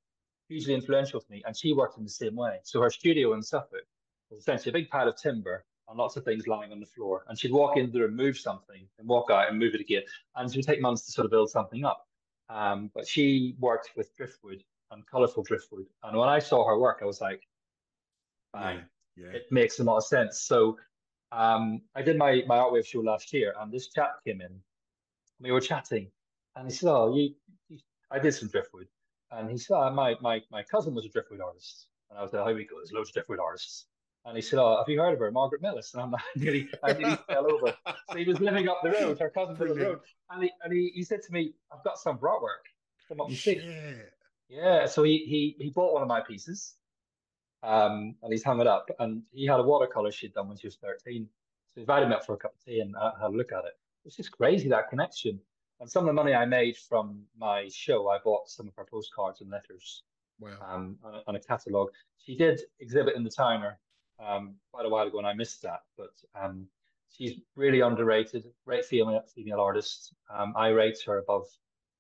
hugely 0.49 0.73
influential 0.73 1.21
to 1.21 1.27
me, 1.31 1.43
and 1.47 1.55
she 1.55 1.75
worked 1.75 1.99
in 1.99 2.05
the 2.05 2.11
same 2.11 2.35
way. 2.35 2.59
So 2.63 2.81
her 2.81 2.89
studio 2.89 3.35
in 3.35 3.43
Suffolk 3.43 3.85
was 4.31 4.41
essentially 4.41 4.71
a 4.71 4.73
big 4.73 4.89
pile 4.89 5.09
of 5.09 5.21
timber 5.21 5.67
and 5.89 5.99
lots 5.99 6.17
of 6.17 6.25
things 6.25 6.47
lying 6.47 6.73
on 6.73 6.81
the 6.81 6.87
floor. 6.87 7.27
And 7.29 7.39
she'd 7.39 7.53
walk 7.53 7.77
in 7.77 7.91
there 7.93 8.07
and 8.07 8.17
move 8.17 8.39
something 8.39 8.89
and 8.99 9.07
walk 9.07 9.31
out 9.31 9.51
and 9.51 9.59
move 9.59 9.75
it 9.75 9.81
again. 9.83 10.05
And 10.37 10.49
it 10.49 10.57
would 10.57 10.67
take 10.67 10.81
months 10.81 11.05
to 11.05 11.13
sort 11.13 11.27
of 11.27 11.31
build 11.31 11.51
something 11.51 11.85
up. 11.85 12.07
Um, 12.49 12.91
but 12.95 13.07
she 13.07 13.55
worked 13.61 13.91
with 13.95 14.17
driftwood 14.17 14.65
and 14.93 15.07
colourful 15.07 15.43
driftwood. 15.43 15.85
And 16.03 16.17
when 16.17 16.31
I 16.31 16.39
saw 16.39 16.67
her 16.67 16.79
work, 16.79 17.01
I 17.03 17.05
was 17.05 17.21
like, 17.21 17.43
fine, 18.53 18.87
yeah, 19.17 19.27
yeah. 19.27 19.37
it 19.37 19.43
makes 19.51 19.81
a 19.81 19.85
lot 19.85 19.99
of 19.99 20.05
sense. 20.05 20.41
So 20.41 20.79
um, 21.31 21.83
I 21.95 22.01
did 22.01 22.17
my, 22.17 22.43
my 22.47 22.57
Artwave 22.57 22.87
show 22.87 23.01
last 23.01 23.35
year, 23.35 23.53
and 23.61 23.71
this 23.71 23.89
chap 23.89 24.13
came 24.27 24.41
in 24.41 24.63
we 25.41 25.53
were 25.53 25.61
chatting, 25.61 26.11
and 26.55 26.69
he 26.69 26.75
said, 26.75 26.91
"Oh, 26.91 27.15
you, 27.15 27.35
you 27.69 27.79
I 28.11 28.19
did 28.19 28.33
some 28.33 28.49
driftwood," 28.49 28.89
and 29.31 29.51
he 29.51 29.59
said, 29.59 29.75
oh, 29.77 29.91
"My 29.91 30.17
my 30.21 30.41
my 30.51 30.63
cousin 30.63 30.95
was 30.95 31.05
a 31.05 31.09
driftwood 31.09 31.41
artist," 31.41 31.89
and 32.11 32.19
I 32.19 32.23
was 32.23 32.33
like, 32.33 32.45
"How 32.45 32.53
we 32.53 32.65
go? 32.65 32.77
There's 32.79 32.93
loads 32.93 33.11
of 33.11 33.15
driftwood 33.15 33.41
artists." 33.41 33.87
And 34.25 34.35
he 34.35 34.43
said, 34.43 34.59
"Oh, 34.59 34.77
have 34.77 34.89
you 34.89 35.01
heard 35.01 35.15
of 35.15 35.21
her, 35.21 35.31
Margaret 35.31 35.63
Mellis?" 35.63 35.95
And 35.95 36.03
I'm 36.03 36.11
like, 36.11 36.23
nearly, 36.37 36.69
I 36.83 36.93
nearly 36.95 37.17
fell 37.29 37.51
over. 37.51 37.77
So 38.11 38.17
he 38.17 38.25
was 38.25 38.41
living 38.41 38.69
up 38.69 38.81
the 38.83 38.91
road, 38.91 39.19
her 39.21 39.31
cousin 39.31 39.57
from 39.57 39.69
the 39.69 39.75
road, 39.75 40.01
and 40.31 40.43
he 40.45 40.51
and 40.63 40.73
he, 40.73 40.91
he 40.95 41.05
said 41.05 41.23
to 41.23 41.33
me, 41.33 41.55
"I've 41.73 41.85
got 41.85 41.99
some 41.99 42.19
artwork. 42.19 42.65
Come 43.09 43.21
up 43.21 43.29
and 43.29 43.37
see." 43.37 43.61
Yeah. 44.49 44.87
So 44.87 45.03
he 45.03 45.19
he 45.19 45.57
he 45.63 45.71
bought 45.71 45.93
one 45.93 46.03
of 46.03 46.09
my 46.09 46.21
pieces, 46.21 46.77
um, 47.63 48.17
and 48.23 48.33
he's 48.33 48.43
hung 48.43 48.61
it 48.61 48.67
up. 48.67 48.89
And 48.99 49.23
he 49.33 49.47
had 49.47 49.61
a 49.61 49.63
watercolor 49.63 50.11
she'd 50.11 50.35
done 50.35 50.49
when 50.49 50.57
she 50.57 50.67
was 50.67 50.77
13. 50.77 51.29
So 51.69 51.75
he 51.77 51.81
invited 51.83 52.09
me 52.09 52.15
up 52.15 52.25
for 52.25 52.35
a 52.35 52.39
cup 52.39 52.55
of 52.55 52.65
tea 52.65 52.81
and 52.81 52.97
I 52.97 53.13
had 53.21 53.29
a 53.29 53.37
look 53.37 53.53
at 53.53 53.65
it 53.65 53.75
it's 54.07 54.17
just 54.17 54.31
crazy 54.31 54.69
that 54.69 54.89
connection. 54.89 55.41
And 55.81 55.91
some 55.91 56.05
of 56.05 56.07
the 56.07 56.13
money 56.15 56.35
I 56.35 56.47
made 56.47 56.77
from 56.77 57.23
my 57.37 57.69
show, 57.71 58.09
I 58.09 58.19
bought 58.25 58.49
some 58.49 58.69
of 58.69 58.75
her 58.77 58.87
postcards 58.91 59.41
and 59.43 59.51
letters. 59.51 60.05
Wow. 60.41 60.51
Um, 60.67 60.97
on, 61.03 61.15
a, 61.15 61.23
on 61.27 61.37
a 61.37 61.41
catalogue. 61.41 61.89
She 62.19 62.37
did 62.37 62.61
exhibit 62.81 63.17
in 63.17 63.25
the 63.25 63.31
Towner 63.31 63.79
um, 64.25 64.55
quite 64.73 64.87
a 64.87 64.89
while 64.89 65.07
ago, 65.07 65.19
and 65.19 65.27
I 65.27 65.35
missed 65.35 65.63
that. 65.63 65.81
But 65.97 66.13
um, 66.41 66.67
she's 67.11 67.35
really 67.57 67.81
underrated. 67.81 68.45
Great 68.67 68.85
female 68.85 69.23
female 69.35 69.61
artist. 69.61 70.15
Um, 70.35 70.53
I 70.57 70.69
rate 70.69 70.99
her 71.07 71.19
above 71.19 71.47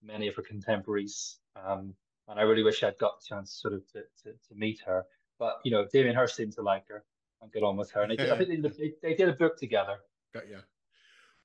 many 0.02 0.28
of 0.28 0.36
her 0.36 0.42
contemporaries, 0.42 1.38
um, 1.56 1.94
and 2.28 2.38
I 2.38 2.42
really 2.42 2.62
wish 2.62 2.82
I'd 2.82 2.98
got 2.98 3.20
the 3.20 3.26
chance 3.26 3.52
sort 3.52 3.74
of 3.74 3.86
to, 3.92 4.02
to, 4.24 4.32
to 4.32 4.54
meet 4.54 4.80
her. 4.86 5.04
But 5.38 5.60
you 5.64 5.70
know, 5.70 5.86
Damien 5.92 6.14
Hirst 6.14 6.36
seemed 6.36 6.52
to 6.54 6.62
like 6.62 6.86
her 6.88 7.04
and 7.42 7.52
get 7.52 7.62
on 7.62 7.76
with 7.76 7.90
her, 7.92 8.02
and 8.02 8.10
they, 8.16 8.30
I 8.30 8.36
think 8.44 8.62
they, 8.62 8.92
they, 9.02 9.14
did 9.14 9.28
a 9.28 9.34
book 9.34 9.58
together. 9.58 9.96
Got 10.34 10.48
you. 10.48 10.58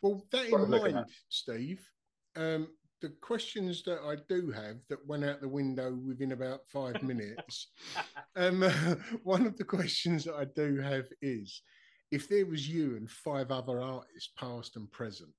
Well, 0.01 0.25
that 0.31 0.47
in 0.47 0.69
mind, 0.69 1.05
Steve, 1.29 1.87
um, 2.35 2.67
the 3.01 3.09
questions 3.21 3.83
that 3.83 3.99
I 4.05 4.15
do 4.29 4.51
have 4.51 4.77
that 4.89 5.05
went 5.07 5.25
out 5.25 5.41
the 5.41 5.47
window 5.47 5.97
within 6.05 6.31
about 6.31 6.61
five 6.67 7.01
minutes. 7.03 7.71
um, 8.35 8.63
uh, 8.63 8.71
one 9.23 9.45
of 9.45 9.57
the 9.57 9.63
questions 9.63 10.23
that 10.25 10.35
I 10.35 10.45
do 10.45 10.79
have 10.79 11.07
is 11.21 11.61
if 12.11 12.27
there 12.27 12.45
was 12.45 12.67
you 12.67 12.95
and 12.97 13.09
five 13.09 13.51
other 13.51 13.81
artists, 13.81 14.31
past 14.37 14.75
and 14.75 14.91
present, 14.91 15.31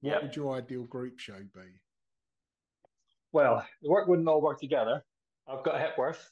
what 0.00 0.12
yep. 0.12 0.22
would 0.22 0.36
your 0.36 0.56
ideal 0.56 0.84
group 0.84 1.18
show 1.18 1.38
be? 1.54 1.80
Well, 3.32 3.64
the 3.82 3.90
work 3.90 4.08
wouldn't 4.08 4.28
all 4.28 4.40
work 4.40 4.60
together. 4.60 5.02
I've 5.46 5.64
got 5.64 5.80
Hepworth. 5.80 6.30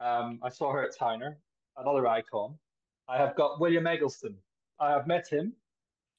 Um, 0.00 0.38
I 0.42 0.48
saw 0.48 0.72
her 0.72 0.82
at 0.82 0.96
Towner, 0.96 1.38
another 1.76 2.06
icon. 2.06 2.58
I 3.08 3.18
have 3.18 3.36
got 3.36 3.60
William 3.60 3.86
Eggleston. 3.86 4.36
I 4.78 4.90
have 4.90 5.06
met 5.06 5.28
him, 5.28 5.52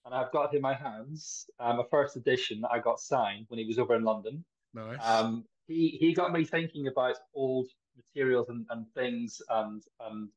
and 0.05 0.13
I've 0.13 0.31
got 0.31 0.53
in 0.53 0.61
my 0.61 0.73
hands. 0.73 1.49
Um, 1.59 1.79
a 1.79 1.83
first 1.89 2.15
edition 2.15 2.61
that 2.61 2.71
I 2.71 2.79
got 2.79 2.99
signed 2.99 3.45
when 3.49 3.59
he 3.59 3.65
was 3.65 3.79
over 3.79 3.95
in 3.95 4.03
London. 4.03 4.43
Nice. 4.73 4.99
Um, 5.03 5.45
he 5.67 5.97
he 5.99 6.13
got 6.13 6.31
me 6.31 6.43
thinking 6.43 6.87
about 6.87 7.17
old 7.33 7.67
materials 7.95 8.49
and, 8.49 8.65
and 8.69 8.85
things 8.93 9.41
and 9.49 9.83
and 9.99 10.29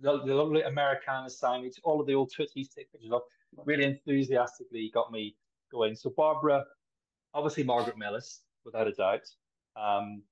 the, 0.00 0.24
the 0.24 0.34
lovely 0.34 0.62
Americana 0.62 1.28
signage, 1.28 1.74
all 1.84 2.00
of 2.00 2.06
the 2.06 2.14
old 2.14 2.32
Tootsies 2.34 2.68
take 2.68 2.90
pictures 2.92 3.12
of. 3.12 3.22
Really 3.66 3.84
enthusiastically 3.84 4.90
got 4.94 5.12
me 5.12 5.36
going. 5.70 5.94
So 5.94 6.10
Barbara, 6.16 6.64
obviously 7.34 7.64
Margaret 7.64 7.98
Mellis, 7.98 8.40
without 8.64 8.88
a 8.88 8.92
doubt, 8.92 9.28
um, 9.76 10.22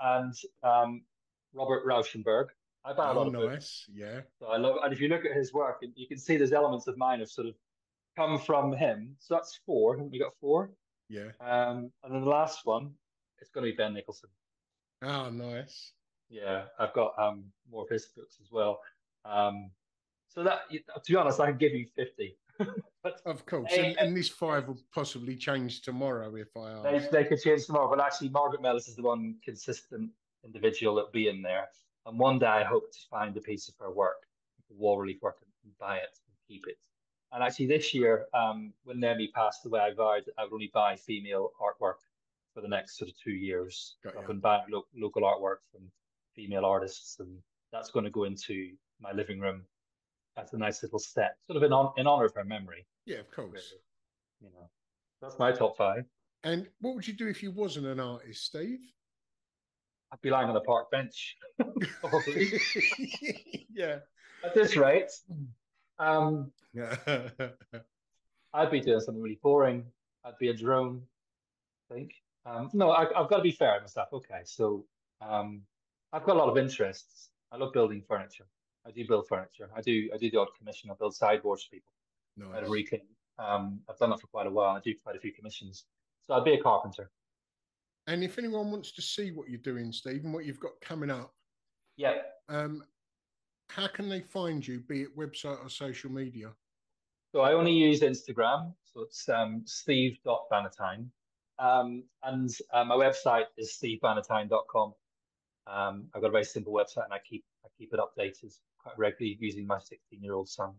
and 0.00 0.32
um, 0.62 1.02
Robert 1.52 1.84
Rauschenberg. 1.86 2.46
I 2.86 2.92
buy 2.94 3.08
a 3.08 3.12
oh, 3.12 3.16
lot 3.16 3.26
of 3.26 3.32
books. 3.34 3.52
nice. 3.52 3.86
Yeah. 3.94 4.20
So 4.38 4.46
I 4.46 4.56
love, 4.56 4.76
and 4.82 4.92
if 4.92 5.00
you 5.00 5.08
look 5.08 5.24
at 5.24 5.36
his 5.36 5.52
work, 5.52 5.82
you 5.94 6.06
can 6.06 6.18
see 6.18 6.36
there's 6.36 6.52
elements 6.52 6.86
of 6.86 6.96
mine 6.96 7.20
of 7.20 7.30
sort 7.30 7.48
of 7.48 7.54
come 8.16 8.38
from 8.38 8.72
him. 8.72 9.16
So 9.18 9.34
that's 9.34 9.58
four. 9.66 9.96
Haven't 9.96 10.10
we 10.10 10.18
got 10.18 10.32
four? 10.40 10.70
Yeah. 11.08 11.30
Um, 11.40 11.90
and 12.02 12.14
then 12.14 12.20
the 12.20 12.28
last 12.28 12.64
one, 12.64 12.92
it's 13.40 13.50
going 13.50 13.66
to 13.66 13.72
be 13.72 13.76
Ben 13.76 13.94
Nicholson. 13.94 14.30
Oh, 15.02 15.30
nice. 15.30 15.92
Yeah, 16.30 16.64
I've 16.78 16.94
got 16.94 17.12
um 17.18 17.44
more 17.70 17.82
of 17.82 17.90
his 17.90 18.06
books 18.06 18.38
as 18.42 18.50
well. 18.50 18.80
Um, 19.24 19.70
so 20.28 20.42
that 20.42 20.62
to 20.70 21.12
be 21.12 21.16
honest, 21.16 21.38
I 21.38 21.46
can 21.48 21.58
give 21.58 21.72
you 21.72 21.86
fifty. 21.94 22.36
but 23.02 23.20
Of 23.26 23.44
course. 23.46 23.72
And, 23.76 23.96
and 23.98 24.16
this 24.16 24.28
five 24.44 24.66
will 24.66 24.80
possibly 24.92 25.36
change 25.36 25.82
tomorrow 25.82 26.34
if 26.36 26.56
I 26.56 26.80
they, 26.82 26.96
ask. 26.96 27.10
they 27.10 27.24
could 27.24 27.40
change 27.40 27.66
tomorrow, 27.66 27.88
but 27.88 28.00
actually, 28.00 28.30
Margaret 28.30 28.62
Mellis 28.62 28.88
is 28.88 28.96
the 28.96 29.02
one 29.02 29.36
consistent 29.44 30.10
individual 30.44 30.94
that'll 30.94 31.10
be 31.10 31.28
in 31.28 31.42
there. 31.42 31.68
And 32.06 32.18
one 32.18 32.38
day, 32.38 32.46
I 32.46 32.64
hope 32.64 32.90
to 32.92 32.98
find 33.10 33.36
a 33.36 33.40
piece 33.40 33.68
of 33.68 33.74
her 33.80 33.92
work, 33.92 34.26
wall 34.70 34.98
relief 34.98 35.18
work, 35.22 35.36
and 35.64 35.76
buy 35.78 35.96
it 35.96 36.18
and 36.26 36.36
keep 36.48 36.66
it. 36.66 36.76
And 37.34 37.42
actually, 37.42 37.66
this 37.66 37.92
year, 37.92 38.26
um, 38.32 38.72
when 38.84 39.00
Naomi 39.00 39.28
passed 39.34 39.66
away, 39.66 39.80
I 39.80 39.92
vowed 39.92 40.22
I 40.38 40.44
would 40.44 40.52
only 40.52 40.70
buy 40.72 40.94
female 40.94 41.50
artwork 41.60 41.96
for 42.54 42.60
the 42.60 42.68
next 42.68 42.96
sort 42.96 43.10
of 43.10 43.16
two 43.18 43.32
years. 43.32 43.96
Got 44.04 44.16
I've 44.16 44.28
been 44.28 44.38
buying 44.38 44.62
lo- 44.70 44.86
local 44.96 45.22
artwork 45.22 45.56
from 45.72 45.90
female 46.36 46.64
artists, 46.64 47.18
and 47.18 47.36
that's 47.72 47.90
going 47.90 48.04
to 48.04 48.10
go 48.10 48.22
into 48.22 48.70
my 49.00 49.10
living 49.10 49.40
room 49.40 49.62
as 50.36 50.52
a 50.52 50.58
nice 50.58 50.84
little 50.84 51.00
set, 51.00 51.36
sort 51.48 51.56
of 51.56 51.64
in, 51.64 51.72
on, 51.72 51.92
in 51.96 52.06
honor 52.06 52.26
of 52.26 52.34
her 52.34 52.44
memory. 52.44 52.86
Yeah, 53.04 53.18
of 53.18 53.30
course. 53.32 53.74
Really. 54.40 54.52
You 54.52 54.58
know, 54.60 54.68
that's 55.20 55.36
my 55.36 55.50
top 55.50 55.76
five. 55.76 56.04
And 56.44 56.68
what 56.80 56.94
would 56.94 57.08
you 57.08 57.14
do 57.14 57.26
if 57.26 57.42
you 57.42 57.50
wasn't 57.50 57.86
an 57.86 57.98
artist, 57.98 58.44
Steve? 58.44 58.80
I'd 60.12 60.20
be 60.22 60.30
lying 60.30 60.48
on 60.48 60.54
a 60.54 60.60
park 60.60 60.88
bench, 60.92 61.36
probably. 62.00 62.60
yeah. 63.74 63.98
At 64.44 64.54
this 64.54 64.76
rate, 64.76 65.10
um. 65.98 66.50
I'd 68.52 68.70
be 68.70 68.80
doing 68.80 69.00
something 69.00 69.22
really 69.22 69.38
boring. 69.42 69.84
I'd 70.24 70.38
be 70.38 70.48
a 70.48 70.54
drone, 70.54 71.02
I 71.90 71.94
think. 71.94 72.14
Um, 72.46 72.70
no, 72.72 72.90
I, 72.90 73.02
I've 73.02 73.28
got 73.28 73.38
to 73.38 73.42
be 73.42 73.50
fair 73.50 73.74
with 73.74 73.82
myself. 73.84 74.08
Okay, 74.12 74.42
so 74.44 74.84
um, 75.20 75.62
I've 76.12 76.24
got 76.24 76.36
a 76.36 76.38
lot 76.38 76.48
of 76.48 76.56
interests. 76.56 77.30
I 77.50 77.56
love 77.56 77.72
building 77.72 78.02
furniture. 78.06 78.46
I 78.86 78.90
do 78.90 79.06
build 79.06 79.26
furniture. 79.28 79.70
I 79.74 79.80
do. 79.80 80.10
I 80.14 80.18
do 80.18 80.30
the 80.30 80.38
odd 80.38 80.48
commission. 80.58 80.90
I 80.90 80.94
build 80.94 81.14
sideboards 81.14 81.64
for 81.64 81.70
people 81.70 81.92
of 82.40 82.62
nice. 82.62 82.70
Reclaim. 82.70 83.02
Um, 83.38 83.80
I've 83.88 83.98
done 83.98 84.10
that 84.10 84.20
for 84.20 84.26
quite 84.28 84.46
a 84.46 84.50
while. 84.50 84.76
I 84.76 84.80
do 84.80 84.94
quite 85.02 85.16
a 85.16 85.20
few 85.20 85.32
commissions. 85.32 85.84
So 86.26 86.34
I'd 86.34 86.44
be 86.44 86.54
a 86.54 86.62
carpenter. 86.62 87.10
And 88.06 88.22
if 88.22 88.38
anyone 88.38 88.70
wants 88.70 88.92
to 88.92 89.02
see 89.02 89.30
what 89.30 89.48
you're 89.48 89.60
doing, 89.60 89.90
Steve, 89.92 90.24
and 90.24 90.32
what 90.34 90.44
you've 90.44 90.60
got 90.60 90.72
coming 90.80 91.10
up, 91.10 91.32
Yeah. 91.96 92.18
um, 92.48 92.84
how 93.68 93.86
can 93.88 94.08
they 94.08 94.20
find 94.20 94.66
you, 94.66 94.80
be 94.80 95.02
it 95.02 95.16
website 95.16 95.64
or 95.64 95.68
social 95.68 96.10
media? 96.10 96.52
So 97.32 97.40
I 97.40 97.52
only 97.52 97.72
use 97.72 98.00
Instagram. 98.00 98.72
So 98.92 99.02
it's 99.02 99.28
um, 99.28 99.62
steve.bannatyne. 99.64 101.06
Um, 101.58 102.04
and 102.22 102.50
uh, 102.72 102.84
my 102.84 102.94
website 102.94 103.46
is 103.56 103.76
stevebannatyne.com. 103.80 104.94
Um, 105.66 106.04
I've 106.14 106.20
got 106.20 106.28
a 106.28 106.32
very 106.32 106.44
simple 106.44 106.72
website 106.72 107.04
and 107.04 107.12
I 107.12 107.18
keep 107.28 107.44
I 107.64 107.68
keep 107.78 107.92
it 107.92 107.98
updated 107.98 108.54
quite 108.78 108.98
regularly 108.98 109.38
using 109.40 109.66
my 109.66 109.78
16 109.78 110.22
year 110.22 110.34
old 110.34 110.48
son 110.48 110.74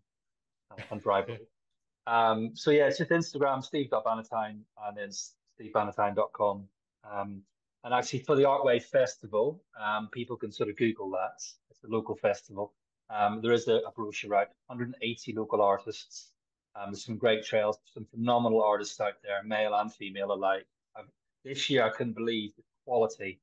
uh, 0.72 0.82
and 0.92 1.02
bribery. 1.02 1.40
um, 2.08 2.52
so 2.54 2.72
yeah, 2.72 2.88
it's 2.88 3.00
just 3.00 3.10
Instagram, 3.10 3.64
steve.bannatyne, 3.64 4.60
and 4.86 4.98
then 4.98 5.10
stevebannatyne.com. 5.10 6.68
Um, 7.12 7.42
and 7.86 7.94
actually, 7.94 8.20
for 8.20 8.36
the 8.36 8.44
Artwave 8.44 8.84
Festival, 8.84 9.64
um, 9.80 10.10
people 10.12 10.36
can 10.36 10.52
sort 10.52 10.70
of 10.70 10.76
Google 10.76 11.12
that. 11.12 11.36
It's 11.70 11.84
a 11.84 11.88
local 11.88 12.16
festival. 12.16 12.74
Um, 13.12 13.42
there 13.44 13.52
is 13.52 13.68
a, 13.68 13.76
a 13.76 13.92
brochure 13.96 14.34
out, 14.34 14.48
180 14.66 15.34
local 15.34 15.62
artists. 15.62 16.32
Um, 16.76 16.88
there's 16.88 17.06
some 17.06 17.18
great 17.18 17.46
trails, 17.46 17.78
some 17.94 18.08
phenomenal 18.10 18.64
artists 18.64 19.00
out 19.00 19.14
there, 19.24 19.44
male 19.44 19.76
and 19.76 19.94
female 19.94 20.32
alike. 20.32 20.66
I've, 20.98 21.06
this 21.44 21.70
year, 21.70 21.86
I 21.86 21.92
couldn't 21.92 22.14
believe 22.14 22.56
the 22.58 22.64
quality, 22.88 23.40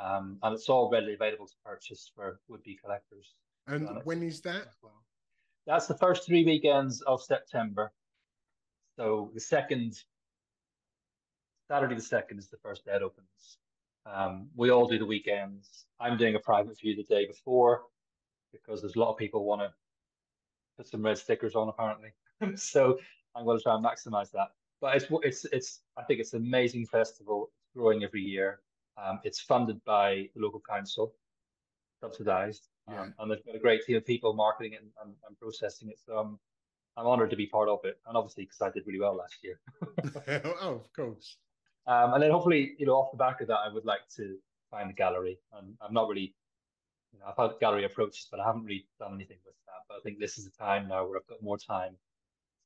um, 0.00 0.38
and 0.42 0.54
it's 0.54 0.70
all 0.70 0.90
readily 0.90 1.12
available 1.12 1.46
to 1.46 1.54
purchase 1.62 2.10
for 2.16 2.40
would-be 2.48 2.78
collectors. 2.82 3.34
And 3.66 3.86
when 4.04 4.22
is 4.22 4.40
that? 4.42 4.68
That's 5.66 5.86
the 5.86 5.98
first 5.98 6.26
three 6.26 6.42
weekends 6.42 7.02
of 7.02 7.22
September. 7.22 7.92
So 8.96 9.30
the 9.34 9.40
second, 9.40 10.02
Saturday 11.68 11.96
the 11.96 12.00
second 12.00 12.38
is 12.38 12.48
the 12.48 12.56
first 12.56 12.86
day 12.86 12.92
it 12.92 13.02
opens. 13.02 13.58
Um, 14.06 14.48
we 14.54 14.70
all 14.70 14.86
do 14.86 14.98
the 14.98 15.06
weekends. 15.06 15.86
I'm 16.00 16.16
doing 16.18 16.34
a 16.34 16.40
private 16.40 16.78
view 16.78 16.94
the 16.94 17.04
day 17.04 17.26
before 17.26 17.82
because 18.52 18.80
there's 18.82 18.96
a 18.96 18.98
lot 19.00 19.10
of 19.10 19.16
people 19.16 19.44
want 19.44 19.62
to 19.62 19.72
put 20.76 20.86
some 20.88 21.02
red 21.02 21.18
stickers 21.18 21.54
on 21.54 21.68
apparently. 21.68 22.10
so 22.56 22.98
I'm 23.34 23.44
going 23.44 23.58
to 23.58 23.62
try 23.62 23.74
and 23.74 23.84
maximize 23.84 24.30
that. 24.32 24.48
But 24.80 24.96
it's 24.96 25.06
it's 25.22 25.44
it's 25.46 25.80
I 25.96 26.02
think 26.02 26.20
it's 26.20 26.34
an 26.34 26.42
amazing 26.42 26.86
festival. 26.86 27.50
It's 27.62 27.76
growing 27.76 28.04
every 28.04 28.22
year. 28.22 28.60
Um, 29.02 29.20
it's 29.24 29.40
funded 29.40 29.82
by 29.84 30.28
the 30.34 30.42
local 30.42 30.60
council, 30.68 31.14
subsidized, 32.00 32.68
Yeah. 32.88 33.02
um, 33.02 33.14
and 33.18 33.30
they've 33.30 33.44
got 33.44 33.56
a 33.56 33.58
great 33.58 33.82
team 33.84 33.96
of 33.96 34.06
people 34.06 34.34
marketing 34.34 34.74
it 34.74 34.82
and, 34.82 34.92
and, 35.02 35.14
and 35.26 35.38
processing 35.38 35.88
it. 35.88 35.98
So 36.04 36.18
I'm 36.18 36.38
I'm 36.96 37.06
honored 37.06 37.30
to 37.30 37.36
be 37.36 37.46
part 37.46 37.68
of 37.68 37.80
it, 37.84 37.98
and 38.06 38.16
obviously 38.16 38.44
because 38.44 38.60
I 38.60 38.70
did 38.70 38.86
really 38.86 39.00
well 39.00 39.16
last 39.16 39.38
year. 39.42 39.58
oh, 40.60 40.74
of 40.84 40.92
course. 40.92 41.38
Um, 41.86 42.14
and 42.14 42.22
then 42.22 42.30
hopefully, 42.30 42.74
you 42.78 42.86
know, 42.86 42.94
off 42.94 43.10
the 43.10 43.18
back 43.18 43.40
of 43.40 43.48
that, 43.48 43.58
I 43.58 43.72
would 43.72 43.84
like 43.84 44.08
to 44.16 44.36
find 44.70 44.90
a 44.90 44.94
gallery. 44.94 45.38
And 45.56 45.74
I'm 45.80 45.92
not 45.92 46.08
really, 46.08 46.34
you 47.12 47.18
know, 47.18 47.26
I've 47.26 47.36
had 47.36 47.58
gallery 47.60 47.84
approaches, 47.84 48.28
but 48.30 48.40
I 48.40 48.46
haven't 48.46 48.64
really 48.64 48.86
done 48.98 49.14
anything 49.14 49.38
with 49.44 49.54
that. 49.66 49.82
But 49.88 49.96
I 49.98 50.00
think 50.00 50.18
this 50.18 50.38
is 50.38 50.46
a 50.46 50.50
time 50.50 50.88
now 50.88 51.06
where 51.06 51.18
I've 51.18 51.26
got 51.26 51.42
more 51.42 51.58
time 51.58 51.96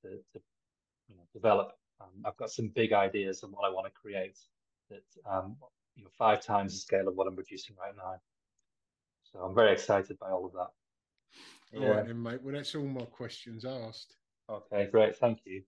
to, 0.02 0.10
to 0.10 0.40
you 1.08 1.16
know, 1.16 1.24
develop. 1.32 1.72
Um, 2.00 2.08
I've 2.24 2.36
got 2.36 2.50
some 2.50 2.68
big 2.68 2.92
ideas 2.92 3.42
on 3.42 3.50
what 3.50 3.68
I 3.68 3.72
want 3.72 3.86
to 3.86 3.92
create 3.92 4.38
that, 4.90 5.02
um, 5.30 5.56
you 5.96 6.04
know, 6.04 6.10
five 6.16 6.40
times 6.40 6.72
the 6.72 6.78
scale 6.78 7.08
of 7.08 7.16
what 7.16 7.26
I'm 7.26 7.34
producing 7.34 7.74
right 7.80 7.96
now. 7.96 8.20
So 9.32 9.40
I'm 9.40 9.54
very 9.54 9.72
excited 9.72 10.18
by 10.18 10.30
all 10.30 10.46
of 10.46 10.52
that. 10.52 10.68
All 11.76 11.90
right, 11.90 12.06
then, 12.06 12.22
mate. 12.22 12.40
Well, 12.42 12.54
that's 12.54 12.74
all 12.74 12.86
my 12.86 13.04
questions 13.04 13.64
asked. 13.64 14.16
Okay, 14.48 14.88
great. 14.90 15.16
Thank 15.16 15.40
you. 15.44 15.62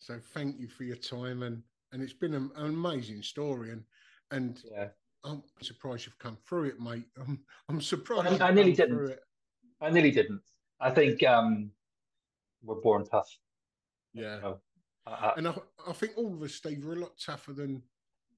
So 0.00 0.18
thank 0.18 0.58
you 0.58 0.68
for 0.68 0.84
your 0.84 0.96
time 0.96 1.42
and 1.44 1.62
and 1.94 2.02
it's 2.02 2.12
been 2.12 2.34
an, 2.34 2.50
an 2.56 2.66
amazing 2.66 3.22
story 3.22 3.70
and 3.70 3.84
and 4.30 4.60
Yeah. 4.70 4.88
I'm 5.24 5.42
surprised 5.62 6.04
you've 6.04 6.18
come 6.18 6.36
through 6.46 6.64
it, 6.64 6.80
mate. 6.80 7.06
I'm 7.26 7.40
I'm 7.68 7.80
surprised. 7.80 8.42
I- 8.42 8.48
I 8.48 8.52
nearly 8.52 8.72
didn't. 8.72 9.18
I 9.80 9.90
nearly 9.90 10.10
didn't. 10.10 10.42
I 10.80 10.90
think 10.90 11.22
um, 11.22 11.70
we're 12.62 12.80
born 12.80 13.04
tough. 13.04 13.30
Yeah. 14.12 14.54
I, 15.06 15.10
I, 15.10 15.32
And 15.36 15.48
I, 15.48 15.54
I 15.88 15.92
think 15.92 16.12
all 16.16 16.32
of 16.34 16.42
us, 16.42 16.54
Steve, 16.54 16.86
are 16.86 16.92
a 16.92 16.96
lot 16.96 17.12
tougher 17.18 17.52
than 17.52 17.82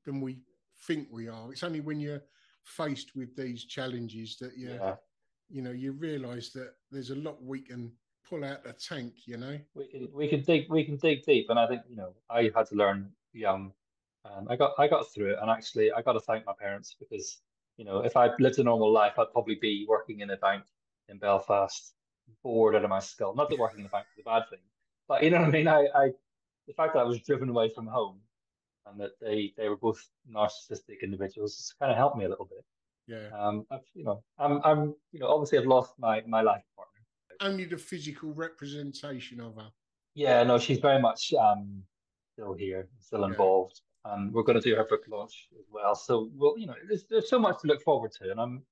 than 0.04 0.20
we 0.20 0.38
think 0.86 1.08
we 1.10 1.28
are. 1.28 1.50
It's 1.50 1.62
only 1.64 1.80
when 1.80 1.98
you're 1.98 2.22
faced 2.64 3.16
with 3.16 3.34
these 3.36 3.64
challenges 3.64 4.36
that 4.38 4.56
you 4.56 4.70
yeah. 4.70 4.96
you 5.48 5.62
know 5.62 5.70
you 5.72 5.92
realise 5.92 6.50
that 6.50 6.74
there's 6.90 7.10
a 7.10 7.16
lot 7.16 7.42
we 7.42 7.60
can 7.60 7.92
pull 8.28 8.44
out 8.44 8.64
the 8.64 8.72
tank. 8.74 9.14
You 9.26 9.38
know. 9.38 9.58
we 9.74 9.86
can 9.86 10.08
we 10.12 10.28
can 10.28 10.42
dig 10.42 10.66
we 10.68 10.84
can 10.84 10.96
dig 10.96 11.24
deep 11.24 11.46
and 11.48 11.58
i 11.58 11.66
think 11.66 11.82
you 11.88 11.96
know 11.96 12.12
i 12.28 12.50
had 12.54 12.66
to 12.66 12.74
learn 12.74 13.10
young 13.36 13.72
and 14.24 14.48
i 14.50 14.56
got 14.56 14.72
i 14.78 14.88
got 14.88 15.12
through 15.12 15.32
it. 15.32 15.38
And 15.40 15.50
actually 15.50 15.92
i 15.92 16.02
got 16.02 16.14
to 16.14 16.20
thank 16.20 16.46
my 16.46 16.54
parents 16.58 16.96
because 16.98 17.40
you 17.76 17.84
know 17.84 18.00
if 18.00 18.16
i 18.16 18.30
lived 18.38 18.58
a 18.58 18.64
normal 18.64 18.90
life 18.90 19.18
i'd 19.18 19.32
probably 19.32 19.56
be 19.56 19.86
working 19.88 20.20
in 20.20 20.30
a 20.30 20.36
bank 20.36 20.64
in 21.08 21.18
belfast 21.18 21.92
bored 22.42 22.74
out 22.74 22.82
of 22.82 22.90
my 22.90 22.98
skull. 22.98 23.36
Not 23.36 23.48
that 23.50 23.58
working 23.58 23.80
in 23.80 23.86
a 23.86 23.88
bank 23.88 24.06
is 24.16 24.22
a 24.22 24.28
bad 24.28 24.44
thing 24.50 24.58
but 25.08 25.22
you 25.22 25.30
know 25.30 25.38
what 25.38 25.48
i 25.48 25.50
mean? 25.52 25.68
I 25.68 25.86
i 25.94 26.10
the 26.66 26.74
fact 26.74 26.94
that 26.94 27.00
i 27.00 27.04
was 27.04 27.20
driven 27.20 27.48
away 27.48 27.70
from 27.74 27.86
home 27.86 28.20
and 28.86 29.00
that 29.00 29.12
they 29.20 29.52
they 29.56 29.68
were 29.68 29.76
both 29.76 30.04
narcissistic 30.32 31.02
individuals 31.02 31.52
it's 31.58 31.74
kind 31.78 31.92
of 31.92 31.98
helped 31.98 32.16
me 32.16 32.24
a 32.24 32.28
little 32.28 32.46
bit. 32.46 32.64
Yeah. 33.06 33.28
um 33.38 33.66
I've, 33.70 33.80
you 33.94 34.04
know 34.04 34.22
i'm 34.38 34.60
i'm 34.64 34.94
you 35.12 35.20
know 35.20 35.28
obviously 35.28 35.58
i've 35.58 35.66
lost 35.66 35.92
my 35.98 36.22
my 36.26 36.42
life 36.42 36.64
partner. 36.74 36.92
Only 37.40 37.66
the 37.66 37.76
physical 37.76 38.32
representation 38.32 39.40
of 39.40 39.56
her. 39.56 39.70
Yeah, 40.14 40.42
no, 40.42 40.58
she's 40.58 40.78
very 40.78 41.00
much 41.00 41.34
um 41.34 41.82
still 42.36 42.52
here, 42.52 42.88
still 43.00 43.20
Yeah. 43.20 43.28
involved. 43.28 43.80
and 44.04 44.32
we're 44.32 44.44
going 44.44 44.54
to 44.54 44.60
do 44.60 44.76
her 44.76 44.84
book 44.84 45.02
launch 45.08 45.48
as 45.58 45.64
well. 45.68 45.92
So, 45.96 46.30
well, 46.36 46.56
you 46.56 46.66
know, 46.68 46.76
there's, 46.86 47.02
there's 47.10 47.28
so 47.28 47.40
much 47.40 47.60
to 47.62 47.66
look 47.66 47.82
forward 47.82 48.12
to, 48.12 48.30
and 48.30 48.38
I'm 48.40 48.62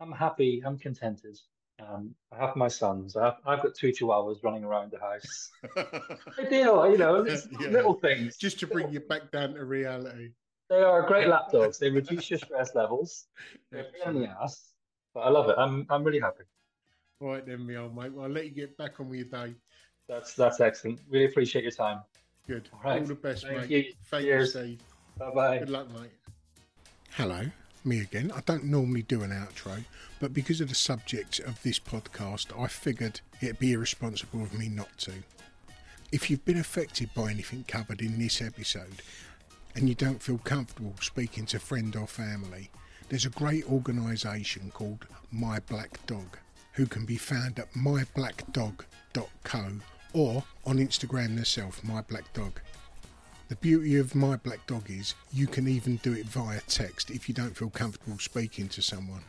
I'm 0.00 0.12
happy, 0.12 0.62
I'm 0.66 0.76
contented. 0.76 1.38
Um, 1.78 2.14
I 2.30 2.36
have 2.36 2.56
my 2.56 2.68
sons. 2.68 3.16
I 3.16 3.24
have, 3.24 3.36
I've 3.46 3.62
got 3.62 3.74
two 3.74 3.88
chihuahuas 3.88 4.44
running 4.44 4.64
around 4.64 4.90
the 4.90 4.98
house. 4.98 5.50
Ideal, 6.38 6.90
you 6.90 6.98
know, 6.98 7.24
Yeah. 7.60 7.68
little 7.70 7.94
things. 7.94 8.36
Just 8.36 8.60
to 8.60 8.66
bring 8.66 8.92
you 8.92 9.00
back 9.00 9.30
down 9.30 9.54
to 9.54 9.64
reality. 9.64 10.32
They 10.68 10.82
are 10.82 11.06
great 11.06 11.28
lap 11.28 11.50
dogs. 11.50 11.78
They 11.78 11.88
reduce 11.88 12.28
your 12.28 12.38
stress 12.38 12.74
levels. 12.74 13.28
They're 13.72 13.86
in 14.04 14.20
the 14.20 14.26
ass, 14.28 14.74
but 15.14 15.20
I 15.20 15.30
love 15.30 15.48
it. 15.48 15.56
I'm 15.56 15.86
I'm 15.88 16.04
really 16.04 16.20
happy. 16.20 16.44
All 17.22 17.28
right 17.28 17.46
then, 17.46 17.64
me 17.66 17.76
old 17.76 17.96
mate. 17.96 18.12
Well, 18.12 18.26
I'll 18.26 18.30
let 18.30 18.44
you 18.44 18.50
get 18.50 18.76
back 18.76 19.00
on 19.00 19.08
with 19.08 19.20
your 19.20 19.28
day. 19.46 19.54
That's 20.06 20.34
that's 20.34 20.60
excellent. 20.60 21.00
Really 21.08 21.24
appreciate 21.24 21.62
your 21.62 21.72
time. 21.72 22.02
Good. 22.46 22.68
All 22.72 22.80
right. 22.84 23.00
All 23.00 23.06
the 23.06 23.14
best, 23.14 23.44
Thank 23.46 23.58
mate. 23.58 23.70
you. 23.70 23.92
Thank 24.10 24.24
Cheers. 24.24 24.54
you, 24.54 24.60
Steve. 24.60 24.78
Bye 25.18 25.30
bye. 25.34 25.58
Good 25.58 25.70
luck, 25.70 25.88
mate. 25.92 26.10
Hello, 27.12 27.46
me 27.84 28.00
again. 28.00 28.30
I 28.34 28.40
don't 28.46 28.64
normally 28.64 29.02
do 29.02 29.22
an 29.22 29.30
outro, 29.30 29.84
but 30.20 30.32
because 30.34 30.60
of 30.60 30.68
the 30.68 30.74
subject 30.74 31.40
of 31.40 31.62
this 31.62 31.78
podcast, 31.78 32.58
I 32.58 32.66
figured 32.68 33.20
it'd 33.40 33.58
be 33.58 33.72
irresponsible 33.72 34.42
of 34.42 34.52
me 34.54 34.68
not 34.68 34.96
to. 34.98 35.12
If 36.12 36.30
you've 36.30 36.44
been 36.44 36.58
affected 36.58 37.10
by 37.14 37.30
anything 37.30 37.64
covered 37.66 38.00
in 38.00 38.18
this 38.18 38.40
episode 38.40 39.02
and 39.74 39.88
you 39.88 39.94
don't 39.94 40.22
feel 40.22 40.38
comfortable 40.38 40.94
speaking 41.00 41.46
to 41.46 41.58
friend 41.58 41.96
or 41.96 42.06
family, 42.06 42.70
there's 43.08 43.26
a 43.26 43.30
great 43.30 43.64
organisation 43.70 44.70
called 44.72 45.06
My 45.32 45.58
Black 45.60 46.04
Dog 46.06 46.38
who 46.72 46.86
can 46.86 47.04
be 47.06 47.16
found 47.16 47.58
at 47.58 47.72
myblackdog.co 47.72 49.62
or 50.16 50.42
on 50.64 50.78
Instagram 50.78 51.34
themselves, 51.36 51.84
My 51.84 52.00
Black 52.00 52.32
Dog. 52.32 52.58
The 53.48 53.56
beauty 53.56 53.96
of 53.98 54.14
My 54.14 54.36
Black 54.36 54.66
Dog 54.66 54.90
is 54.90 55.14
you 55.30 55.46
can 55.46 55.68
even 55.68 55.96
do 55.96 56.14
it 56.14 56.24
via 56.24 56.60
text 56.66 57.10
if 57.10 57.28
you 57.28 57.34
don't 57.34 57.54
feel 57.54 57.68
comfortable 57.68 58.18
speaking 58.18 58.66
to 58.70 58.80
someone. 58.80 59.24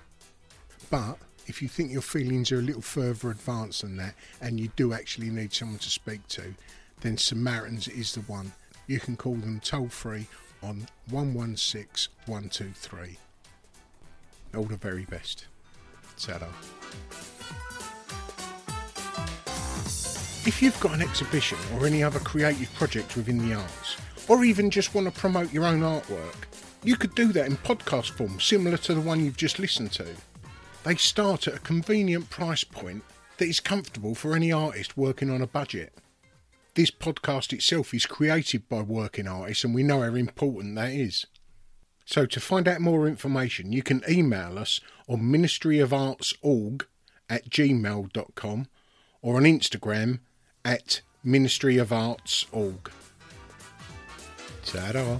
But 0.90 1.18
if 1.46 1.62
you 1.62 1.68
think 1.68 1.92
your 1.92 2.02
feelings 2.02 2.54
are 2.54 2.60
a 2.60 2.64
little 2.64 2.82
further 2.82 3.32
advanced 3.32 3.82
than 3.82 3.98
that 3.98 4.16
and 4.40 4.62
you 4.62 4.70
do 4.78 4.94
actually 4.94 5.30
need 5.30 5.54
someone 5.54 5.80
to 5.80 5.90
speak 5.90 6.26
to, 6.30 6.56
then 7.02 7.18
Samaritans 7.18 7.90
is 7.90 8.14
the 8.14 8.22
one. 8.22 8.54
You 8.88 9.02
can 9.02 9.18
call 9.18 9.36
them 9.36 9.60
toll 9.60 9.90
free 9.90 10.28
on 10.64 10.88
116 11.10 12.14
123. 12.28 13.18
All 14.56 14.64
the 14.64 14.78
very 14.78 15.04
best. 15.04 15.48
Ta-da. 16.18 16.48
If 20.48 20.62
you've 20.62 20.80
got 20.80 20.93
an 20.93 21.02
exhibition 21.02 21.58
or 21.74 21.86
any 21.86 22.02
other 22.02 22.20
creative 22.20 22.74
project 22.74 23.18
within 23.18 23.38
the 23.38 23.54
arts, 23.54 23.98
or 24.30 24.45
even 24.45 24.72
just 24.72 24.95
want 24.95 25.14
to 25.14 25.20
promote 25.20 25.52
your 25.52 25.66
own 25.66 25.82
artwork, 25.82 26.45
you 26.86 26.95
could 26.95 27.14
do 27.16 27.34
that 27.34 27.48
in 27.48 27.58
podcast 27.58 28.12
form 28.12 28.39
similar 28.39 28.78
to 28.78 28.95
the 28.95 29.02
one 29.02 29.20
you've 29.20 29.36
just 29.36 29.60
listened 29.60 29.91
to. 29.91 30.08
They 30.86 30.95
start 30.95 31.50
at 31.50 31.56
a 31.56 31.60
convenient 31.60 32.30
price 32.30 32.64
point 32.64 33.04
that 33.39 33.50
is 33.50 33.60
comfortable 33.60 34.16
for 34.16 34.36
any 34.36 34.50
artist 34.50 34.95
working 34.95 35.30
on 35.30 35.41
a 35.41 35.48
budget. 35.48 35.93
This 36.76 36.91
podcast 36.91 37.52
itself 37.52 37.93
is 37.93 38.06
created 38.06 38.70
by 38.70 38.84
working 38.84 39.28
artists, 39.28 39.66
and 39.66 39.76
we 39.76 39.84
know 39.84 40.00
how 40.02 40.16
important 40.16 40.76
that 40.76 40.93
is. 40.93 41.26
So, 42.06 42.26
to 42.26 42.39
find 42.39 42.70
out 42.70 42.80
more 42.80 43.06
information, 43.06 43.74
you 43.74 43.84
can 43.84 44.02
email 44.10 44.58
us 44.58 44.80
on 45.10 45.24
ministryofartsorg 45.24 46.84
at 47.30 47.50
gmail.com 47.50 48.68
or 49.22 49.36
on 49.36 49.43
Instagram 49.43 50.20
at 50.68 51.01
ministryofartsorg. 51.24 52.91
Ta-da. 54.65 55.20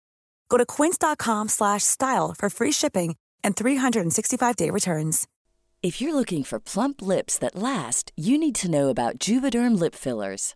Go 0.51 0.57
to 0.57 0.65
quince.com 0.65 1.47
slash 1.47 1.83
style 1.83 2.35
for 2.37 2.49
free 2.49 2.73
shipping 2.73 3.15
and 3.41 3.55
365-day 3.55 4.69
returns. 4.69 5.27
If 5.81 5.99
you're 5.99 6.13
looking 6.13 6.43
for 6.43 6.59
plump 6.59 7.01
lips 7.01 7.39
that 7.39 7.55
last, 7.55 8.11
you 8.15 8.37
need 8.37 8.53
to 8.55 8.69
know 8.69 8.89
about 8.89 9.17
Juvederm 9.17 9.79
lip 9.79 9.95
fillers. 9.95 10.55